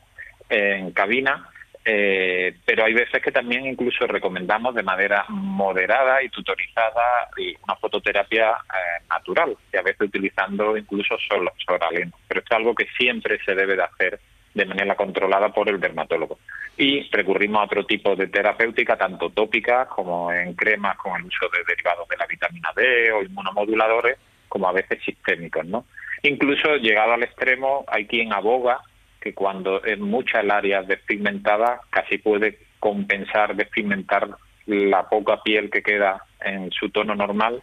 en 0.50 0.91
cabina, 0.91 1.50
eh, 1.84 2.56
pero 2.63 2.86
hay 2.86 2.93
veces 2.93 3.21
que 3.24 3.32
también 3.32 3.65
incluso 3.65 4.06
recomendamos 4.06 4.76
de 4.76 4.84
manera 4.84 5.26
moderada 5.30 6.21
y 6.21 6.30
tutorizada 6.30 7.30
una 7.63 7.76
fototerapia 7.76 8.52
eh, 8.52 9.04
natural, 9.10 9.58
y 9.74 9.78
a 9.78 9.82
veces 9.82 10.02
utilizando 10.02 10.78
incluso 10.78 11.17
solo 11.28 11.52
soraleno. 11.65 12.12
Pero 12.28 12.41
esto 12.41 12.54
es 12.54 12.58
algo 12.58 12.76
que 12.76 12.88
siempre 12.97 13.39
se 13.43 13.56
debe 13.56 13.76
de 13.76 13.84
hacer 13.84 14.19
de 14.53 14.65
manera 14.65 14.95
controlada 14.95 15.49
por 15.49 15.69
el 15.69 15.79
dermatólogo. 15.79 16.39
Y 16.77 17.09
recurrimos 17.11 17.61
a 17.61 17.65
otro 17.65 17.85
tipo 17.85 18.15
de 18.15 18.27
terapéutica, 18.27 18.97
tanto 18.97 19.29
tópica 19.29 19.85
como 19.87 20.31
en 20.31 20.53
cremas 20.53 20.97
con 20.97 21.19
el 21.19 21.25
uso 21.25 21.47
de 21.53 21.63
derivados 21.67 22.07
de 22.07 22.17
la 22.17 22.25
vitamina 22.25 22.69
D 22.75 23.11
o 23.11 23.23
inmunomoduladores, 23.23 24.17
como 24.47 24.67
a 24.67 24.73
veces 24.73 24.99
sistémicos. 25.03 25.65
¿no? 25.65 25.85
Incluso 26.23 26.75
llegado 26.77 27.13
al 27.13 27.23
extremo, 27.23 27.85
hay 27.87 28.05
quien 28.05 28.33
aboga 28.33 28.81
que 29.19 29.33
cuando 29.33 29.83
es 29.83 29.99
mucha 29.99 30.41
el 30.41 30.51
área 30.51 30.81
despigmentada, 30.81 31.81
casi 31.89 32.17
puede 32.17 32.57
compensar, 32.79 33.55
despigmentar 33.55 34.29
la 34.65 35.07
poca 35.07 35.41
piel 35.43 35.69
que 35.69 35.83
queda 35.83 36.23
en 36.43 36.71
su 36.71 36.89
tono 36.89 37.15
normal 37.15 37.61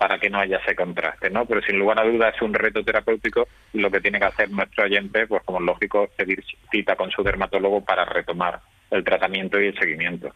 para 0.00 0.18
que 0.18 0.30
no 0.30 0.40
haya 0.40 0.56
ese 0.56 0.74
contraste, 0.74 1.28
¿no? 1.28 1.44
Pero 1.44 1.60
sin 1.60 1.78
lugar 1.78 2.00
a 2.00 2.10
dudas 2.10 2.34
es 2.34 2.40
un 2.40 2.54
reto 2.54 2.82
terapéutico 2.82 3.46
lo 3.74 3.90
que 3.90 4.00
tiene 4.00 4.18
que 4.18 4.24
hacer 4.24 4.50
nuestro 4.50 4.84
oyente, 4.84 5.26
pues 5.26 5.42
como 5.44 5.58
es 5.58 5.66
lógico, 5.66 6.08
pedir 6.16 6.42
cita 6.72 6.96
con 6.96 7.10
su 7.10 7.22
dermatólogo 7.22 7.84
para 7.84 8.06
retomar 8.06 8.60
el 8.90 9.04
tratamiento 9.04 9.60
y 9.60 9.66
el 9.66 9.78
seguimiento. 9.78 10.32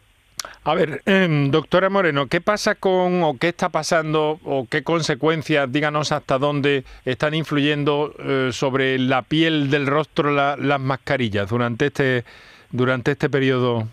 A 0.65 0.75
ver, 0.75 1.01
em, 1.07 1.49
doctora 1.49 1.89
Moreno, 1.89 2.27
¿qué 2.27 2.41
pasa 2.41 2.75
con 2.75 3.23
o 3.23 3.39
qué 3.39 3.47
está 3.47 3.69
pasando 3.69 4.39
o 4.43 4.67
qué 4.69 4.83
consecuencias, 4.83 5.71
díganos 5.71 6.11
hasta 6.11 6.37
dónde 6.37 6.83
están 7.03 7.33
influyendo 7.33 8.13
eh, 8.19 8.49
sobre 8.51 8.99
la 8.99 9.23
piel 9.23 9.71
del 9.71 9.87
rostro 9.87 10.29
las 10.29 10.79
mascarillas 10.79 11.49
durante 11.49 11.87
este 11.87 12.23
durante 12.69 13.13
este 13.13 13.31
periodo 13.31 13.87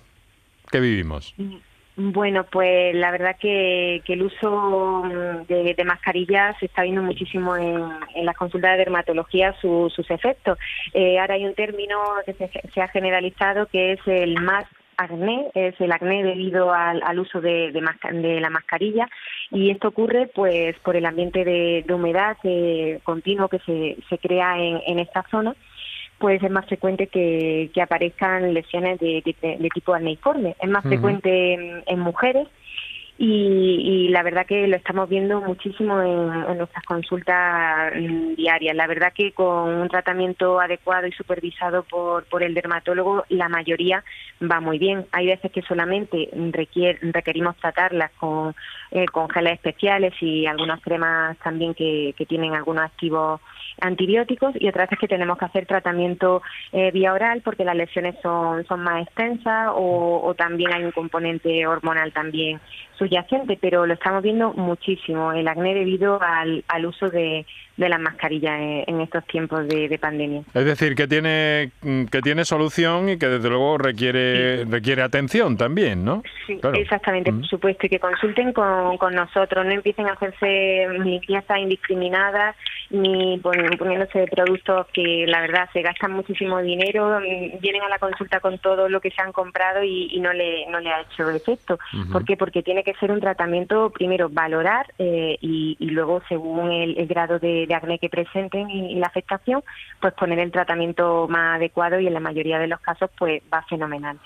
que 0.70 0.80
vivimos? 0.80 1.32
Mm, 1.38 1.56
bueno, 1.96 2.44
pues 2.44 2.94
la 2.94 3.10
verdad 3.10 3.36
que, 3.38 4.02
el 4.06 4.22
uso 4.22 5.02
de, 5.46 5.84
mascarillas 5.84 6.56
se 6.58 6.66
está 6.66 6.82
viendo 6.82 7.02
muchísimo 7.02 7.54
en, 7.56 8.24
las 8.24 8.36
consultas 8.36 8.72
de 8.72 8.78
dermatología 8.78 9.54
sus 9.60 10.10
efectos. 10.10 10.58
Eh, 10.94 11.18
ahora 11.18 11.34
hay 11.34 11.44
un 11.44 11.54
término 11.54 11.98
que 12.24 12.32
se, 12.34 12.80
ha 12.80 12.88
generalizado 12.88 13.66
que 13.66 13.92
es 13.92 14.00
el 14.06 14.40
más 14.40 14.64
acné, 14.96 15.50
es 15.54 15.78
el 15.80 15.92
acné 15.92 16.22
debido 16.22 16.72
al, 16.72 17.18
uso 17.18 17.40
de, 17.40 17.72
la 17.72 18.50
mascarilla 18.50 19.08
y 19.50 19.70
esto 19.70 19.88
ocurre 19.88 20.30
pues 20.34 20.78
por 20.80 20.96
el 20.96 21.04
ambiente 21.04 21.44
de, 21.44 21.84
humedad 21.92 22.36
eh, 22.44 23.00
continuo 23.02 23.48
que 23.48 23.58
se, 23.60 23.96
se 24.08 24.18
crea 24.18 24.56
en, 24.58 24.80
en 24.86 24.98
esta 24.98 25.24
zona 25.30 25.54
puede 26.22 26.38
ser 26.38 26.52
más 26.52 26.66
frecuente 26.66 27.08
que, 27.08 27.68
aparezcan 27.82 28.54
lesiones 28.54 29.00
de, 29.00 29.24
tipo 29.74 29.92
aneiforme. 29.92 30.54
Es 30.62 30.70
más 30.70 30.84
frecuente 30.84 31.82
en, 31.84 31.98
mujeres 31.98 32.46
y, 33.18 34.08
la 34.10 34.22
verdad 34.22 34.46
que 34.46 34.68
lo 34.68 34.76
estamos 34.76 35.08
viendo 35.08 35.40
muchísimo 35.40 36.00
en, 36.00 36.58
nuestras 36.58 36.84
consultas 36.84 37.92
mm, 37.96 38.36
diarias. 38.36 38.76
La 38.76 38.86
verdad 38.86 39.12
que 39.12 39.32
con 39.32 39.68
un 39.68 39.88
tratamiento 39.88 40.60
adecuado 40.60 41.08
y 41.08 41.12
supervisado 41.12 41.82
por, 41.82 42.24
por 42.26 42.44
el 42.44 42.54
dermatólogo, 42.54 43.24
la 43.28 43.48
mayoría 43.48 44.04
va 44.40 44.60
muy 44.60 44.78
bien. 44.78 45.06
Hay 45.10 45.26
veces 45.26 45.50
que 45.50 45.62
solamente 45.62 46.30
requerimos 46.52 47.56
tratarlas 47.56 48.12
con, 48.12 48.54
eh, 48.92 49.06
con 49.06 49.28
geles 49.28 49.54
especiales 49.54 50.14
y 50.20 50.46
algunas 50.46 50.80
cremas 50.82 51.36
también 51.38 51.74
que, 51.74 52.14
que 52.16 52.26
tienen 52.26 52.54
algunos 52.54 52.84
activos 52.84 53.40
antibióticos 53.80 54.54
y 54.58 54.68
otras 54.68 54.88
veces 54.88 54.98
que 54.98 55.08
tenemos 55.08 55.38
que 55.38 55.44
hacer 55.44 55.66
tratamiento 55.66 56.42
eh, 56.72 56.90
vía 56.92 57.12
oral 57.12 57.42
porque 57.42 57.64
las 57.64 57.76
lesiones 57.76 58.16
son, 58.22 58.64
son 58.66 58.80
más 58.80 59.06
extensas 59.06 59.70
o, 59.74 60.34
también 60.36 60.72
hay 60.72 60.84
un 60.84 60.92
componente 60.92 61.66
hormonal 61.66 62.12
también 62.12 62.60
subyacente, 62.98 63.58
pero 63.60 63.86
lo 63.86 63.94
estamos 63.94 64.22
viendo 64.22 64.52
muchísimo, 64.54 65.32
el 65.32 65.46
acné 65.48 65.74
debido 65.74 66.20
al, 66.22 66.64
al 66.68 66.86
uso 66.86 67.10
de, 67.10 67.44
de 67.76 67.88
las 67.88 68.00
mascarillas 68.00 68.58
en, 68.86 69.00
estos 69.00 69.24
tiempos 69.26 69.66
de, 69.66 69.98
pandemia. 69.98 70.42
Es 70.54 70.64
decir, 70.64 70.94
que 70.94 71.06
tiene 71.06 71.70
que 72.10 72.20
tiene 72.22 72.44
solución 72.44 73.08
y 73.08 73.18
que 73.18 73.28
desde 73.28 73.48
luego 73.48 73.78
requiere 73.78 74.64
requiere 74.64 75.02
atención 75.02 75.56
también, 75.56 76.04
¿no? 76.04 76.22
Sí, 76.46 76.60
exactamente, 76.74 77.32
por 77.32 77.46
supuesto, 77.46 77.86
y 77.86 77.88
que 77.88 77.98
consulten 77.98 78.52
con, 78.52 78.98
con 78.98 79.14
nosotros, 79.14 79.64
no 79.64 79.72
empiecen 79.72 80.06
a 80.06 80.12
hacerse 80.12 80.86
limpiezas 81.04 81.58
indiscriminadas 81.58 82.56
ni 82.90 83.38
poniéndose 83.78 84.26
productos 84.26 84.86
que 84.92 85.24
la 85.26 85.40
verdad 85.40 85.68
se 85.72 85.82
gastan 85.82 86.12
muchísimo 86.12 86.60
dinero, 86.60 87.20
vienen 87.60 87.82
a 87.82 87.88
la 87.88 87.98
consulta 87.98 88.40
con 88.40 88.58
todo 88.58 88.88
lo 88.88 89.00
que 89.00 89.10
se 89.10 89.22
han 89.22 89.32
comprado 89.32 89.82
y, 89.82 90.18
no 90.20 90.32
le 90.32 90.66
no 90.66 90.80
le 90.80 90.90
ha 90.90 91.02
hecho 91.02 91.28
efecto. 91.30 91.78
¿Por 92.10 92.24
qué? 92.24 92.36
Porque 92.36 92.62
tiene 92.62 92.84
que 92.84 92.94
ser 92.94 93.10
un 93.10 93.20
tratamiento 93.20 93.90
primero 93.90 94.28
valorar 94.28 94.86
eh, 94.98 95.36
y, 95.40 95.76
luego 95.92 96.22
según 96.28 96.70
el 96.72 97.06
grado 97.06 97.38
de 97.38 97.52
de, 97.66 97.74
acné 97.74 97.98
que 97.98 98.08
presenten 98.08 98.70
y, 98.70 98.94
la 98.96 99.06
afectación, 99.06 99.62
pues 100.00 100.14
poner 100.14 100.38
el 100.38 100.50
tratamiento 100.50 101.26
más 101.28 101.56
adecuado 101.56 102.00
y 102.00 102.06
en 102.06 102.14
la 102.14 102.20
mayoría 102.20 102.58
de 102.58 102.68
los 102.68 102.80
casos 102.80 103.10
pues 103.18 103.42
va 103.52 103.62
fenomenal. 103.68 104.18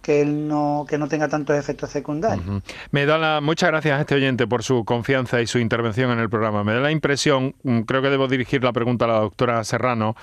que 0.00 0.22
él 0.22 0.46
no 0.46 0.86
que 0.88 0.96
no 0.96 1.08
tenga 1.08 1.28
tantos 1.28 1.58
efectos 1.58 1.90
secundarios. 1.90 2.62
Me 2.92 3.04
da 3.04 3.18
la 3.18 3.40
muchas 3.40 3.70
gracias 3.70 3.98
a 3.98 4.00
este 4.00 4.14
oyente 4.14 4.46
por 4.46 4.62
su 4.62 4.84
confianza 4.84 5.40
y 5.40 5.48
su 5.48 5.58
intervención 5.58 6.12
en 6.12 6.20
el 6.20 6.30
programa. 6.30 6.62
Me 6.62 6.72
da 6.72 6.80
la 6.80 6.92
impresión, 6.92 7.56
mm, 7.64 7.80
creo 7.80 8.02
que 8.02 8.10
debo 8.10 8.28
dirigir 8.28 8.62
la 8.62 8.72
pregunta 8.72 9.06
a 9.06 9.08
la 9.08 9.18
doctora 9.18 9.64
Serrano. 9.64 10.14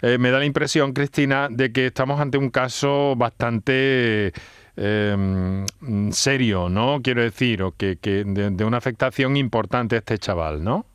Eh, 0.00 0.16
me 0.16 0.30
da 0.30 0.38
la 0.38 0.44
impresión, 0.44 0.92
Cristina, 0.92 1.48
de 1.50 1.72
que 1.72 1.86
estamos 1.86 2.20
ante 2.20 2.38
un 2.38 2.50
caso 2.50 3.16
bastante 3.16 4.32
em, 4.78 6.12
serio, 6.12 6.68
¿no? 6.68 7.00
Quiero 7.02 7.22
decir, 7.22 7.62
o 7.62 7.72
que, 7.72 7.96
que 7.96 8.24
de, 8.24 8.50
de, 8.50 8.64
una 8.64 8.78
afectación 8.78 9.36
importante 9.36 9.96
a 9.96 9.98
este 9.98 10.18
chaval, 10.18 10.62
¿no? 10.62 10.86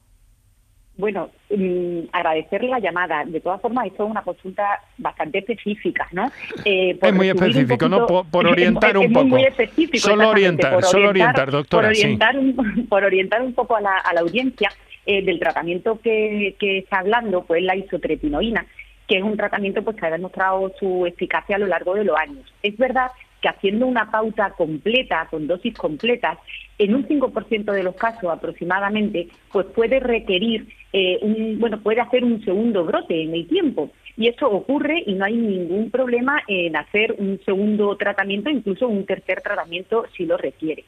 Bueno, 0.95 1.31
mm, 1.49 2.09
agradecerle 2.11 2.69
la 2.69 2.79
llamada. 2.79 3.23
De 3.25 3.39
todas 3.41 3.59
formas, 3.61 3.87
esto 3.87 4.05
es 4.05 4.11
una 4.11 4.21
consulta 4.21 4.79
bastante 4.97 5.39
específica, 5.39 6.07
¿no? 6.11 6.31
Eh, 6.65 6.97
es 7.01 7.13
muy 7.13 7.29
específico, 7.29 7.89
¿no? 7.89 8.05
Por, 8.31 8.47
orientar 8.47 8.97
un 8.97 9.11
poco. 9.11 9.25
muy 9.25 9.43
específico. 9.43 9.97
Solo 9.97 10.29
orientar, 10.29 10.83
solo 10.83 11.09
orientar, 11.09 11.51
doctora. 11.51 11.89
Por 11.89 11.97
orientar, 11.97 12.37
un, 12.37 12.87
por 12.87 13.03
orientar 13.03 13.41
un 13.41 13.53
poco 13.53 13.75
a 13.75 13.81
la, 13.81 14.01
audiencia 14.19 14.69
eh, 15.05 15.23
del 15.23 15.39
tratamiento 15.39 15.99
que, 16.01 16.55
que 16.59 16.79
está 16.79 16.99
hablando, 16.99 17.43
pues 17.43 17.63
la 17.63 17.75
isotretinoína, 17.75 18.65
que 19.07 19.17
es 19.17 19.23
un 19.23 19.35
tratamiento 19.35 19.83
pues 19.83 19.97
que 19.97 20.05
ha 20.05 20.11
demostrado 20.11 20.71
su 20.79 21.05
eficacia 21.05 21.55
a 21.55 21.59
lo 21.59 21.67
largo 21.67 21.95
de 21.95 22.03
los 22.05 22.17
años. 22.17 22.53
Es 22.61 22.77
verdad 22.77 23.07
que 23.43 23.49
haciendo 23.49 23.85
una 23.85 24.09
pauta 24.09 24.51
completa, 24.51 25.27
con 25.29 25.47
dosis 25.47 25.75
completas, 25.75 26.39
en 26.79 26.95
un 26.95 27.05
5% 27.05 27.71
de 27.71 27.83
los 27.83 27.95
casos 27.95 28.31
aproximadamente, 28.31 29.27
pues 29.51 29.67
puede 29.67 29.99
requerir, 29.99 30.67
eh, 30.93 31.19
un, 31.21 31.59
bueno, 31.59 31.81
puede 31.81 31.99
hacer 31.99 32.23
un 32.23 32.43
segundo 32.43 32.85
brote 32.85 33.21
en 33.21 33.33
el 33.33 33.45
tiempo. 33.47 33.91
Y 34.15 34.27
eso 34.27 34.49
ocurre 34.49 35.03
y 35.05 35.13
no 35.13 35.25
hay 35.25 35.35
ningún 35.35 35.89
problema 35.89 36.41
en 36.47 36.75
hacer 36.75 37.15
un 37.17 37.39
segundo 37.45 37.95
tratamiento, 37.97 38.49
incluso 38.49 38.87
un 38.87 39.05
tercer 39.05 39.41
tratamiento 39.41 40.05
si 40.15 40.25
lo 40.25 40.37
requiere. 40.37 40.83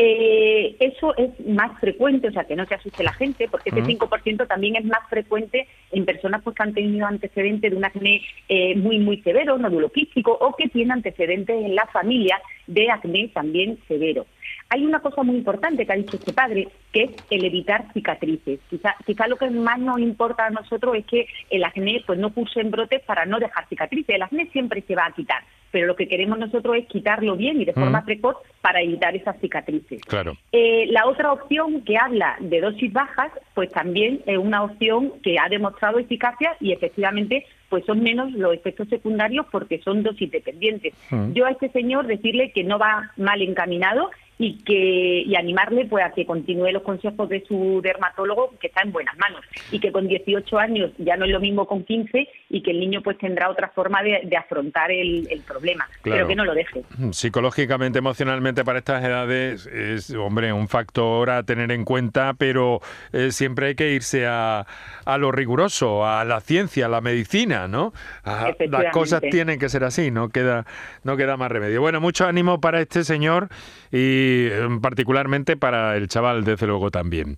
Eh, 0.00 0.76
eso 0.78 1.16
es 1.16 1.30
más 1.44 1.76
frecuente, 1.80 2.28
o 2.28 2.32
sea, 2.32 2.44
que 2.44 2.54
no 2.54 2.64
se 2.66 2.76
asuste 2.76 3.02
la 3.02 3.12
gente, 3.12 3.48
porque 3.48 3.70
ese 3.70 3.82
5% 3.82 4.46
también 4.46 4.76
es 4.76 4.84
más 4.84 5.00
frecuente 5.10 5.66
en 5.90 6.04
personas 6.04 6.40
pues, 6.42 6.54
que 6.54 6.62
han 6.62 6.72
tenido 6.72 7.04
antecedentes 7.04 7.68
de 7.68 7.76
un 7.76 7.84
acné 7.84 8.22
eh, 8.48 8.76
muy, 8.76 9.00
muy 9.00 9.20
severo, 9.22 9.58
nódulo 9.58 9.90
quístico, 9.90 10.38
o 10.40 10.54
que 10.54 10.68
tienen 10.68 10.92
antecedentes 10.92 11.64
en 11.64 11.74
la 11.74 11.86
familia 11.86 12.40
de 12.68 12.88
acné 12.92 13.28
también 13.34 13.76
severo. 13.88 14.26
Hay 14.70 14.84
una 14.84 15.00
cosa 15.00 15.22
muy 15.22 15.36
importante 15.36 15.86
que 15.86 15.92
ha 15.92 15.96
dicho 15.96 16.16
este 16.16 16.32
padre, 16.32 16.68
que 16.92 17.04
es 17.04 17.10
el 17.30 17.44
evitar 17.44 17.90
cicatrices. 17.94 18.60
Quizá, 18.68 18.94
quizá 19.06 19.26
lo 19.26 19.36
que 19.36 19.48
más 19.48 19.78
nos 19.78 19.98
importa 19.98 20.46
a 20.46 20.50
nosotros 20.50 20.94
es 20.96 21.06
que 21.06 21.26
el 21.48 21.64
acné 21.64 22.02
pues 22.06 22.18
no 22.18 22.32
en 22.56 22.70
brotes 22.70 23.02
para 23.02 23.24
no 23.24 23.38
dejar 23.38 23.66
cicatrices. 23.68 24.14
El 24.14 24.22
acné 24.22 24.46
siempre 24.52 24.82
se 24.86 24.94
va 24.94 25.06
a 25.06 25.12
quitar, 25.12 25.42
pero 25.70 25.86
lo 25.86 25.96
que 25.96 26.06
queremos 26.06 26.38
nosotros 26.38 26.76
es 26.76 26.86
quitarlo 26.86 27.36
bien 27.36 27.60
y 27.60 27.64
de 27.64 27.72
forma 27.72 28.04
precoz 28.04 28.36
para 28.60 28.82
evitar 28.82 29.16
esas 29.16 29.40
cicatrices. 29.40 30.02
Claro. 30.02 30.36
Eh, 30.52 30.86
la 30.90 31.06
otra 31.06 31.32
opción 31.32 31.82
que 31.82 31.96
habla 31.96 32.36
de 32.40 32.60
dosis 32.60 32.92
bajas, 32.92 33.32
pues 33.54 33.70
también 33.70 34.20
es 34.26 34.36
una 34.36 34.64
opción 34.64 35.12
que 35.22 35.38
ha 35.38 35.48
demostrado 35.48 35.98
eficacia 35.98 36.56
y 36.60 36.72
efectivamente 36.72 37.46
pues 37.68 37.84
son 37.84 38.02
menos 38.02 38.32
los 38.32 38.54
efectos 38.54 38.88
secundarios 38.88 39.46
porque 39.50 39.78
son 39.80 40.02
dosis 40.02 40.30
dependientes. 40.30 40.94
Yo 41.34 41.44
a 41.46 41.50
este 41.50 41.68
señor 41.70 42.06
decirle 42.06 42.50
que 42.52 42.64
no 42.64 42.78
va 42.78 43.12
mal 43.16 43.42
encaminado 43.42 44.10
y 44.38 44.58
que 44.58 45.22
y 45.26 45.34
animarle 45.34 45.86
pues 45.86 46.04
a 46.04 46.12
que 46.12 46.24
continúe 46.24 46.70
los 46.70 46.82
consejos 46.82 47.28
de 47.28 47.44
su 47.46 47.80
dermatólogo 47.82 48.54
que 48.60 48.68
está 48.68 48.82
en 48.82 48.92
buenas 48.92 49.16
manos 49.18 49.44
y 49.72 49.80
que 49.80 49.90
con 49.90 50.06
18 50.06 50.58
años 50.58 50.92
ya 50.98 51.16
no 51.16 51.24
es 51.24 51.32
lo 51.32 51.40
mismo 51.40 51.66
con 51.66 51.84
15 51.84 52.28
y 52.48 52.62
que 52.62 52.70
el 52.70 52.78
niño 52.78 53.02
pues 53.02 53.18
tendrá 53.18 53.50
otra 53.50 53.68
forma 53.68 54.02
de, 54.02 54.36
afrontar 54.36 54.92
el, 54.92 55.26
problema 55.46 55.88
pero 56.02 56.26
que 56.26 56.36
no 56.36 56.44
lo 56.44 56.54
deje. 56.54 56.82
Psicológicamente 57.10 57.98
emocionalmente 57.98 58.64
para 58.64 58.78
estas 58.78 59.04
edades 59.04 59.66
es 59.66 60.10
hombre 60.14 60.52
un 60.52 60.68
factor 60.68 61.30
a 61.30 61.42
tener 61.42 61.72
en 61.72 61.84
cuenta 61.84 62.34
pero 62.38 62.80
eh, 63.12 63.32
siempre 63.32 63.68
hay 63.68 63.74
que 63.74 63.92
irse 63.92 64.26
a, 64.26 64.66
a, 65.04 65.18
lo 65.18 65.32
riguroso 65.32 66.06
a 66.06 66.24
la 66.24 66.40
ciencia 66.40 66.86
a 66.86 66.88
la 66.88 67.00
medicina 67.00 67.66
no 67.66 67.92
las 68.24 68.92
cosas 68.92 69.20
tienen 69.20 69.58
que 69.58 69.68
ser 69.68 69.82
así 69.82 70.12
no 70.12 70.28
queda 70.28 70.64
no 71.02 71.16
queda 71.16 71.36
más 71.36 71.50
remedio. 71.50 71.80
Bueno 71.80 72.00
mucho 72.00 72.26
ánimo 72.26 72.60
para 72.60 72.80
este 72.80 73.02
señor 73.02 73.48
y 73.90 74.27
em, 74.28 74.80
particularmente 74.80 75.56
para 75.56 75.96
el 75.96 76.08
chaval, 76.08 76.44
desde 76.44 76.66
luego 76.66 76.90
también. 76.90 77.36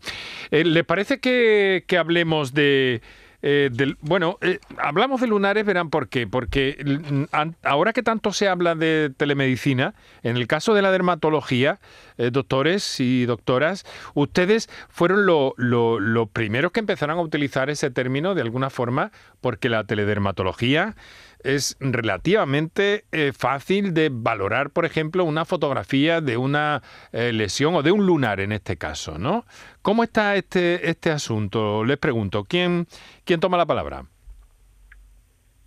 Eh, 0.50 0.64
¿Les 0.64 0.84
parece 0.84 1.20
que, 1.20 1.84
hablemos 1.98 2.54
de... 2.54 3.02
Eh, 3.42 3.70
bueno, 4.02 4.36
eh, 4.42 4.58
hablamos 4.76 5.22
de 5.22 5.26
lunares, 5.26 5.64
verán 5.64 5.88
por 5.88 6.08
qué. 6.08 6.26
Porque 6.26 6.76
ahora 7.62 7.94
que 7.94 8.02
tanto 8.02 8.34
se 8.34 8.48
habla 8.48 8.74
de 8.74 9.10
telemedicina, 9.16 9.94
en 10.22 10.36
el 10.36 10.46
caso 10.46 10.74
de 10.74 10.82
la 10.82 10.90
dermatología, 10.92 11.78
doctores 12.32 13.00
y 13.00 13.24
doctoras, 13.24 13.86
ustedes 14.12 14.68
fueron 14.90 15.24
los 15.24 16.28
primeros 16.34 16.72
que 16.72 16.80
empezaron 16.80 17.18
a 17.18 17.22
utilizar 17.22 17.70
ese 17.70 17.90
término 17.90 18.34
de 18.34 18.42
alguna 18.42 18.68
forma, 18.68 19.10
porque 19.40 19.70
la 19.70 19.84
teledermatología 19.84 20.94
es 21.44 21.76
relativamente 21.80 23.04
eh, 23.12 23.32
fácil 23.36 23.94
de 23.94 24.10
valorar, 24.12 24.70
por 24.70 24.84
ejemplo, 24.84 25.24
una 25.24 25.44
fotografía 25.44 26.20
de 26.20 26.36
una 26.36 26.82
eh, 27.12 27.32
lesión 27.32 27.74
o 27.74 27.82
de 27.82 27.92
un 27.92 28.06
lunar 28.06 28.40
en 28.40 28.52
este 28.52 28.76
caso, 28.76 29.18
¿no? 29.18 29.44
¿Cómo 29.82 30.02
está 30.04 30.36
este, 30.36 30.88
este 30.88 31.10
asunto? 31.10 31.84
Les 31.84 31.98
pregunto, 31.98 32.44
¿quién, 32.44 32.86
quién 33.24 33.40
toma 33.40 33.56
la 33.56 33.66
palabra? 33.66 34.04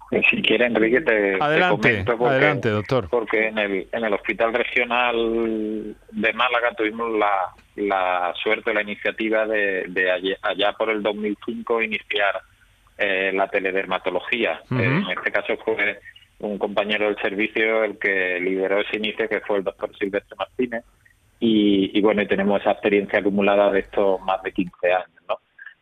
Pues 0.09 0.25
si 0.29 0.43
quiere, 0.43 0.67
Enrique, 0.67 1.01
te, 1.01 1.41
adelante, 1.41 2.05
adelante, 2.07 2.69
doctor. 2.69 3.09
Porque 3.09 3.47
en 3.47 3.57
el, 3.57 3.87
en 3.91 4.03
el 4.05 4.13
Hospital 4.13 4.53
Regional 4.53 5.95
de 6.11 6.33
Málaga 6.33 6.75
tuvimos 6.77 7.11
la, 7.17 7.51
la 7.77 8.31
suerte, 8.35 8.75
la 8.75 8.83
iniciativa 8.83 9.47
de, 9.47 9.85
de 9.87 10.11
allá, 10.11 10.37
allá 10.43 10.73
por 10.73 10.91
el 10.91 11.01
2005 11.01 11.81
iniciar 11.81 12.43
eh, 12.97 13.31
la 13.33 13.47
teledermatología. 13.47 14.61
Eh, 14.71 14.83
en 14.83 15.09
este 15.09 15.31
caso 15.31 15.57
fue 15.63 15.99
un 16.39 16.57
compañero 16.57 17.05
del 17.07 17.17
servicio 17.17 17.83
el 17.83 17.97
que 17.97 18.39
lideró 18.39 18.81
ese 18.81 18.97
inicio, 18.97 19.27
que 19.27 19.41
fue 19.41 19.57
el 19.57 19.63
doctor 19.63 19.95
Silvestre 19.97 20.35
Martínez. 20.37 20.83
Y, 21.39 21.99
bueno, 21.99 22.21
y 22.21 22.27
tenemos 22.27 22.61
esa 22.61 22.71
experiencia 22.71 23.19
acumulada 23.19 23.69
de 23.69 23.81
estos 23.81 24.21
más 24.21 24.41
de 24.43 24.53
15 24.53 24.93
años. 24.93 25.21
¿no? 25.27 25.39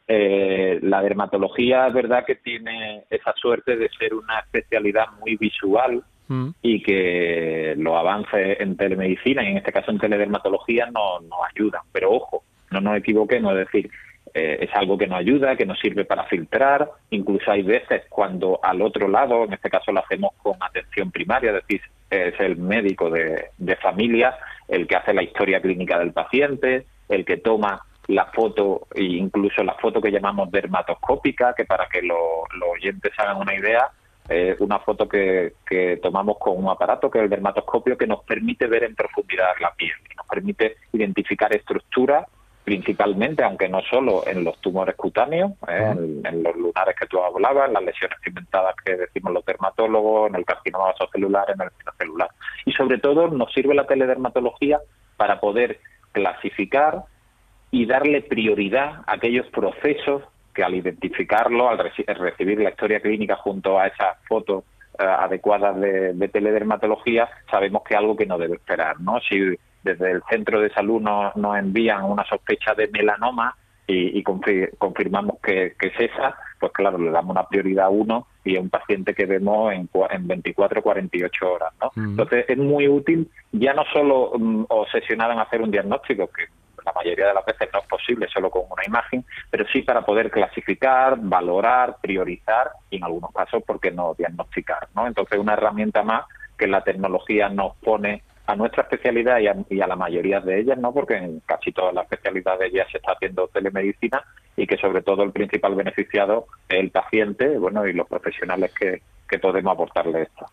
Eh, 0.07 0.79
la 0.81 1.03
dermatología 1.03 1.85
es 1.85 1.93
verdad 1.93 2.25
que 2.25 2.35
tiene 2.35 3.03
esa 3.11 3.31
suerte 3.33 3.77
de 3.77 3.87
ser 3.89 4.15
una 4.15 4.39
especialidad 4.39 5.05
muy 5.19 5.35
visual 5.37 6.03
y 6.61 6.81
que 6.81 7.75
los 7.77 7.93
avances 7.93 8.61
en 8.61 8.77
telemedicina 8.77 9.43
y 9.43 9.47
en 9.47 9.57
este 9.57 9.73
caso 9.73 9.91
en 9.91 9.99
teledermatología 9.99 10.85
nos, 10.85 11.21
nos 11.23 11.39
ayudan. 11.53 11.81
Pero 11.91 12.11
ojo, 12.11 12.43
no 12.71 12.79
nos 12.79 12.97
equivoquemos, 12.97 13.51
es 13.51 13.65
decir, 13.65 13.91
eh, 14.33 14.59
es 14.61 14.69
algo 14.75 14.97
que 14.97 15.07
nos 15.07 15.19
ayuda, 15.19 15.57
que 15.57 15.65
nos 15.65 15.79
sirve 15.79 16.05
para 16.05 16.23
filtrar. 16.25 16.89
Incluso 17.09 17.51
hay 17.51 17.63
veces 17.63 18.03
cuando 18.09 18.59
al 18.63 18.81
otro 18.81 19.07
lado, 19.07 19.43
en 19.43 19.53
este 19.53 19.69
caso 19.69 19.91
lo 19.91 19.99
hacemos 19.99 20.31
con 20.41 20.55
atención 20.61 21.11
primaria, 21.11 21.49
es 21.51 21.55
decir, 21.67 21.81
es 22.09 22.39
el 22.39 22.57
médico 22.57 23.09
de, 23.09 23.49
familia 23.81 24.37
el 24.67 24.87
que 24.87 24.95
hace 24.95 25.13
la 25.13 25.23
historia 25.23 25.61
clínica 25.61 25.99
del 25.99 26.13
paciente, 26.13 26.85
el 27.09 27.25
que 27.25 27.37
toma 27.37 27.81
la 28.07 28.25
foto, 28.27 28.87
e 28.93 29.03
incluso 29.03 29.63
la 29.63 29.73
foto 29.75 30.01
que 30.01 30.11
llamamos 30.11 30.51
dermatoscópica, 30.51 31.53
que 31.53 31.65
para 31.65 31.87
que 31.87 32.01
los 32.01 32.19
oyentes 32.73 33.11
hagan 33.17 33.37
una 33.37 33.55
idea, 33.55 33.89
es 34.29 34.59
una 34.61 34.79
foto 34.79 35.09
que, 35.09 35.53
que, 35.65 35.97
tomamos 35.97 36.37
con 36.37 36.57
un 36.57 36.69
aparato 36.69 37.09
que 37.09 37.17
es 37.17 37.23
el 37.25 37.29
dermatoscopio 37.29 37.97
que 37.97 38.07
nos 38.07 38.23
permite 38.23 38.67
ver 38.67 38.83
en 38.83 38.95
profundidad 38.95 39.49
la 39.59 39.73
piel, 39.73 39.91
que 40.07 40.15
nos 40.15 40.27
permite 40.27 40.77
identificar 40.93 41.53
estructuras 41.53 42.25
principalmente, 42.63 43.43
aunque 43.43 43.67
no 43.67 43.81
solo 43.81 44.25
en 44.27 44.43
los 44.43 44.59
tumores 44.59 44.95
cutáneos, 44.95 45.51
¿eh? 45.67 45.93
en, 46.23 46.43
los 46.43 46.55
lunares 46.55 46.95
que 46.99 47.07
tú 47.07 47.19
hablabas, 47.19 47.67
en 47.67 47.73
las 47.73 47.83
lesiones 47.83 48.19
pigmentadas 48.23 48.75
que 48.85 48.95
decimos 48.95 49.33
los 49.33 49.45
dermatólogos, 49.45 50.29
en 50.29 50.35
el 50.35 50.45
carcinoma 50.45 50.85
vasocelular, 50.85 51.49
en 51.49 51.61
el 51.61 51.69
celular. 51.97 52.29
Y 52.65 52.71
sobre 52.73 52.99
todo 52.99 53.29
nos 53.29 53.51
sirve 53.53 53.73
la 53.73 53.87
teledermatología 53.87 54.79
para 55.17 55.39
poder 55.39 55.79
clasificar 56.11 57.03
y 57.71 57.85
darle 57.85 58.21
prioridad 58.21 59.01
a 59.07 59.13
aquellos 59.13 59.47
procesos 59.47 60.23
que 60.53 60.63
al 60.63 60.75
identificarlo, 60.75 61.69
al 61.69 61.79
recibir 61.79 62.59
la 62.59 62.69
historia 62.69 62.99
clínica 62.99 63.37
junto 63.37 63.79
a 63.79 63.87
esas 63.87 64.17
fotos 64.27 64.65
eh, 64.99 65.03
adecuadas 65.03 65.79
de, 65.79 66.13
de, 66.13 66.27
teledermatología, 66.27 67.29
sabemos 67.49 67.83
que 67.83 67.93
es 67.93 67.99
algo 67.99 68.17
que 68.17 68.25
no 68.25 68.37
debe 68.37 68.55
esperar. 68.55 68.99
¿no? 68.99 69.19
Si 69.21 69.57
desde 69.83 70.11
el 70.11 70.23
centro 70.29 70.61
de 70.61 70.69
salud 70.71 71.01
nos, 71.01 71.35
nos 71.35 71.57
envían 71.57 72.03
una 72.03 72.25
sospecha 72.25 72.73
de 72.73 72.87
melanoma 72.87 73.55
y, 73.87 74.23
confirmamos 74.23 75.37
que, 75.43 75.75
es 75.79 75.99
esa, 75.99 76.35
pues 76.59 76.71
claro, 76.71 76.97
le 76.97 77.11
damos 77.11 77.31
una 77.31 77.47
prioridad 77.47 77.87
a 77.87 77.89
uno 77.89 78.27
y 78.43 78.55
a 78.55 78.61
un 78.61 78.69
paciente 78.69 79.13
que 79.13 79.25
vemos 79.25 79.73
en, 79.73 79.89
en 80.09 80.27
24 80.27 80.81
48 80.81 81.51
horas. 81.51 81.73
¿no? 81.81 81.91
Entonces 81.95 82.45
es 82.47 82.57
muy 82.57 82.87
útil, 82.87 83.29
ya 83.51 83.73
no 83.73 83.83
solo 83.91 84.31
mm, 84.37 84.65
obsesionada 84.69 85.33
en 85.33 85.39
hacer 85.39 85.61
un 85.61 85.71
diagnóstico, 85.71 86.27
que 86.27 86.45
la 86.85 86.93
mayoría 86.93 87.27
de 87.27 87.33
las 87.33 87.45
veces 87.45 87.69
no 87.73 87.79
es 87.79 87.87
posible 87.87 88.27
solo 88.33 88.49
con 88.49 88.63
una 88.69 88.83
imagen, 88.85 89.25
pero 89.49 89.65
sí 89.71 89.81
para 89.81 90.03
poder 90.03 90.31
clasificar, 90.31 91.17
valorar, 91.19 91.97
priorizar 92.01 92.71
y 92.89 92.97
en 92.97 93.03
algunos 93.03 93.31
casos, 93.31 93.63
¿por 93.63 93.79
qué 93.79 93.91
no 93.91 94.15
diagnosticar? 94.17 94.87
¿no? 94.95 95.05
Entonces, 95.05 95.37
una 95.37 95.53
herramienta 95.53 96.03
más 96.03 96.25
que 96.57 96.67
la 96.67 96.83
tecnología 96.83 97.49
nos 97.49 97.75
pone 97.77 98.23
a 98.51 98.55
nuestra 98.55 98.83
especialidad 98.83 99.39
y 99.69 99.81
a, 99.81 99.87
la 99.87 99.95
mayoría 99.95 100.41
de 100.41 100.59
ellas, 100.59 100.77
¿no? 100.77 100.93
porque 100.93 101.15
en 101.15 101.39
casi 101.45 101.71
todas 101.71 101.93
las 101.93 102.03
especialidades 102.03 102.71
ya 102.73 102.85
se 102.91 102.97
está 102.97 103.13
haciendo 103.13 103.47
telemedicina 103.47 104.21
y 104.57 104.67
que 104.67 104.77
sobre 104.77 105.01
todo 105.01 105.23
el 105.23 105.31
principal 105.31 105.73
beneficiado 105.73 106.47
es 106.67 106.79
el 106.79 106.91
paciente 106.91 107.57
bueno 107.57 107.87
y 107.87 107.93
los 107.93 108.07
profesionales 108.07 108.73
que, 108.77 109.01
podemos 109.39 109.73
aportarle 109.73 110.23
esto. 110.23 110.45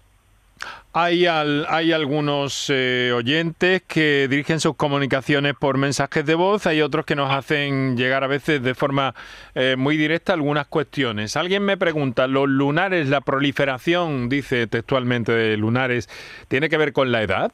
Hay, 0.93 1.27
hay 1.27 1.93
algunos 1.93 2.71
eh, 2.73 3.11
oyentes 3.13 3.83
que 3.83 4.29
dirigen 4.31 4.61
sus 4.61 4.77
comunicaciones 4.77 5.55
por 5.55 5.79
mensajes 5.79 6.25
de 6.25 6.37
voz, 6.37 6.65
hay 6.65 6.81
otros 6.81 7.05
que 7.05 7.17
nos 7.17 7.33
hacen 7.33 7.97
llegar 7.97 8.23
a 8.23 8.29
veces 8.29 8.63
de 8.63 8.77
forma 8.77 9.17
eh, 9.57 9.75
muy 9.77 9.97
directa 9.97 10.33
algunas 10.33 10.69
cuestiones. 10.69 11.37
Alguien 11.37 11.65
me 11.65 11.77
pregunta, 11.77 12.29
¿los 12.29 12.49
lunares, 12.49 13.09
la 13.09 13.21
proliferación, 13.21 14.29
dice 14.29 14.69
textualmente 14.69 15.33
de 15.33 15.57
lunares, 15.57 16.09
tiene 16.47 16.69
que 16.69 16.77
ver 16.77 16.93
con 16.93 17.11
la 17.11 17.23
edad? 17.23 17.53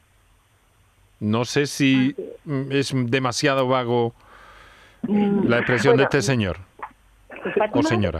No 1.19 1.45
sé 1.45 1.65
si 1.65 2.15
es 2.69 2.93
demasiado 2.93 3.67
vago 3.67 4.13
mm, 5.03 5.47
la 5.47 5.57
expresión 5.57 5.97
de 5.97 6.03
este 6.03 6.21
señor 6.21 6.57
o 7.73 7.83
señora. 7.83 8.19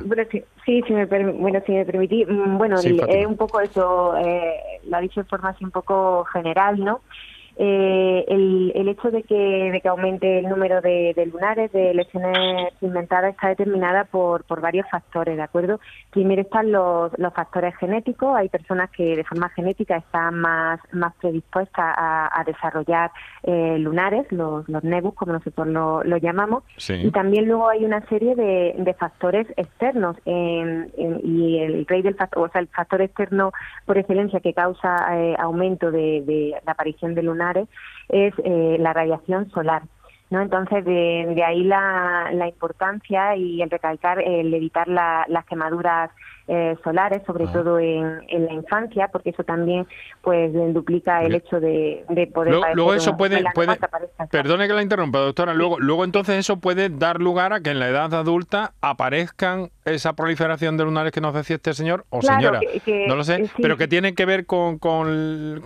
sí, 0.66 0.84
si 0.86 0.94
me, 0.94 1.06
bueno, 1.06 1.62
si 1.66 1.72
me 1.72 1.86
permití, 1.86 2.26
mm, 2.26 2.58
bueno, 2.58 2.78
es 2.80 3.26
un 3.26 3.38
poco 3.38 3.60
eso, 3.60 4.16
eh, 4.18 4.80
lo 4.88 4.98
ha 4.98 5.02
dicho 5.02 5.22
de 5.22 5.30
forma 5.30 5.50
así 5.50 5.64
un 5.64 5.72
poco 5.72 6.26
general, 6.26 6.80
¿no? 6.80 7.02
Eh, 7.58 8.26
el, 8.28 8.74
el, 8.76 8.90
hecho 8.90 9.12
de 9.12 9.24
que, 9.24 9.72
de 9.72 9.80
que 9.80 9.88
aumente 9.88 10.40
el 10.40 10.50
número 10.50 10.82
de, 10.82 11.14
lunares, 11.32 11.72
de 11.72 11.94
lesiones 11.94 12.74
inventadas, 12.82 13.34
está 13.34 13.48
determinada 13.48 14.04
por, 14.04 14.44
por 14.44 14.60
varios 14.60 14.86
factores, 14.90 15.38
¿de 15.38 15.44
acuerdo? 15.44 15.80
Primero 16.12 16.42
están 16.42 16.72
los, 16.72 17.18
los 17.18 17.34
factores 17.34 17.74
genéticos. 17.78 18.36
Hay 18.36 18.50
personas 18.50 18.90
que 18.92 19.16
de 19.16 19.24
forma 19.24 19.48
genética 19.50 19.96
están 19.96 20.36
más, 20.36 20.82
más 20.92 21.14
predispuestas 21.16 21.96
a, 21.98 22.44
desarrollar 22.46 23.12
eh, 23.44 23.78
lunares, 23.80 24.30
los, 24.32 24.68
los 24.70 24.84
nebus, 24.84 25.16
como 25.16 25.34
nosotros 25.34 25.68
lo, 25.68 26.04
lo 26.04 26.18
llamamos. 26.18 26.64
Y 26.90 27.10
también 27.12 27.48
luego 27.48 27.70
hay 27.70 27.86
una 27.86 28.06
serie 28.08 28.36
de, 28.36 28.76
de 28.78 28.94
factores 28.94 29.48
externos. 29.56 30.18
y 30.26 31.60
el 31.60 31.86
rey 31.88 32.02
del 32.02 32.16
factor, 32.16 32.50
o 32.50 32.52
sea, 32.52 32.62
el 32.62 32.68
factor 32.68 33.02
externo 33.02 33.52
por 33.86 33.98
excelencia 33.98 34.42
que 34.42 34.54
causa 34.54 35.18
eh, 35.18 35.36
aumento 35.40 35.90
de, 35.90 36.22
de 36.26 36.54
la 36.66 36.74
aparición 36.74 37.16
de 37.16 37.24
lunares 37.24 37.45
es 38.10 38.34
eh, 38.44 38.78
la 38.80 38.94
radiación 38.94 39.50
solar. 39.52 39.84
¿no? 40.30 40.42
Entonces, 40.42 40.84
de, 40.86 41.44
ahí 41.46 41.64
la, 41.64 42.30
la, 42.34 42.48
importancia 42.48 43.36
y 43.36 43.62
el 43.62 43.70
recalcar 43.70 44.22
el 44.22 44.54
evitar 44.54 44.88
las 44.88 45.46
quemaduras 45.46 46.10
eh, 46.48 46.76
solares, 46.84 47.24
sobre 47.26 47.48
todo 47.48 47.80
en, 47.80 48.22
la 48.28 48.54
infancia, 48.54 49.08
porque 49.12 49.32
eso 49.32 49.44
también 49.44 49.88
pues 50.22 50.54
duplica 50.74 51.24
el 51.24 51.36
hecho 51.36 51.60
de, 51.60 52.06
poder... 52.34 52.54
Luego, 52.74 52.94
eso 52.94 53.18
puede... 53.18 53.44
puede 53.54 53.78
perdone 54.30 54.68
que 54.68 54.74
la 54.74 54.84
interrumpa, 54.84 55.20
doctora. 55.20 55.54
Luego, 55.54 55.80
luego 55.80 56.04
entonces 56.04 56.38
eso 56.38 56.58
puede 56.58 56.90
dar 56.90 57.20
lugar 57.20 57.54
a 57.54 57.62
que 57.62 57.72
en 57.72 57.80
la 57.80 57.90
edad 57.90 58.14
adulta 58.14 58.74
aparezcan 58.82 59.72
esa 59.86 60.14
proliferación 60.14 60.78
de 60.78 60.84
lunares 60.84 61.12
que 61.12 61.22
nos 61.22 61.34
decía 61.34 61.56
este 61.56 61.74
señor 61.74 62.06
o 62.10 62.22
señora. 62.22 62.60
no 63.08 63.16
lo 63.16 63.24
sé, 63.24 63.50
pero 63.62 63.78
que 63.78 63.88
tiene 63.88 64.14
que 64.14 64.26
ver 64.26 64.46
con, 64.46 64.78
con, 64.78 65.62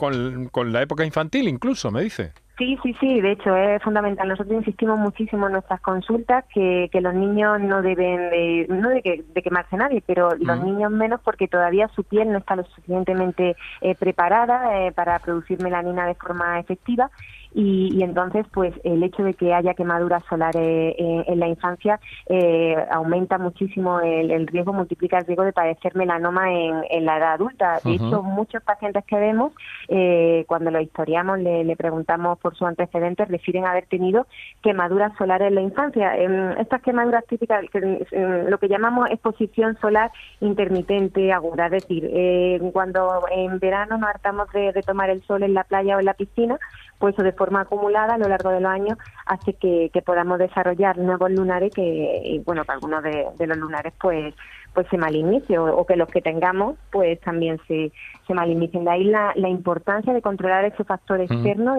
con 0.51 0.73
la 0.73 0.81
época 0.81 1.05
infantil 1.05 1.47
incluso, 1.47 1.91
me 1.91 2.01
dice. 2.03 2.31
Sí, 2.59 2.77
sí, 2.83 2.93
sí, 2.99 3.21
de 3.21 3.31
hecho 3.31 3.55
es 3.55 3.81
fundamental. 3.81 4.27
Nosotros 4.27 4.53
insistimos 4.53 4.99
muchísimo 4.99 5.47
en 5.47 5.53
nuestras 5.53 5.79
consultas 5.79 6.43
que, 6.53 6.89
que 6.91 6.99
los 6.99 7.13
niños 7.13 7.61
no 7.61 7.81
deben 7.81 8.29
de, 8.29 8.65
no 8.67 8.89
de, 8.89 9.01
que, 9.01 9.23
de 9.33 9.41
quemarse 9.41 9.77
nadie, 9.77 10.03
pero 10.05 10.35
los 10.35 10.61
niños 10.61 10.91
menos 10.91 11.21
porque 11.23 11.47
todavía 11.47 11.87
su 11.95 12.03
piel 12.03 12.33
no 12.33 12.39
está 12.39 12.57
lo 12.57 12.65
suficientemente 12.65 13.55
eh, 13.79 13.95
preparada 13.95 14.77
eh, 14.81 14.91
para 14.91 15.19
producir 15.19 15.63
melanina 15.63 16.05
de 16.05 16.15
forma 16.15 16.59
efectiva 16.59 17.09
y, 17.53 18.03
entonces 18.03 18.45
pues 18.53 18.73
el 18.83 19.01
hecho 19.03 19.23
de 19.23 19.33
que 19.33 19.53
haya 19.53 19.73
quemaduras 19.73 20.23
solares 20.29 20.61
eh, 20.61 21.23
en 21.27 21.39
la 21.39 21.47
infancia 21.47 21.99
eh, 22.27 22.75
aumenta 22.91 23.37
muchísimo 23.37 23.99
el, 24.01 24.45
riesgo, 24.47 24.71
multiplica 24.71 25.17
el 25.17 25.25
riesgo 25.25 25.43
de 25.43 25.53
padecer 25.53 25.95
melanoma 25.95 26.51
en, 26.51 27.05
la 27.05 27.17
edad 27.17 27.33
adulta. 27.33 27.79
De 27.83 27.93
hecho, 27.93 28.21
muchos 28.21 28.61
pacientes 28.61 29.03
que 29.05 29.17
vemos, 29.17 29.53
eh, 29.87 30.43
cuando 30.47 30.69
lo 30.69 30.81
historiamos, 30.81 31.39
le, 31.39 31.75
preguntamos 31.75 32.37
por 32.39 32.55
sus 32.55 32.67
antecedentes, 32.67 33.27
refieren 33.29 33.65
haber 33.65 33.85
tenido 33.85 34.27
quemaduras 34.61 35.13
solares 35.17 35.47
en 35.47 35.55
la 35.55 35.61
infancia. 35.61 36.15
estas 36.59 36.81
quemaduras 36.81 37.25
típicas, 37.25 37.63
lo 38.11 38.57
que 38.57 38.67
llamamos 38.67 39.09
exposición 39.09 39.77
solar 39.79 40.11
intermitente 40.41 41.31
aguda, 41.31 41.67
es 41.67 41.71
decir, 41.71 42.61
cuando 42.73 43.23
en 43.31 43.59
verano 43.59 43.97
nos 43.97 44.09
hartamos 44.09 44.51
de, 44.51 44.73
de 44.73 44.81
tomar 44.81 45.09
el 45.09 45.23
sol 45.23 45.43
en 45.43 45.53
la 45.53 45.63
playa 45.63 45.95
o 45.95 45.99
en 45.99 46.05
la 46.05 46.13
piscina, 46.13 46.59
pues 46.99 47.15
eso 47.15 47.23
de 47.23 47.31
forma 47.39 47.61
acumulada 47.61 48.15
a 48.15 48.17
lo 48.17 48.27
largo 48.27 48.49
de 48.49 48.59
los 48.59 48.69
años 48.69 48.97
hace 49.25 49.53
que, 49.53 49.89
podamos 50.05 50.39
desarrollar 50.39 50.97
nuevos 50.97 51.31
lunares 51.31 51.73
que, 51.73 52.21
y 52.23 52.39
bueno, 52.39 52.65
que 52.65 52.71
algunos 52.73 53.01
de, 53.01 53.47
los 53.47 53.57
lunares 53.57 53.93
pues 53.99 54.35
pues 54.73 54.85
se 54.89 54.97
malinicien 54.97 55.59
o, 55.59 55.85
que 55.85 55.95
los 55.95 56.09
que 56.09 56.21
tengamos 56.21 56.75
pues 56.91 57.19
también 57.21 57.59
se, 57.67 57.91
se 58.27 58.33
malinicien. 58.33 58.83
De 58.83 58.91
ahí 58.91 59.03
la, 59.05 59.31
la 59.35 59.49
importancia 59.49 60.13
de 60.13 60.21
controlar 60.21 60.65
ese 60.65 60.83
factor 60.83 61.21
externo 61.21 61.77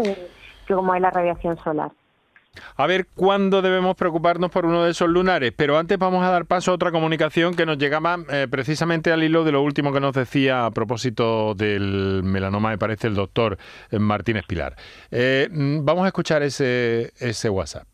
que 0.66 0.74
como 0.74 0.94
es 0.94 1.00
la 1.00 1.10
radiación 1.10 1.56
solar. 1.58 1.92
A 2.76 2.86
ver 2.86 3.06
cuándo 3.14 3.62
debemos 3.62 3.94
preocuparnos 3.94 4.50
por 4.50 4.66
uno 4.66 4.84
de 4.84 4.90
esos 4.90 5.08
lunares, 5.08 5.52
pero 5.56 5.78
antes 5.78 5.98
vamos 5.98 6.24
a 6.24 6.30
dar 6.30 6.46
paso 6.46 6.72
a 6.72 6.74
otra 6.74 6.90
comunicación 6.90 7.54
que 7.54 7.64
nos 7.64 7.78
llegaba 7.78 8.18
eh, 8.28 8.48
precisamente 8.50 9.12
al 9.12 9.22
hilo 9.22 9.44
de 9.44 9.52
lo 9.52 9.62
último 9.62 9.92
que 9.92 10.00
nos 10.00 10.14
decía 10.14 10.66
a 10.66 10.70
propósito 10.70 11.54
del 11.54 12.22
melanoma, 12.24 12.70
me 12.70 12.78
parece, 12.78 13.06
el 13.06 13.14
doctor 13.14 13.58
eh, 13.90 13.98
Martínez 13.98 14.44
Pilar. 14.46 14.76
Eh, 15.10 15.48
mm, 15.50 15.84
vamos 15.84 16.04
a 16.04 16.08
escuchar 16.08 16.42
ese, 16.42 17.12
ese 17.18 17.48
WhatsApp. 17.48 17.86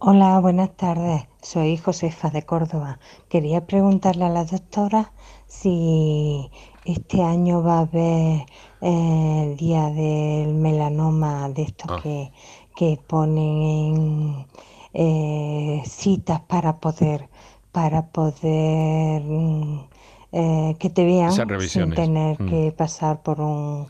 Hola, 0.00 0.38
buenas 0.38 0.76
tardes. 0.76 1.26
Soy 1.42 1.76
Josefa 1.76 2.30
de 2.30 2.44
Córdoba. 2.44 3.00
Quería 3.28 3.66
preguntarle 3.66 4.26
a 4.26 4.28
la 4.28 4.44
doctora 4.44 5.12
si 5.46 6.50
este 6.84 7.22
año 7.22 7.62
va 7.62 7.78
a 7.78 7.80
haber 7.80 8.46
el 8.80 9.56
día 9.56 9.90
del 9.90 10.54
melanoma 10.54 11.48
de 11.48 11.62
estos 11.62 11.90
ah. 11.90 12.00
que 12.00 12.30
que 12.78 12.96
ponen 13.08 14.46
eh, 14.94 15.82
citas 15.84 16.40
para 16.42 16.76
poder 16.76 17.28
para 17.72 18.06
poder 18.06 19.20
mm, 19.20 19.80
eh, 20.30 20.76
que 20.78 20.88
te 20.88 21.04
vean 21.04 21.32
sin 21.32 21.90
tener 21.90 22.40
mm. 22.40 22.48
que 22.48 22.72
pasar 22.76 23.20
por 23.22 23.40
un 23.40 23.88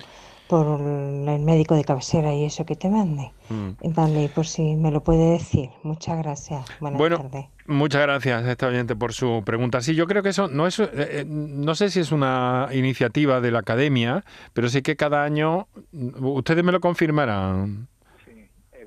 por 0.49 0.81
el 0.81 1.41
médico 1.41 1.75
de 1.75 1.85
cabecera 1.85 2.33
y 2.33 2.45
eso 2.45 2.65
que 2.65 2.77
te 2.77 2.89
mande. 2.89 3.31
Mm. 3.51 3.93
Vale, 3.93 4.31
por 4.35 4.47
si 4.47 4.77
me 4.77 4.91
lo 4.91 5.03
puede 5.05 5.33
decir. 5.33 5.69
Muchas 5.83 6.17
gracias. 6.17 6.65
Buenas 6.81 6.97
bueno, 6.97 7.19
tardes. 7.19 7.45
Muchas 7.67 8.01
gracias 8.01 8.43
a 8.43 8.51
esta 8.51 8.69
oyente 8.69 8.97
por 8.97 9.13
su 9.13 9.43
pregunta. 9.45 9.83
Sí, 9.83 9.95
yo 9.95 10.07
creo 10.07 10.23
que 10.23 10.31
eso 10.31 10.49
no 10.49 10.67
es, 10.67 10.81
eh, 10.81 11.27
no 11.29 11.75
sé 11.75 11.91
si 11.91 12.01
es 12.01 12.11
una 12.11 12.71
iniciativa 12.73 13.43
de 13.43 13.51
la 13.51 13.59
academia, 13.59 14.25
pero 14.55 14.71
sí 14.71 14.81
que 14.81 14.97
cada 14.97 15.23
año, 15.25 15.69
ustedes 15.93 16.65
me 16.65 16.73
lo 16.73 16.81
confirmarán. 16.81 17.89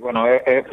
Bueno, 0.02 0.26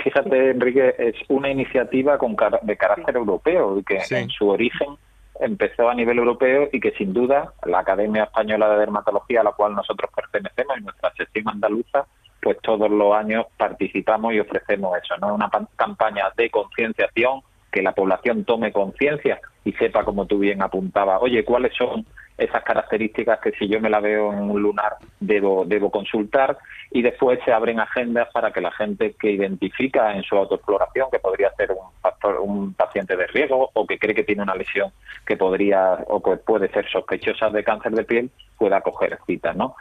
fíjate, 0.03 0.51
Enrique, 0.53 0.95
es 0.97 1.14
una 1.29 1.51
iniciativa 1.51 2.16
con 2.16 2.35
de 2.62 2.76
carácter 2.79 3.14
europeo, 3.14 3.83
que 3.87 4.01
en 4.11 4.31
su 4.31 4.49
origen 4.49 4.97
empezó 5.39 5.91
a 5.91 5.95
nivel 5.95 6.16
europeo 6.16 6.70
y 6.72 6.81
que 6.81 6.93
sin 6.93 7.12
duda 7.12 7.53
la 7.66 7.81
Academia 7.81 8.24
Española 8.24 8.70
de 8.70 8.79
Dermatología, 8.79 9.43
a 9.43 9.45
la 9.45 9.53
cual 9.53 9.74
nosotros 9.74 10.11
pertenecemos, 10.16 10.79
y 10.79 10.83
nuestra 10.83 11.12
sección 11.12 11.47
andaluza, 11.47 12.07
pues 12.41 12.57
todos 12.62 12.91
los 12.91 13.14
años 13.14 13.45
participamos 13.59 14.33
y 14.33 14.41
ofrecemos 14.41 14.97
eso, 14.97 15.14
¿no? 15.18 15.35
Una 15.35 15.51
campaña 15.76 16.33
de 16.35 16.49
concienciación 16.49 17.43
que 17.71 17.83
la 17.83 17.93
población 17.93 18.45
tome 18.45 18.73
conciencia 18.73 19.41
y 19.64 19.73
sepa, 19.73 20.05
como 20.05 20.27
tú 20.27 20.39
bien 20.39 20.62
apuntabas, 20.62 21.21
oye, 21.21 21.45
cuáles 21.45 21.75
son 21.77 22.07
esas 22.39 22.62
características 22.62 23.41
que 23.41 23.51
si 23.53 23.69
yo 23.69 23.81
me 23.81 23.91
la 23.91 23.99
veo 23.99 24.33
en 24.33 24.51
un 24.51 24.62
lunar 24.62 24.97
debo, 25.19 25.64
debo 25.66 25.91
consultar 25.91 26.57
y 26.93 27.03
después 27.03 27.41
se 27.45 27.53
abren 27.53 27.81
agendas 27.81 28.29
para 28.33 28.53
que 28.53 28.61
la 28.61 28.71
gente 28.71 29.14
que 29.19 29.33
identifica 29.33 30.14
en 30.14 30.23
su 30.23 30.37
autoexploración 30.37 31.09
que 31.11 31.19
podría 31.19 31.53
ser 31.57 31.73
un, 31.73 31.91
factor, 32.01 32.39
un 32.41 32.75
paciente 32.75 33.16
de 33.16 33.27
riesgo 33.27 33.71
o 33.75 33.87
que 33.87 33.99
cree 33.99 34.14
que 34.14 34.23
tiene 34.23 34.43
una 34.43 34.55
lesión 34.55 34.93
que 35.27 35.37
podría 35.37 35.99
o 36.07 36.23
que 36.23 36.37
puede 36.37 36.69
ser 36.69 36.89
sospechosa 36.89 37.51
de 37.51 37.64
cáncer 37.64 37.93
de 37.93 38.05
piel 38.05 38.31
pueda 38.57 38.81
coger 38.83 39.19
citas. 39.27 39.57
¿no? 39.57 39.75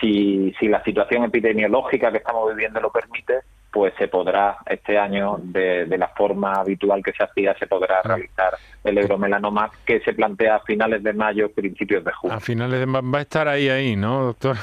Si, 0.00 0.54
si 0.60 0.68
la 0.68 0.84
situación 0.84 1.24
epidemiológica 1.24 2.12
que 2.12 2.18
estamos 2.18 2.50
viviendo 2.54 2.80
lo 2.80 2.90
permite, 2.90 3.40
pues 3.74 3.92
se 3.98 4.06
podrá 4.06 4.58
este 4.66 4.96
año 4.96 5.36
de, 5.42 5.84
la 5.98 6.06
forma 6.06 6.52
habitual 6.60 7.02
que 7.02 7.12
se 7.12 7.24
hacía 7.24 7.58
se 7.58 7.66
podrá 7.66 8.02
realizar 8.02 8.56
el 8.84 8.98
euromelanoma 8.98 9.68
que 9.84 9.98
se 9.98 10.12
plantea 10.12 10.56
a 10.56 10.60
finales 10.60 11.02
de 11.02 11.12
mayo 11.12 11.50
principios 11.50 12.04
de 12.04 12.12
junio. 12.12 12.36
A 12.36 12.40
finales 12.40 12.78
de 12.78 12.86
va 12.86 13.18
a 13.18 13.22
estar 13.22 13.48
ahí 13.48 13.68
ahí 13.68 13.96
no 13.96 14.26
doctor 14.26 14.56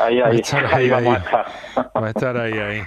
ahí 0.00 0.20
ahí, 0.20 0.40
ahí, 0.72 0.88
vamos 0.88 1.16
a 1.16 1.18
estar. 1.18 1.46
Va 2.00 2.06
a 2.06 2.10
estar 2.10 2.36
ahí 2.36 2.52
ahí 2.52 2.82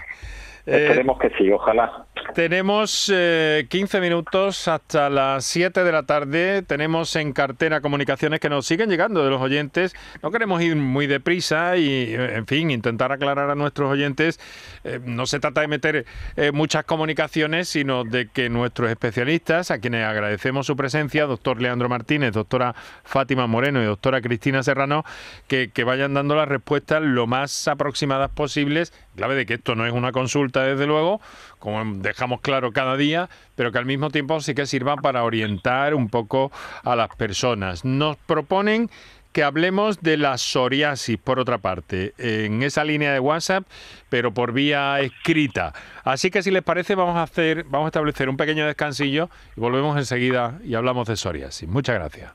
Esperemos 0.67 1.17
que 1.19 1.29
sí, 1.37 1.49
ojalá. 1.49 2.05
Tenemos 2.33 3.05
15 3.05 3.97
eh, 3.97 4.01
minutos 4.01 4.67
hasta 4.67 5.09
las 5.09 5.45
7 5.45 5.83
de 5.83 5.91
la 5.93 6.03
tarde. 6.03 6.61
Tenemos 6.61 7.15
en 7.15 7.31
cartera 7.31 7.79
comunicaciones 7.79 8.41
que 8.41 8.49
nos 8.49 8.67
siguen 8.67 8.89
llegando 8.89 9.23
de 9.23 9.29
los 9.29 9.41
oyentes. 9.41 9.95
No 10.21 10.29
queremos 10.29 10.61
ir 10.61 10.75
muy 10.75 11.07
deprisa 11.07 11.77
y, 11.77 12.13
en 12.13 12.45
fin, 12.45 12.69
intentar 12.69 13.13
aclarar 13.13 13.49
a 13.49 13.55
nuestros 13.55 13.89
oyentes. 13.89 14.41
Eh, 14.83 14.99
no 15.03 15.25
se 15.25 15.39
trata 15.39 15.61
de 15.61 15.67
meter 15.67 16.05
eh, 16.35 16.51
muchas 16.51 16.83
comunicaciones, 16.83 17.69
sino 17.69 18.03
de 18.03 18.27
que 18.27 18.49
nuestros 18.49 18.89
especialistas, 18.89 19.71
a 19.71 19.79
quienes 19.79 20.05
agradecemos 20.05 20.67
su 20.67 20.75
presencia, 20.75 21.25
doctor 21.25 21.61
Leandro 21.61 21.87
Martínez, 21.87 22.33
doctora 22.33 22.75
Fátima 23.03 23.47
Moreno 23.47 23.81
y 23.81 23.85
doctora 23.85 24.21
Cristina 24.21 24.63
Serrano, 24.63 25.05
que, 25.47 25.71
que 25.71 25.85
vayan 25.85 26.13
dando 26.13 26.35
las 26.35 26.49
respuestas 26.49 27.01
lo 27.01 27.25
más 27.25 27.69
aproximadas 27.69 28.31
posibles 28.31 28.91
clave 29.17 29.35
de 29.35 29.45
que 29.45 29.55
esto 29.55 29.75
no 29.75 29.85
es 29.85 29.91
una 29.91 30.13
consulta, 30.13 30.63
desde 30.63 30.87
luego, 30.87 31.19
como 31.59 31.83
dejamos 31.95 32.39
claro 32.39 32.71
cada 32.71 32.95
día, 32.95 33.29
pero 33.55 33.73
que 33.73 33.77
al 33.79 33.85
mismo 33.85 34.09
tiempo 34.09 34.39
sí 34.39 34.55
que 34.55 34.65
sirva 34.65 34.95
para 34.95 35.23
orientar 35.23 35.93
un 35.93 36.07
poco 36.07 36.51
a 36.83 36.95
las 36.95 37.09
personas. 37.15 37.83
Nos 37.83 38.15
proponen 38.15 38.89
que 39.37 39.43
hablemos 39.43 40.01
de 40.01 40.17
la 40.17 40.37
psoriasis, 40.37 41.17
por 41.17 41.39
otra 41.39 41.59
parte, 41.59 42.13
en 42.17 42.63
esa 42.63 42.83
línea 42.83 43.13
de 43.13 43.19
WhatsApp, 43.19 43.65
pero 44.09 44.33
por 44.33 44.51
vía 44.51 44.99
escrita. 44.99 45.73
Así 46.03 46.31
que 46.31 46.41
si 46.41 46.49
les 46.49 46.63
parece, 46.63 46.95
vamos 46.95 47.17
a 47.17 47.23
hacer, 47.23 47.63
vamos 47.65 47.85
a 47.85 47.89
establecer 47.89 48.29
un 48.29 48.37
pequeño 48.37 48.65
descansillo 48.65 49.29
y 49.55 49.59
volvemos 49.59 49.95
enseguida 49.97 50.59
y 50.63 50.73
hablamos 50.73 51.07
de 51.07 51.17
psoriasis. 51.17 51.67
Muchas 51.69 51.95
gracias. 51.95 52.31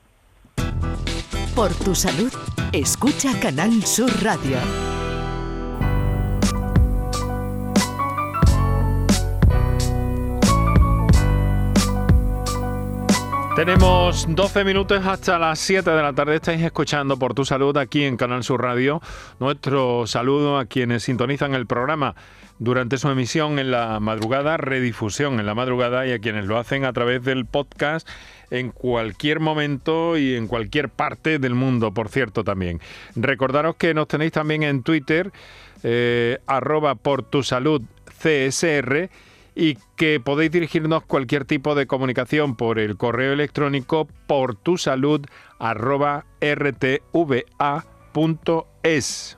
Por 1.55 1.73
tu 1.73 1.93
salud, 1.93 2.31
escucha 2.71 3.37
Canal 3.39 3.83
Sur 3.83 4.09
Radio. 4.23 4.92
Tenemos 13.55 14.25
12 14.27 14.63
minutos 14.63 15.05
hasta 15.05 15.37
las 15.37 15.59
7 15.59 15.91
de 15.91 16.01
la 16.01 16.13
tarde. 16.13 16.35
Estáis 16.35 16.63
escuchando 16.63 17.19
por 17.19 17.35
tu 17.35 17.45
salud 17.45 17.77
aquí 17.77 18.03
en 18.03 18.17
Canal 18.17 18.43
Sur 18.43 18.63
Radio. 18.63 18.99
Nuestro 19.39 20.07
saludo 20.07 20.57
a 20.57 20.65
quienes 20.65 21.03
sintonizan 21.03 21.53
el 21.53 21.67
programa 21.67 22.15
durante 22.57 22.97
su 22.97 23.09
emisión 23.09 23.59
en 23.59 23.69
la 23.69 23.99
madrugada, 23.99 24.57
redifusión 24.57 25.39
en 25.39 25.45
la 25.45 25.53
madrugada 25.53 26.07
y 26.07 26.13
a 26.13 26.19
quienes 26.19 26.45
lo 26.45 26.57
hacen 26.57 26.83
a 26.83 26.93
través 26.93 27.23
del 27.23 27.45
podcast 27.45 28.09
en 28.49 28.71
cualquier 28.71 29.39
momento 29.39 30.17
y 30.17 30.33
en 30.33 30.47
cualquier 30.47 30.89
parte 30.89 31.37
del 31.37 31.53
mundo, 31.53 31.93
por 31.93 32.09
cierto, 32.09 32.43
también. 32.43 32.81
Recordaros 33.15 33.75
que 33.75 33.93
nos 33.93 34.07
tenéis 34.07 34.31
también 34.31 34.63
en 34.63 34.81
Twitter, 34.81 35.31
eh, 35.83 36.39
arroba 36.47 36.95
por 36.95 37.21
tu 37.21 37.43
salud 37.43 37.83
CSR 38.19 39.11
y 39.55 39.77
que 39.95 40.19
podéis 40.19 40.51
dirigirnos 40.51 41.03
cualquier 41.03 41.45
tipo 41.45 41.75
de 41.75 41.87
comunicación 41.87 42.55
por 42.55 42.79
el 42.79 42.97
correo 42.97 43.33
electrónico 43.33 44.07
por 44.27 44.55
tu 44.55 44.77
salud 44.77 45.25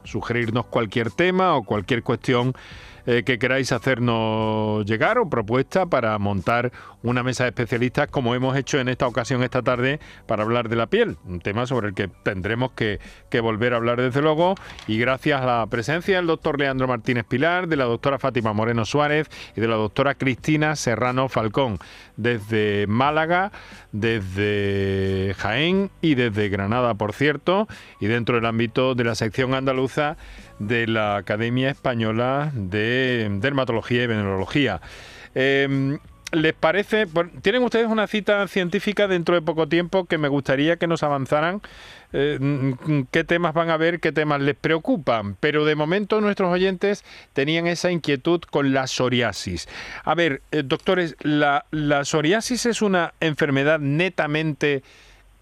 Sugerirnos 0.03 0.65
cualquier 0.67 1.11
tema 1.11 1.55
o 1.55 1.63
cualquier 1.63 2.03
cuestión 2.03 2.53
eh, 3.05 3.23
que 3.23 3.37
queráis 3.37 3.71
hacernos 3.71 4.85
llegar 4.85 5.17
o 5.17 5.29
propuesta 5.29 5.85
para 5.85 6.17
montar 6.17 6.71
una 7.03 7.23
mesa 7.23 7.43
de 7.43 7.49
especialistas 7.49 8.07
como 8.07 8.33
hemos 8.33 8.57
hecho 8.57 8.79
en 8.79 8.87
esta 8.87 9.07
ocasión 9.07 9.43
esta 9.43 9.61
tarde 9.61 9.99
para 10.25 10.43
hablar 10.43 10.69
de 10.69 10.75
la 10.75 10.87
piel, 10.87 11.17
un 11.25 11.39
tema 11.39 11.67
sobre 11.67 11.89
el 11.89 11.93
que 11.93 12.07
tendremos 12.07 12.71
que, 12.71 12.99
volver 13.41 13.73
a 13.73 13.75
hablar 13.75 14.01
desde 14.01 14.21
luego. 14.21 14.55
Y 14.87 14.97
gracias 14.97 15.41
a 15.41 15.45
la 15.45 15.67
presencia 15.67 16.15
del 16.15 16.25
doctor 16.25 16.57
Leandro 16.57 16.87
Martínez 16.87 17.25
Pilar, 17.25 17.67
de 17.67 17.75
la 17.75 17.83
doctora 17.83 18.17
Fátima 18.17 18.53
Moreno 18.53 18.85
Suárez 18.85 19.27
y 19.57 19.59
de 19.59 19.67
la 19.67 19.75
doctora 19.75 20.15
Cristina 20.15 20.77
Serrano 20.77 21.27
Falcón, 21.27 21.77
desde 22.15 22.87
Málaga, 22.87 23.51
desde 23.91 25.35
Jaén 25.37 25.91
y 26.01 26.15
desde 26.15 26.47
Granada, 26.47 26.93
por 26.93 27.11
cierto, 27.11 27.67
y 27.99 28.07
dentro 28.07 28.35
del 28.35 28.45
ámbito 28.45 28.95
de 28.95 29.03
la 29.03 29.15
sección 29.15 29.53
andaluza 29.53 30.15
de 30.59 30.87
la 30.87 31.17
Academia 31.17 31.69
Española 31.69 32.51
de 32.53 33.27
Dermatología 33.39 34.03
y 34.03 34.07
Venerología. 34.07 34.81
Em, 35.33 35.99
¿Les 36.31 36.53
parece? 36.53 37.07
Tienen 37.41 37.63
ustedes 37.63 37.87
una 37.87 38.07
cita 38.07 38.47
científica 38.47 39.07
dentro 39.07 39.35
de 39.35 39.41
poco 39.41 39.69
tiempo 39.69 40.05
que 40.05 40.17
me 40.17 40.27
gustaría 40.27 40.75
que 40.75 40.87
nos 40.87 41.03
avanzaran. 41.03 41.61
Eh, 42.13 42.75
¿Qué 43.11 43.23
temas 43.23 43.53
van 43.53 43.69
a 43.69 43.77
ver? 43.77 43.99
¿Qué 43.99 44.11
temas 44.11 44.41
les 44.41 44.55
preocupan? 44.55 45.37
Pero 45.39 45.65
de 45.65 45.75
momento 45.75 46.19
nuestros 46.21 46.51
oyentes 46.51 47.05
tenían 47.33 47.67
esa 47.67 47.91
inquietud 47.91 48.41
con 48.41 48.73
la 48.73 48.87
psoriasis. 48.87 49.69
A 50.03 50.15
ver, 50.15 50.41
eh, 50.51 50.63
doctores, 50.65 51.15
la 51.21 51.63
psoriasis 52.03 52.65
es 52.65 52.81
una 52.81 53.13
enfermedad 53.19 53.79
netamente... 53.79 54.83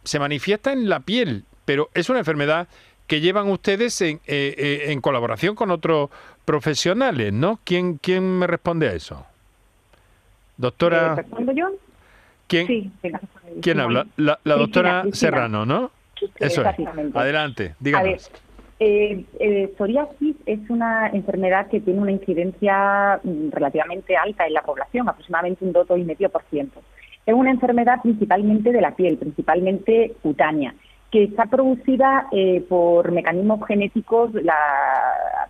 se 0.03 0.20
manifiesta 0.20 0.74
en 0.74 0.89
la 0.89 0.99
piel, 0.99 1.45
pero 1.66 1.89
es 1.93 2.09
una 2.09 2.20
enfermedad 2.20 2.68
que 3.14 3.22
llevan 3.22 3.47
ustedes 3.51 4.01
en, 4.01 4.16
eh, 4.26 4.55
eh, 4.57 4.91
en 4.91 4.99
colaboración 4.99 5.53
con 5.53 5.70
otros 5.70 6.09
profesionales, 6.45 7.32
¿no? 7.32 7.59
¿Quién, 7.64 7.99
¿Quién 7.99 8.39
me 8.39 8.47
responde 8.47 8.89
a 8.89 8.93
eso? 8.93 9.24
Doctora... 10.57 11.14
Eh, 11.14 11.16
¿Respondo 11.18 11.51
yo? 11.51 11.68
¿Quién, 12.47 12.66
sí, 12.66 12.91
¿quién 13.61 13.80
habla? 13.80 14.07
La, 14.18 14.39
doctora 14.43 15.03
Serrano, 15.11 15.64
¿no? 15.64 15.91
Eso 16.39 16.64
es. 16.68 17.16
Adelante, 17.16 17.76
díganos. 17.80 18.32
Eh, 18.80 19.26
psoriasis 19.78 20.36
es 20.47 20.68
una 20.72 21.09
enfermedad 21.09 21.68
que 21.68 21.82
tiene 21.82 21.99
una 21.99 22.11
incidencia 22.11 23.20
mm, 23.24 23.51
relativamente 23.51 24.18
alta 24.18 24.47
en 24.47 24.53
la 24.53 24.64
población, 24.64 25.07
aproximadamente 25.07 25.64
un 25.64 25.72
2,5%. 25.72 26.70
Es 27.28 27.34
una 27.36 27.51
enfermedad 27.51 28.01
principalmente 28.01 28.72
de 28.72 28.82
la 28.82 28.95
piel, 28.95 29.18
principalmente 29.18 30.16
cutánea 30.24 30.74
que 31.14 31.26
está 31.26 31.45
producida 31.45 32.26
eh, 32.32 32.66
por 32.68 33.11
mecanismos 33.11 33.64
genéticos 33.68 34.32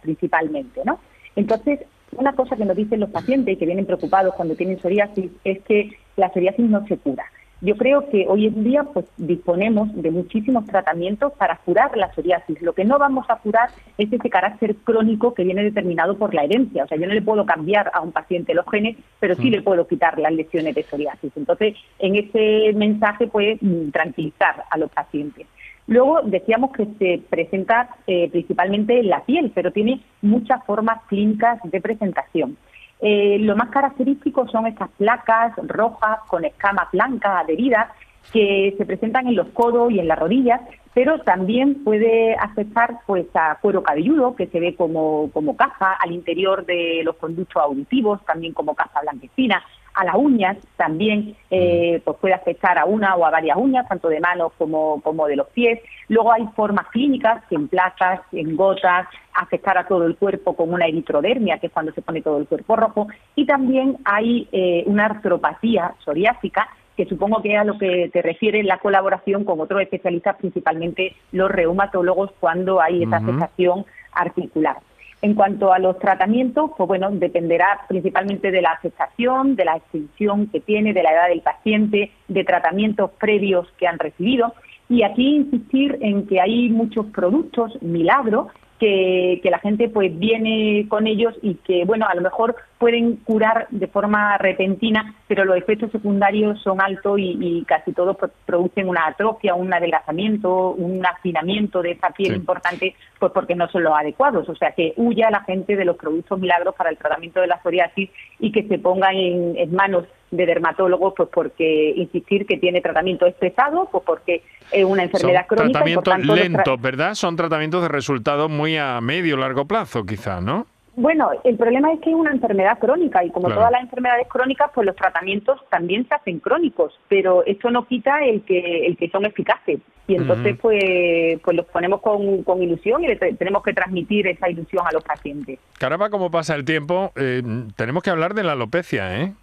principalmente, 0.01 0.81
¿no? 0.83 0.99
Entonces, 1.37 1.79
una 2.17 2.33
cosa 2.33 2.57
que 2.57 2.65
nos 2.65 2.75
dicen 2.75 2.99
los 2.99 3.11
pacientes 3.11 3.53
y 3.53 3.57
que 3.57 3.65
vienen 3.65 3.85
preocupados 3.85 4.35
cuando 4.35 4.57
tienen 4.57 4.77
psoriasis 4.77 5.31
es 5.45 5.63
que 5.63 5.91
la 6.17 6.29
psoriasis 6.33 6.69
no 6.69 6.85
se 6.85 6.97
cura. 6.97 7.23
Yo 7.63 7.77
creo 7.77 8.09
que 8.09 8.25
hoy 8.27 8.47
en 8.47 8.61
día 8.65 8.83
pues 8.83 9.05
disponemos 9.15 9.87
de 9.95 10.11
muchísimos 10.11 10.65
tratamientos 10.65 11.31
para 11.31 11.55
curar 11.63 11.95
la 11.95 12.13
psoriasis. 12.13 12.61
Lo 12.61 12.73
que 12.73 12.83
no 12.83 12.99
vamos 12.99 13.25
a 13.29 13.37
curar 13.37 13.69
es 13.97 14.11
ese 14.11 14.29
carácter 14.29 14.75
crónico 14.83 15.33
que 15.33 15.45
viene 15.45 15.63
determinado 15.63 16.17
por 16.17 16.33
la 16.33 16.43
herencia. 16.43 16.83
O 16.83 16.87
sea, 16.89 16.97
yo 16.97 17.07
no 17.07 17.13
le 17.13 17.21
puedo 17.21 17.45
cambiar 17.45 17.89
a 17.93 18.01
un 18.01 18.11
paciente 18.11 18.53
los 18.53 18.65
genes, 18.69 18.97
pero 19.21 19.35
sí 19.35 19.47
mm. 19.47 19.51
le 19.51 19.61
puedo 19.61 19.87
quitar 19.87 20.19
las 20.19 20.33
lesiones 20.33 20.75
de 20.75 20.83
psoriasis. 20.83 21.31
Entonces, 21.37 21.77
en 21.99 22.17
ese 22.17 22.73
mensaje 22.75 23.27
puede 23.27 23.57
tranquilizar 23.93 24.65
a 24.69 24.77
los 24.77 24.91
pacientes. 24.91 25.47
Luego 25.87 26.21
decíamos 26.21 26.71
que 26.73 26.85
se 26.99 27.21
presenta 27.29 27.95
eh, 28.07 28.29
principalmente 28.29 28.99
en 28.99 29.07
la 29.07 29.23
piel, 29.23 29.53
pero 29.55 29.71
tiene 29.71 30.01
muchas 30.21 30.65
formas 30.65 31.01
clínicas 31.07 31.59
de 31.63 31.79
presentación. 31.79 32.57
Eh, 33.05 33.37
lo 33.39 33.57
más 33.57 33.69
característico 33.69 34.47
son 34.47 34.65
estas 34.65 34.89
placas 34.91 35.51
rojas 35.57 36.19
con 36.29 36.45
escamas 36.45 36.89
blancas 36.93 37.43
adheridas 37.43 37.89
que 38.31 38.73
se 38.77 38.85
presentan 38.85 39.27
en 39.27 39.35
los 39.35 39.47
codos 39.49 39.91
y 39.91 39.99
en 39.99 40.07
las 40.07 40.17
rodillas, 40.17 40.61
pero 40.93 41.19
también 41.19 41.83
puede 41.83 42.33
afectar 42.35 42.99
pues 43.05 43.25
a 43.33 43.57
cuero 43.61 43.83
cabelludo, 43.83 44.37
que 44.37 44.47
se 44.47 44.61
ve 44.61 44.75
como, 44.75 45.29
como 45.33 45.57
caja 45.57 45.97
al 46.01 46.13
interior 46.13 46.65
de 46.65 47.01
los 47.03 47.17
conductos 47.17 47.61
auditivos, 47.61 48.23
también 48.25 48.53
como 48.53 48.73
caja 48.73 49.01
blanquecina, 49.01 49.61
a 49.93 50.05
las 50.05 50.15
uñas 50.15 50.57
también 50.75 51.35
eh, 51.51 52.01
pues 52.03 52.17
puede 52.17 52.33
afectar 52.33 52.77
a 52.77 52.85
una 52.85 53.15
o 53.15 53.25
a 53.25 53.29
varias 53.29 53.57
uñas, 53.57 53.87
tanto 53.87 54.09
de 54.09 54.19
manos 54.19 54.51
como, 54.57 55.01
como 55.01 55.27
de 55.27 55.35
los 55.35 55.47
pies. 55.49 55.79
Luego 56.07 56.31
hay 56.31 56.47
formas 56.55 56.87
clínicas 56.87 57.43
que 57.47 57.55
en 57.55 57.67
placas, 57.67 58.21
en 58.31 58.55
gotas, 58.55 59.07
afectar 59.33 59.77
a 59.77 59.87
todo 59.87 60.05
el 60.05 60.15
cuerpo 60.15 60.55
con 60.55 60.73
una 60.73 60.85
eritrodermia, 60.85 61.59
que 61.59 61.67
es 61.67 61.73
cuando 61.73 61.93
se 61.93 62.01
pone 62.01 62.21
todo 62.21 62.37
el 62.39 62.47
cuerpo 62.47 62.75
rojo. 62.75 63.07
Y 63.35 63.45
también 63.45 63.97
hay 64.05 64.47
eh, 64.51 64.83
una 64.87 65.05
artropatía 65.05 65.93
psoriásica 66.03 66.69
que 66.97 67.05
supongo 67.05 67.41
que 67.41 67.53
es 67.53 67.59
a 67.59 67.63
lo 67.63 67.77
que 67.77 68.09
te 68.13 68.21
refiere 68.21 68.63
la 68.63 68.77
colaboración 68.77 69.45
con 69.45 69.59
otros 69.59 69.81
especialistas, 69.81 70.37
principalmente 70.37 71.15
los 71.31 71.49
reumatólogos, 71.49 72.31
cuando 72.39 72.81
hay 72.81 73.03
esa 73.03 73.17
afectación 73.17 73.85
articular. 74.11 74.77
En 75.23 75.35
cuanto 75.35 75.71
a 75.71 75.79
los 75.79 75.97
tratamientos, 75.99 76.71
pues 76.75 76.85
bueno, 76.85 77.09
dependerá 77.09 77.85
principalmente 77.87 78.51
de 78.51 78.61
la 78.61 78.71
afectación, 78.71 79.55
de 79.55 79.63
la 79.63 79.77
extensión 79.77 80.47
que 80.47 80.59
tiene, 80.59 80.91
de 80.91 81.01
la 81.01 81.13
edad 81.13 81.29
del 81.29 81.39
paciente, 81.39 82.11
de 82.27 82.43
tratamientos 82.43 83.09
previos 83.11 83.65
que 83.77 83.87
han 83.87 83.99
recibido. 83.99 84.53
Y 84.89 85.03
aquí 85.03 85.37
insistir 85.37 85.97
en 86.01 86.27
que 86.27 86.41
hay 86.41 86.67
muchos 86.67 87.05
productos 87.05 87.81
milagros 87.81 88.47
que, 88.79 89.39
la 89.43 89.59
gente 89.59 89.87
pues 89.89 90.17
viene 90.17 90.87
con 90.89 91.07
ellos 91.07 91.33
y 91.41 91.55
que, 91.55 91.85
bueno, 91.85 92.07
a 92.07 92.15
lo 92.15 92.21
mejor 92.21 92.55
pueden 92.77 93.17
curar 93.17 93.67
de 93.69 93.87
forma 93.87 94.37
repentina, 94.37 95.15
pero 95.27 95.45
los 95.45 95.57
efectos 95.57 95.91
secundarios 95.91 96.61
son 96.61 96.81
altos 96.81 97.17
y, 97.19 97.63
casi 97.67 97.93
todos 97.93 98.17
producen 98.45 98.89
una 98.89 99.07
atrofia, 99.07 99.55
un 99.55 99.73
adelgazamiento, 99.73 100.71
un 100.71 101.05
afinamiento 101.05 101.81
de 101.81 101.91
esa 101.91 102.09
piel 102.09 102.35
importante, 102.35 102.95
pues 103.19 103.31
porque 103.31 103.55
no 103.55 103.69
son 103.69 103.83
los 103.83 103.93
adecuados. 103.93 104.49
O 104.49 104.55
sea, 104.55 104.71
que 104.71 104.93
huya 104.97 105.29
la 105.29 105.43
gente 105.43 105.75
de 105.75 105.85
los 105.85 105.95
productos 105.95 106.39
milagros 106.39 106.75
para 106.75 106.89
el 106.89 106.97
tratamiento 106.97 107.41
de 107.41 107.47
la 107.47 107.61
psoriasis 107.61 108.09
y 108.39 108.51
que 108.51 108.63
se 108.63 108.79
ponga 108.79 109.11
en, 109.11 109.55
en 109.57 109.73
manos 109.73 110.05
de 110.35 110.45
dermatólogos, 110.45 111.13
pues 111.15 111.29
porque 111.31 111.93
insistir 111.95 112.45
que 112.45 112.57
tiene 112.57 112.81
tratamiento 112.81 113.25
es 113.25 113.35
pesado, 113.35 113.87
pues 113.91 114.03
porque 114.05 114.43
es 114.71 114.83
una 114.83 115.03
enfermedad 115.03 115.45
Son 115.47 115.57
crónica. 115.57 115.83
Tratamientos 115.83 116.35
lentos, 116.35 116.81
¿verdad? 116.81 117.13
Son 117.13 117.35
tratamientos 117.35 117.81
de 117.81 117.87
resultados 117.87 118.49
muy 118.49 118.77
a 118.77 118.99
medio 119.01 119.37
largo 119.37 119.65
plazo, 119.65 120.05
quizás, 120.05 120.41
¿no? 120.41 120.65
Bueno, 120.95 121.31
el 121.43 121.57
problema 121.57 121.91
es 121.91 121.99
que 122.01 122.11
es 122.11 122.15
una 122.15 122.31
enfermedad 122.31 122.77
crónica 122.77 123.23
y 123.23 123.31
como 123.31 123.49
todas 123.49 123.71
las 123.71 123.81
enfermedades 123.81 124.27
crónicas, 124.27 124.69
pues 124.75 124.85
los 124.85 124.95
tratamientos 124.95 125.59
también 125.69 126.07
se 126.07 126.13
hacen 126.13 126.39
crónicos, 126.39 126.93
pero 127.09 127.43
esto 127.45 127.71
no 127.71 127.87
quita 127.87 128.23
el 128.23 128.43
que 128.43 128.85
el 128.85 128.95
que 128.95 129.09
son 129.09 129.25
eficaces 129.25 129.79
y 130.07 130.15
entonces 130.15 130.55
pues 130.61 131.39
pues 131.43 131.57
los 131.57 131.65
ponemos 131.65 131.99
con, 132.01 132.43
con 132.43 132.61
ilusión 132.61 133.03
y 133.03 133.15
tenemos 133.15 133.63
que 133.63 133.73
transmitir 133.73 134.27
esa 134.27 134.49
ilusión 134.49 134.85
a 134.85 134.91
los 134.91 135.03
pacientes. 135.03 135.57
Caramba, 135.79 136.11
como 136.11 136.29
pasa 136.29 136.53
el 136.53 136.63
tiempo, 136.63 137.11
eh, 137.15 137.41
tenemos 137.75 138.03
que 138.03 138.11
hablar 138.11 138.35
de 138.35 138.43
la 138.43 138.51
alopecia, 138.51 139.19
¿eh? 139.19 139.33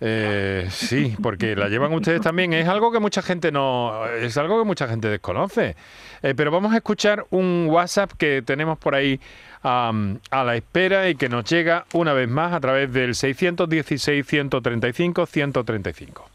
Eh, 0.00 0.68
sí, 0.70 1.16
porque 1.20 1.56
la 1.56 1.68
llevan 1.68 1.92
ustedes 1.92 2.20
también. 2.20 2.52
Es 2.52 2.68
algo 2.68 2.92
que 2.92 3.00
mucha 3.00 3.22
gente 3.22 3.50
no, 3.50 4.06
es 4.06 4.36
algo 4.36 4.58
que 4.58 4.64
mucha 4.64 4.86
gente 4.86 5.08
desconoce. 5.08 5.76
Eh, 6.22 6.34
pero 6.36 6.50
vamos 6.50 6.72
a 6.72 6.76
escuchar 6.76 7.26
un 7.30 7.66
WhatsApp 7.68 8.12
que 8.16 8.42
tenemos 8.42 8.78
por 8.78 8.94
ahí 8.94 9.20
a 9.62 9.92
la 10.30 10.56
espera 10.56 11.08
y 11.08 11.16
que 11.16 11.28
nos 11.28 11.44
llega 11.44 11.84
una 11.92 12.12
vez 12.12 12.28
más 12.28 12.52
a 12.52 12.60
través 12.60 12.92
del 12.92 13.14
616 13.16 14.24
135 14.24 15.26
135. 15.26 16.28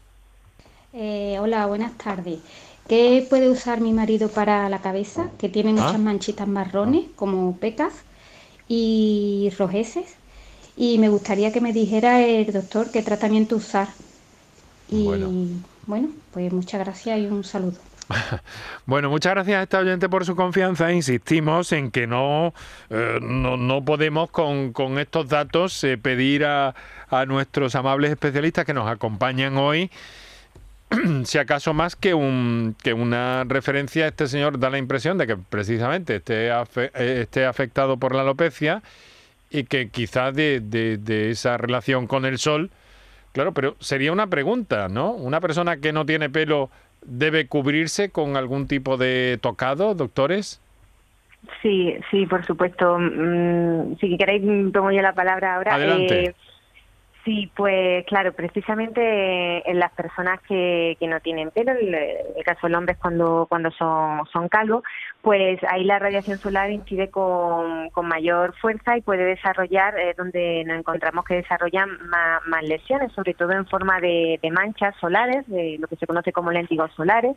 hola, 1.40 1.66
buenas 1.66 1.96
tardes. 1.96 2.40
¿Qué 2.86 3.26
puede 3.30 3.48
usar 3.48 3.80
mi 3.80 3.94
marido 3.94 4.28
para 4.28 4.68
la 4.68 4.80
cabeza? 4.80 5.30
Que 5.38 5.48
tiene 5.48 5.70
ah. 5.70 5.84
muchas 5.84 5.98
manchitas 5.98 6.46
marrones, 6.46 7.06
como 7.16 7.56
pecas 7.56 7.94
y 8.68 9.50
rojeces 9.58 10.16
y 10.76 10.98
me 10.98 11.08
gustaría 11.08 11.52
que 11.52 11.60
me 11.60 11.72
dijera 11.72 12.22
el 12.22 12.52
doctor 12.52 12.90
qué 12.90 13.02
tratamiento 13.02 13.56
usar. 13.56 13.88
Y 14.88 15.06
bueno, 15.86 16.10
pues 16.32 16.52
muchas 16.52 16.80
gracias 16.80 17.18
y 17.18 17.26
un 17.26 17.44
saludo. 17.44 17.78
Bueno, 18.86 19.08
muchas 19.08 19.32
gracias 19.32 19.56
a 19.58 19.62
esta 19.62 19.78
oyente 19.78 20.08
por 20.10 20.26
su 20.26 20.36
confianza. 20.36 20.92
Insistimos 20.92 21.72
en 21.72 21.90
que 21.90 22.06
no, 22.06 22.52
eh, 22.90 23.18
no, 23.20 23.84
podemos 23.84 24.30
con, 24.30 24.98
estos 24.98 25.28
datos 25.28 25.82
eh, 25.84 25.96
pedir 25.96 26.44
a, 26.44 26.74
a, 27.08 27.24
nuestros 27.24 27.74
amables 27.74 28.10
especialistas 28.10 28.66
que 28.66 28.74
nos 28.74 28.88
acompañan 28.90 29.56
hoy, 29.56 29.90
si 31.24 31.38
acaso 31.38 31.72
más 31.72 31.96
que, 31.96 32.14
un, 32.14 32.76
que 32.82 32.92
una 32.92 33.44
referencia, 33.44 34.06
este 34.06 34.28
señor 34.28 34.58
da 34.58 34.70
la 34.70 34.78
impresión 34.78 35.18
de 35.18 35.26
que 35.26 35.36
precisamente 35.36 36.16
esté, 36.16 36.48
eh, 36.50 37.20
esté 37.22 37.46
afectado 37.46 37.96
por 37.96 38.14
la 38.14 38.22
alopecia 38.22 38.82
y 39.54 39.64
que 39.64 39.88
quizás 39.88 40.34
de, 40.34 40.58
de, 40.60 41.30
esa 41.30 41.56
relación 41.56 42.08
con 42.08 42.24
el 42.24 42.38
sol, 42.38 42.70
claro, 43.32 43.52
pero 43.52 43.76
sería 43.78 44.10
una 44.10 44.26
pregunta, 44.26 44.88
¿no? 44.88 45.12
¿Una 45.12 45.40
persona 45.40 45.76
que 45.76 45.92
no 45.92 46.04
tiene 46.04 46.28
pelo 46.28 46.70
debe 47.06 47.46
cubrirse 47.46 48.10
con 48.10 48.36
algún 48.36 48.66
tipo 48.66 48.96
de 48.96 49.38
tocado, 49.40 49.94
doctores? 49.94 50.60
Sí, 51.62 51.94
sí, 52.10 52.26
por 52.26 52.44
supuesto. 52.44 52.98
Mm, 52.98 53.96
si 54.00 54.16
queréis, 54.18 54.42
tomo 54.72 54.90
yo 54.90 55.02
la 55.02 55.14
palabra 55.14 55.54
ahora. 55.54 55.74
Adelante. 55.76 56.24
Eh, 56.24 56.34
Sí, 57.24 57.50
pues 57.56 58.04
claro, 58.04 58.34
precisamente 58.34 59.70
en 59.70 59.78
las 59.78 59.90
personas 59.92 60.40
que, 60.42 60.94
que 61.00 61.06
no 61.06 61.20
tienen 61.20 61.50
pelo, 61.50 61.72
en 61.72 61.94
el 61.94 62.44
caso 62.44 62.66
del 62.66 62.74
hombre 62.74 62.92
es 62.92 62.98
cuando, 62.98 63.46
cuando 63.48 63.70
son, 63.70 64.26
son 64.30 64.50
calvos, 64.50 64.82
pues 65.22 65.58
ahí 65.70 65.84
la 65.84 65.98
radiación 65.98 66.38
solar 66.38 66.70
incide 66.70 67.08
con, 67.08 67.88
con 67.90 68.08
mayor 68.08 68.54
fuerza 68.60 68.98
y 68.98 69.00
puede 69.00 69.24
desarrollar, 69.24 69.98
eh, 69.98 70.14
donde 70.18 70.64
nos 70.66 70.78
encontramos 70.78 71.24
que 71.24 71.36
desarrollan 71.36 71.88
más, 72.08 72.62
lesiones, 72.62 73.10
sobre 73.12 73.32
todo 73.32 73.52
en 73.52 73.66
forma 73.66 74.00
de, 74.00 74.38
de 74.42 74.50
manchas 74.50 74.94
solares, 75.00 75.46
de 75.46 75.78
lo 75.80 75.88
que 75.88 75.96
se 75.96 76.06
conoce 76.06 76.30
como 76.30 76.50
léntigos 76.50 76.92
solares, 76.92 77.36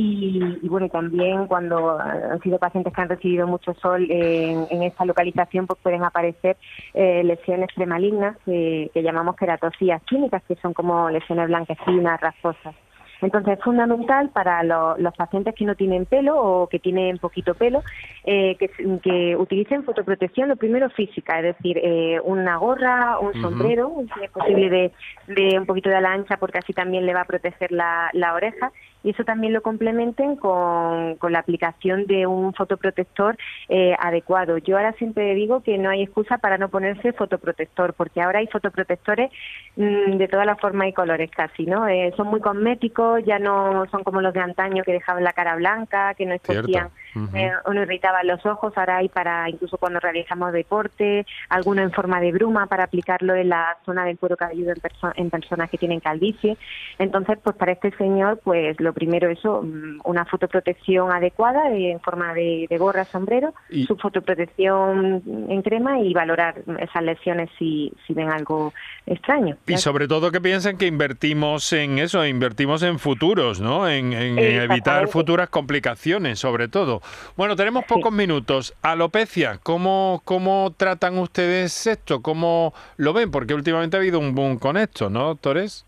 y, 0.00 0.68
bueno, 0.68 0.88
también 0.88 1.48
cuando 1.48 1.98
han 1.98 2.40
sido 2.42 2.60
pacientes 2.60 2.92
que 2.92 3.00
han 3.00 3.08
recibido 3.08 3.48
mucho 3.48 3.74
sol 3.74 4.06
en, 4.08 4.68
en 4.70 4.84
esta 4.84 5.04
localización, 5.04 5.66
pues 5.66 5.80
pueden 5.82 6.04
aparecer 6.04 6.56
eh, 6.94 7.24
lesiones 7.24 7.68
premalignas 7.74 8.36
que, 8.44 8.92
que 8.94 9.02
llamamos 9.02 9.34
queratosías 9.34 10.00
químicas, 10.04 10.44
que 10.46 10.54
son 10.62 10.72
como 10.72 11.10
lesiones 11.10 11.48
blanquecinas, 11.48 12.20
rasposas. 12.20 12.76
Entonces 13.20 13.58
es 13.58 13.64
fundamental 13.64 14.30
para 14.30 14.62
los 14.62 15.14
pacientes 15.16 15.54
que 15.54 15.64
no 15.64 15.74
tienen 15.74 16.06
pelo 16.06 16.40
o 16.40 16.68
que 16.68 16.78
tienen 16.78 17.18
poquito 17.18 17.54
pelo 17.54 17.82
eh, 18.24 18.56
que, 18.56 19.36
utilicen 19.36 19.84
fotoprotección, 19.84 20.48
lo 20.48 20.56
primero 20.56 20.88
física, 20.90 21.38
es 21.40 21.56
decir, 21.56 21.78
eh, 21.82 22.20
una 22.22 22.56
gorra, 22.56 23.18
un 23.18 23.34
sombrero, 23.40 23.92
si 24.14 24.24
es 24.24 24.30
posible 24.30 24.70
de, 24.70 24.92
de, 25.34 25.58
un 25.58 25.66
poquito 25.66 25.90
de 25.90 26.00
la 26.00 26.12
ancha 26.12 26.36
porque 26.36 26.58
así 26.58 26.72
también 26.72 27.06
le 27.06 27.14
va 27.14 27.22
a 27.22 27.26
proteger 27.26 27.72
la, 27.72 28.10
la 28.12 28.34
oreja 28.34 28.70
y 29.08 29.12
eso 29.12 29.24
también 29.24 29.54
lo 29.54 29.62
complementen 29.62 30.36
con, 30.36 31.16
con 31.16 31.32
la 31.32 31.38
aplicación 31.38 32.04
de 32.04 32.26
un 32.26 32.52
fotoprotector 32.52 33.38
eh, 33.70 33.96
adecuado. 33.98 34.58
Yo 34.58 34.76
ahora 34.76 34.92
siempre 34.98 35.34
digo 35.34 35.62
que 35.62 35.78
no 35.78 35.88
hay 35.88 36.02
excusa 36.02 36.36
para 36.36 36.58
no 36.58 36.68
ponerse 36.68 37.14
fotoprotector, 37.14 37.94
porque 37.94 38.20
ahora 38.20 38.40
hay 38.40 38.48
fotoprotectores 38.48 39.30
mm, 39.76 40.18
de 40.18 40.28
todas 40.28 40.44
las 40.44 40.60
formas 40.60 40.88
y 40.88 40.92
colores 40.92 41.30
casi, 41.30 41.64
¿no? 41.64 41.88
Eh, 41.88 42.12
son 42.18 42.26
muy 42.26 42.40
cosméticos, 42.40 43.24
ya 43.24 43.38
no 43.38 43.86
son 43.90 44.04
como 44.04 44.20
los 44.20 44.34
de 44.34 44.40
antaño 44.40 44.84
que 44.84 44.92
dejaban 44.92 45.24
la 45.24 45.32
cara 45.32 45.56
blanca, 45.56 46.12
que 46.12 46.26
no 46.26 46.34
escogían 46.34 46.90
eh, 47.34 47.50
o 47.64 47.72
no 47.72 47.82
irritaban 47.82 48.26
los 48.26 48.44
ojos, 48.44 48.74
ahora 48.76 48.98
hay 48.98 49.08
para 49.08 49.48
incluso 49.48 49.78
cuando 49.78 50.00
realizamos 50.00 50.52
deporte, 50.52 51.24
alguno 51.48 51.80
en 51.80 51.92
forma 51.92 52.20
de 52.20 52.30
bruma 52.30 52.66
para 52.66 52.84
aplicarlo 52.84 53.34
en 53.34 53.48
la 53.48 53.78
zona 53.86 54.04
del 54.04 54.18
cuero 54.18 54.36
cabelludo 54.36 54.72
en, 54.72 54.82
en 55.16 55.30
personas 55.30 55.70
que 55.70 55.78
tienen 55.78 56.00
calvicie. 56.00 56.58
Entonces, 56.98 57.38
pues 57.42 57.56
para 57.56 57.72
este 57.72 57.90
señor, 57.92 58.38
pues 58.44 58.78
lo 58.80 58.92
primero 58.98 59.30
eso, 59.30 59.62
mm, 59.62 60.00
una 60.04 60.24
fotoprotección 60.24 61.12
adecuada 61.12 61.70
en 61.72 62.00
forma 62.00 62.34
de, 62.34 62.66
gorra, 62.78 63.04
sombrero, 63.04 63.54
su 63.86 63.96
fotoprotección 63.96 65.22
en 65.48 65.62
crema 65.62 66.00
y 66.00 66.12
valorar 66.12 66.56
esas 66.80 67.02
lesiones 67.02 67.48
si, 67.58 67.92
si 68.06 68.12
ven 68.12 68.30
algo 68.30 68.72
extraño. 69.06 69.56
Y 69.66 69.76
sobre 69.76 70.08
todo 70.08 70.32
que 70.32 70.40
piensen 70.40 70.76
que 70.76 70.86
invertimos 70.86 71.72
en 71.72 71.98
eso, 71.98 72.26
invertimos 72.26 72.82
en 72.82 72.98
futuros, 72.98 73.60
¿no? 73.60 73.88
En, 73.88 74.12
evitar 74.12 75.08
futuras 75.08 75.48
complicaciones, 75.48 76.40
sobre 76.40 76.68
todo. 76.68 77.00
Bueno, 77.36 77.54
tenemos 77.54 77.84
pocos 77.84 78.12
minutos. 78.12 78.74
Alopecia, 78.82 79.58
¿cómo, 79.62 80.22
¿cómo 80.24 80.74
tratan 80.76 81.18
ustedes 81.18 81.86
esto? 81.86 82.20
¿Cómo 82.22 82.74
lo 82.96 83.12
ven? 83.12 83.30
Porque 83.30 83.54
últimamente 83.54 83.96
ha 83.96 84.00
habido 84.00 84.18
un 84.18 84.34
boom 84.34 84.58
con 84.58 84.76
esto, 84.76 85.08
¿no, 85.08 85.26
doctores? 85.26 85.87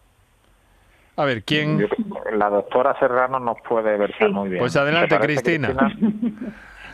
A 1.21 1.25
ver, 1.27 1.43
¿quién...? 1.45 1.87
La 2.33 2.49
doctora 2.49 2.99
Serrano 2.99 3.39
nos 3.39 3.61
puede 3.61 3.99
versar 3.99 4.31
muy 4.31 4.49
bien. 4.49 4.61
Pues 4.61 4.77
adelante, 4.77 5.19
Cristina? 5.19 5.75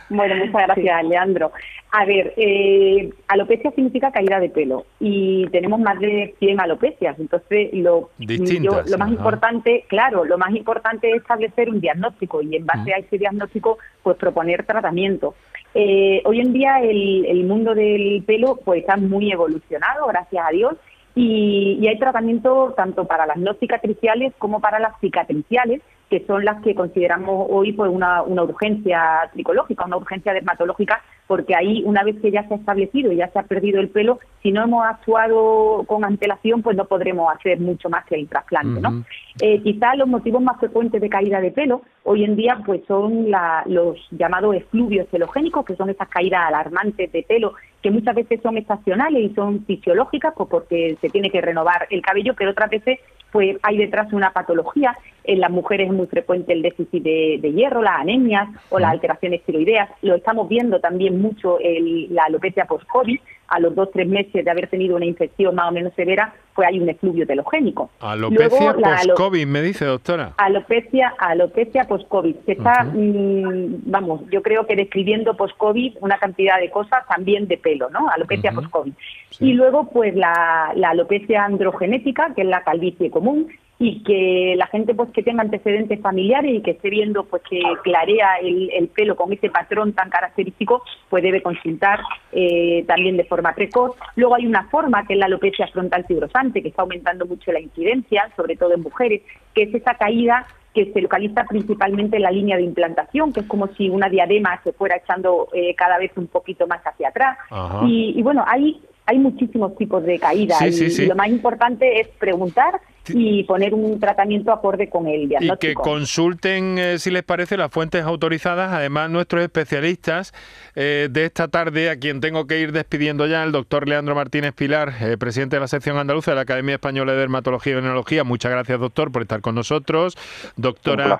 Bueno, 0.09 0.35
muchas 0.35 0.67
gracias, 0.67 1.03
Leandro. 1.03 1.51
A 1.91 2.05
ver, 2.05 2.33
eh, 2.37 3.09
alopecia 3.27 3.71
significa 3.71 4.09
caída 4.09 4.39
de 4.39 4.47
pelo 4.47 4.85
y 5.01 5.47
tenemos 5.47 5.81
más 5.81 5.99
de 5.99 6.33
100 6.39 6.61
alopecias. 6.61 7.19
Entonces, 7.19 7.71
lo, 7.73 8.09
lo 8.17 8.97
más 8.97 9.09
importante, 9.09 9.83
claro, 9.89 10.23
lo 10.23 10.37
más 10.37 10.55
importante 10.55 11.09
es 11.09 11.17
establecer 11.17 11.69
un 11.69 11.81
diagnóstico 11.81 12.41
y 12.41 12.55
en 12.55 12.65
base 12.65 12.93
a 12.93 12.99
ese 12.99 13.17
diagnóstico, 13.17 13.79
pues 14.01 14.15
proponer 14.15 14.65
tratamiento. 14.65 15.35
Eh, 15.73 16.21
hoy 16.23 16.39
en 16.39 16.53
día 16.53 16.79
el, 16.79 17.25
el 17.25 17.43
mundo 17.43 17.75
del 17.75 18.23
pelo 18.25 18.59
pues 18.63 18.79
está 18.79 18.95
muy 18.95 19.29
evolucionado, 19.29 20.07
gracias 20.07 20.45
a 20.47 20.51
Dios, 20.51 20.75
Y, 21.19 21.79
y 21.81 21.87
hay 21.87 21.97
tratamiento 21.97 22.75
tanto 22.77 23.05
para 23.05 23.25
las 23.25 23.37
no 23.37 23.55
cicatriciales 23.55 24.33
como 24.37 24.61
para 24.61 24.77
las 24.77 24.99
cicatriciales, 24.99 25.81
que 26.11 26.23
son 26.27 26.45
las 26.45 26.61
que 26.61 26.75
consideramos 26.75 27.47
hoy 27.49 27.73
pues 27.73 27.89
una, 27.91 28.21
una 28.21 28.43
urgencia 28.43 29.27
tricológica, 29.33 29.85
una 29.85 29.97
urgencia 29.97 30.31
dermatológica, 30.31 31.01
porque 31.27 31.55
ahí 31.55 31.83
una 31.85 32.03
vez 32.03 32.15
que 32.21 32.31
ya 32.31 32.47
se 32.47 32.53
ha 32.53 32.57
establecido 32.57 33.11
y 33.11 33.17
ya 33.17 33.29
se 33.29 33.39
ha 33.39 33.43
perdido 33.43 33.79
el 33.79 33.89
pelo, 33.89 34.19
si 34.41 34.51
no 34.51 34.63
hemos 34.63 34.85
actuado 34.85 35.83
con 35.85 36.05
antelación, 36.05 36.61
pues 36.61 36.77
no 36.77 36.85
podremos 36.85 37.33
hacer 37.35 37.59
mucho 37.59 37.89
más 37.89 38.05
que 38.05 38.15
el 38.15 38.27
trasplante, 38.27 38.81
¿no? 38.81 39.03
Eh, 39.41 39.61
quizá 39.61 39.95
los 39.95 40.07
motivos 40.07 40.41
más 40.41 40.57
frecuentes 40.59 41.01
de 41.01 41.09
caída 41.09 41.41
de 41.41 41.51
pelo 41.51 41.81
hoy 42.03 42.23
en 42.23 42.37
día 42.37 42.61
pues 42.65 42.81
son 42.87 43.29
la, 43.29 43.63
los 43.65 43.97
llamados 44.11 44.55
efluvios 44.55 45.07
celogénicos, 45.11 45.65
que 45.65 45.75
son 45.75 45.89
esas 45.89 46.07
caídas 46.07 46.39
alarmantes 46.47 47.11
de 47.11 47.23
pelo 47.23 47.53
que 47.81 47.91
muchas 47.91 48.15
veces 48.15 48.41
son 48.41 48.57
estacionales 48.57 49.31
y 49.31 49.35
son 49.35 49.65
fisiológicas, 49.65 50.33
pues 50.35 50.49
porque 50.49 50.97
se 51.01 51.09
tiene 51.09 51.29
que 51.29 51.41
renovar 51.41 51.87
el 51.89 52.01
cabello, 52.01 52.33
pero 52.35 52.51
otras 52.51 52.69
veces 52.69 52.99
pues 53.31 53.57
hay 53.61 53.77
detrás 53.77 54.11
una 54.13 54.31
patología. 54.31 54.97
En 55.23 55.41
las 55.41 55.51
mujeres 55.51 55.87
es 55.89 55.93
muy 55.93 56.07
frecuente 56.07 56.53
el 56.53 56.61
déficit 56.61 57.03
de, 57.03 57.53
hierro, 57.53 57.81
las 57.81 57.99
anemias 57.99 58.47
o 58.69 58.79
las 58.79 58.91
alteraciones 58.91 59.43
tiroideas. 59.43 59.89
Lo 60.01 60.15
estamos 60.15 60.47
viendo 60.47 60.79
también 60.79 61.16
mucho 61.17 61.59
el, 61.59 62.13
la 62.13 62.25
alopecia 62.25 62.65
post-COVID. 62.65 63.19
A 63.49 63.61
los 63.61 63.73
dos 63.75 63.89
tres 63.93 64.05
meses 64.09 64.43
de 64.43 64.51
haber 64.51 64.67
tenido 64.67 64.97
una 64.97 65.05
infección 65.05 65.55
más 65.55 65.69
o 65.69 65.71
menos 65.71 65.93
severa, 65.93 66.33
pues 66.53 66.67
hay 66.67 66.81
un 66.81 66.89
efluvio 66.89 67.25
telogénico. 67.25 67.89
Alopecia 68.01 68.73
post-COVID, 68.73 69.47
me 69.47 69.61
dice, 69.61 69.85
doctora. 69.85 70.33
Alopecia, 70.35 71.13
alopecia 71.17 71.85
post-COVID. 71.87 72.35
Se 72.45 72.51
está, 72.51 72.83
mm, 72.83 73.83
vamos, 73.85 74.21
yo 74.31 74.41
creo 74.41 74.67
que 74.67 74.75
describiendo 74.75 75.37
post-COVID 75.37 75.97
una 76.01 76.17
cantidad 76.17 76.59
de 76.59 76.69
cosas 76.69 77.07
también 77.07 77.47
de 77.47 77.57
pelo, 77.57 77.89
¿no? 77.89 78.09
Alopecia 78.09 78.51
post-COVID. 78.51 78.91
Y 79.39 79.53
luego, 79.53 79.89
pues 79.91 80.13
la, 80.13 80.73
la 80.75 80.89
alopecia 80.89 81.45
androgenética, 81.45 82.33
que 82.35 82.41
es 82.41 82.47
la 82.47 82.63
calvicie 82.63 83.09
común, 83.09 83.47
y 83.79 84.03
que 84.03 84.55
la 84.57 84.67
gente 84.67 84.95
pues 84.95 85.09
que 85.11 85.21
tenga 85.21 85.43
antecedentes 85.43 86.01
familiares 86.01 86.51
y 86.55 86.61
que 86.61 86.71
esté 86.71 86.89
viendo 86.89 87.25
pues 87.25 87.43
que 87.49 87.61
clarea 87.83 88.37
el, 88.41 88.89
pelo 88.95 89.15
con 89.15 89.31
ese 89.31 89.49
patrón 89.49 89.93
tan 89.93 90.09
característico 90.09 90.81
pues 91.09 91.23
debe 91.23 91.43
consultar 91.43 91.99
eh, 92.31 92.83
también 92.87 93.17
de 93.17 93.25
forma 93.25 93.53
precoz. 93.53 93.95
Luego 94.15 94.35
hay 94.35 94.47
una 94.47 94.67
forma 94.69 95.05
que 95.05 95.13
es 95.13 95.19
la 95.19 95.27
alopecia 95.27 95.67
frontal 95.67 96.05
fibrosante 96.05 96.61
que 96.61 96.69
está 96.69 96.81
aumentando 96.81 97.25
mucho 97.25 97.51
la 97.51 97.59
incidencia 97.59 98.29
sobre 98.35 98.55
todo 98.55 98.73
en 98.73 98.81
mujeres 98.81 99.21
que 99.53 99.63
es 99.63 99.73
esa 99.73 99.93
caída 99.95 100.47
que 100.73 100.91
se 100.93 101.01
localiza 101.01 101.43
principalmente 101.45 102.17
en 102.17 102.21
la 102.21 102.29
línea 102.29 102.55
de 102.55 102.61
implantación, 102.61 103.33
que 103.33 103.39
es 103.39 103.47
como 103.47 103.67
si 103.69 103.89
una 103.89 104.09
diadema 104.09 104.61
se 104.63 104.73
fuera 104.73 104.97
echando 104.97 105.47
eh, 105.51 105.73
cada 105.73 105.97
vez 105.97 106.11
un 106.15 106.27
poquito 106.27 106.67
más 106.67 106.81
hacia 106.85 107.09
atrás. 107.09 107.35
Y, 107.83 108.13
y, 108.15 108.21
bueno, 108.21 108.45
hay, 108.47 108.79
hay 109.07 109.17
muchísimos 109.17 109.75
tipos 109.75 110.03
de 110.03 110.19
caída 110.19 110.55
y, 110.67 111.07
lo 111.07 111.15
más 111.15 111.29
importante 111.29 111.99
es 111.99 112.09
preguntar 112.09 112.79
y 113.09 113.43
poner 113.43 113.73
un 113.73 113.99
tratamiento 113.99 114.51
acorde 114.51 114.89
con 114.89 115.07
el 115.07 115.27
diagnóstico. 115.27 115.55
Y 115.55 115.59
que 115.59 115.73
consulten, 115.73 116.77
eh, 116.77 116.99
si 116.99 117.11
les 117.11 117.23
parece, 117.23 117.57
las 117.57 117.71
fuentes 117.71 118.03
autorizadas, 118.03 118.71
además 118.73 119.09
nuestros 119.09 119.43
especialistas 119.43 120.33
eh, 120.75 121.07
de 121.09 121.25
esta 121.25 121.47
tarde, 121.47 121.89
a 121.89 121.97
quien 121.97 122.21
tengo 122.21 122.47
que 122.47 122.59
ir 122.59 122.71
despidiendo 122.71 123.25
ya, 123.27 123.43
el 123.43 123.51
doctor 123.51 123.87
Leandro 123.87 124.15
Martínez 124.15 124.53
Pilar, 124.53 124.93
eh, 125.01 125.17
presidente 125.17 125.55
de 125.55 125.59
la 125.61 125.67
sección 125.67 125.97
andaluza 125.97 126.31
de 126.31 126.35
la 126.35 126.41
Academia 126.41 126.75
Española 126.75 127.13
de 127.13 127.19
Dermatología 127.19 127.73
y 127.73 127.75
Venenología. 127.75 128.23
Muchas 128.23 128.51
gracias, 128.51 128.79
doctor, 128.79 129.11
por 129.11 129.21
estar 129.21 129.41
con 129.41 129.55
nosotros. 129.55 130.17
Doctora 130.55 131.19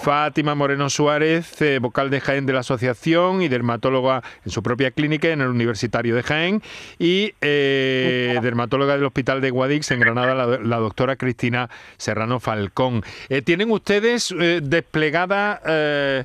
Fátima 0.00 0.54
Moreno 0.54 0.90
Suárez, 0.90 1.56
vocal 1.80 2.10
de 2.10 2.20
Jaén 2.20 2.46
de 2.46 2.52
la 2.52 2.60
Asociación 2.60 3.42
y 3.42 3.48
dermatóloga 3.48 4.22
en 4.44 4.50
su 4.50 4.62
propia 4.62 4.90
clínica 4.90 5.28
en 5.28 5.40
el 5.40 5.48
Universitario 5.48 6.14
de 6.14 6.22
Jaén. 6.22 6.62
Y 6.98 7.32
dermatóloga 7.40 8.94
del 8.94 9.04
Hospital 9.04 9.40
de 9.40 9.50
Guadix 9.50 9.90
en 9.90 10.00
Granada, 10.00 10.34
la 10.34 10.76
doctora 10.76 11.11
Cristina 11.16 11.70
Serrano 11.96 12.40
Falcón. 12.40 13.02
Eh, 13.28 13.42
¿Tienen 13.42 13.70
ustedes 13.70 14.34
eh, 14.38 14.60
desplegadas 14.62 15.60
eh, 15.66 16.24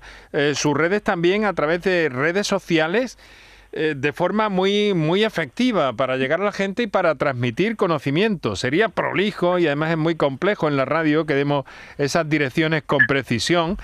sus 0.56 0.76
redes 0.76 1.04
también 1.04 1.46
a 1.46 1.54
través 1.54 1.82
de 1.84 2.10
redes 2.10 2.48
sociales? 2.48 3.18
de 3.70 4.14
forma 4.14 4.50
muy, 4.50 4.96
muy 4.96 5.24
efectiva 5.24 5.94
para 5.94 6.18
llegar 6.18 6.42
a 6.42 6.46
la 6.46 6.52
gente 6.52 6.84
y 6.84 6.88
para 6.88 7.14
transmitir 7.14 7.76
conocimiento. 7.76 8.56
Sería 8.56 8.90
prolijo 8.90 9.60
y 9.60 9.68
además 9.68 9.92
es 9.92 9.98
muy 9.98 10.16
complejo 10.16 10.68
en 10.68 10.78
la 10.78 10.86
radio 10.86 11.28
que 11.28 11.36
demos 11.36 11.66
esas 12.00 12.28
direcciones 12.28 12.82
con 12.84 13.06
precisión, 13.06 13.78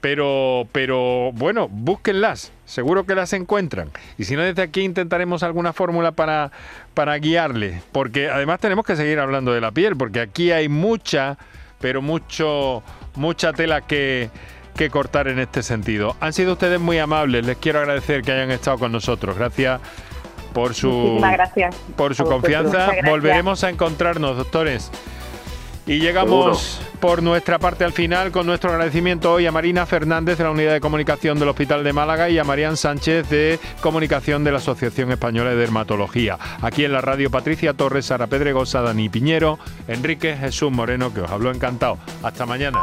pero, 0.00 0.68
pero 0.72 1.32
bueno, 1.32 1.68
búsquenlas, 1.68 2.52
seguro 2.64 3.04
que 3.04 3.14
las 3.14 3.32
encuentran. 3.32 3.90
Y 4.16 4.24
si 4.24 4.36
no, 4.36 4.42
desde 4.42 4.62
aquí 4.62 4.82
intentaremos 4.82 5.42
alguna 5.42 5.72
fórmula 5.72 6.12
para, 6.12 6.52
para 6.94 7.16
guiarle, 7.18 7.82
porque 7.92 8.30
además 8.30 8.60
tenemos 8.60 8.84
que 8.84 8.96
seguir 8.96 9.18
hablando 9.18 9.52
de 9.52 9.60
la 9.60 9.72
piel, 9.72 9.96
porque 9.96 10.20
aquí 10.20 10.52
hay 10.52 10.68
mucha, 10.68 11.36
pero 11.80 12.02
mucho, 12.02 12.82
mucha 13.16 13.52
tela 13.52 13.80
que, 13.80 14.30
que 14.76 14.90
cortar 14.90 15.26
en 15.28 15.40
este 15.40 15.62
sentido. 15.62 16.16
Han 16.20 16.32
sido 16.32 16.52
ustedes 16.52 16.78
muy 16.78 16.98
amables, 16.98 17.44
les 17.44 17.56
quiero 17.56 17.80
agradecer 17.80 18.22
que 18.22 18.32
hayan 18.32 18.50
estado 18.50 18.78
con 18.78 18.92
nosotros. 18.92 19.36
Gracias 19.36 19.80
por 20.52 20.74
su, 20.74 21.18
gracias. 21.20 21.74
Por 21.96 22.14
su 22.14 22.24
confianza. 22.24 22.90
Volveremos 23.04 23.64
a 23.64 23.70
encontrarnos, 23.70 24.36
doctores. 24.36 24.90
Y 25.88 26.00
llegamos 26.00 26.78
por 27.00 27.22
nuestra 27.22 27.58
parte 27.58 27.82
al 27.82 27.94
final 27.94 28.30
con 28.30 28.44
nuestro 28.44 28.70
agradecimiento 28.70 29.32
hoy 29.32 29.46
a 29.46 29.52
Marina 29.52 29.86
Fernández 29.86 30.36
de 30.36 30.44
la 30.44 30.50
Unidad 30.50 30.74
de 30.74 30.80
Comunicación 30.82 31.38
del 31.38 31.48
Hospital 31.48 31.82
de 31.82 31.94
Málaga 31.94 32.28
y 32.28 32.38
a 32.38 32.44
Marían 32.44 32.76
Sánchez 32.76 33.30
de 33.30 33.58
Comunicación 33.80 34.44
de 34.44 34.52
la 34.52 34.58
Asociación 34.58 35.10
Española 35.12 35.48
de 35.48 35.56
Dermatología. 35.56 36.36
Aquí 36.60 36.84
en 36.84 36.92
la 36.92 37.00
radio 37.00 37.30
Patricia 37.30 37.72
Torres, 37.72 38.04
Sara 38.04 38.26
Pedregosa, 38.26 38.82
Dani 38.82 39.08
Piñero, 39.08 39.58
Enrique 39.88 40.36
Jesús 40.36 40.70
Moreno, 40.70 41.14
que 41.14 41.22
os 41.22 41.30
habló 41.30 41.50
encantado. 41.50 41.96
Hasta 42.22 42.44
mañana. 42.44 42.82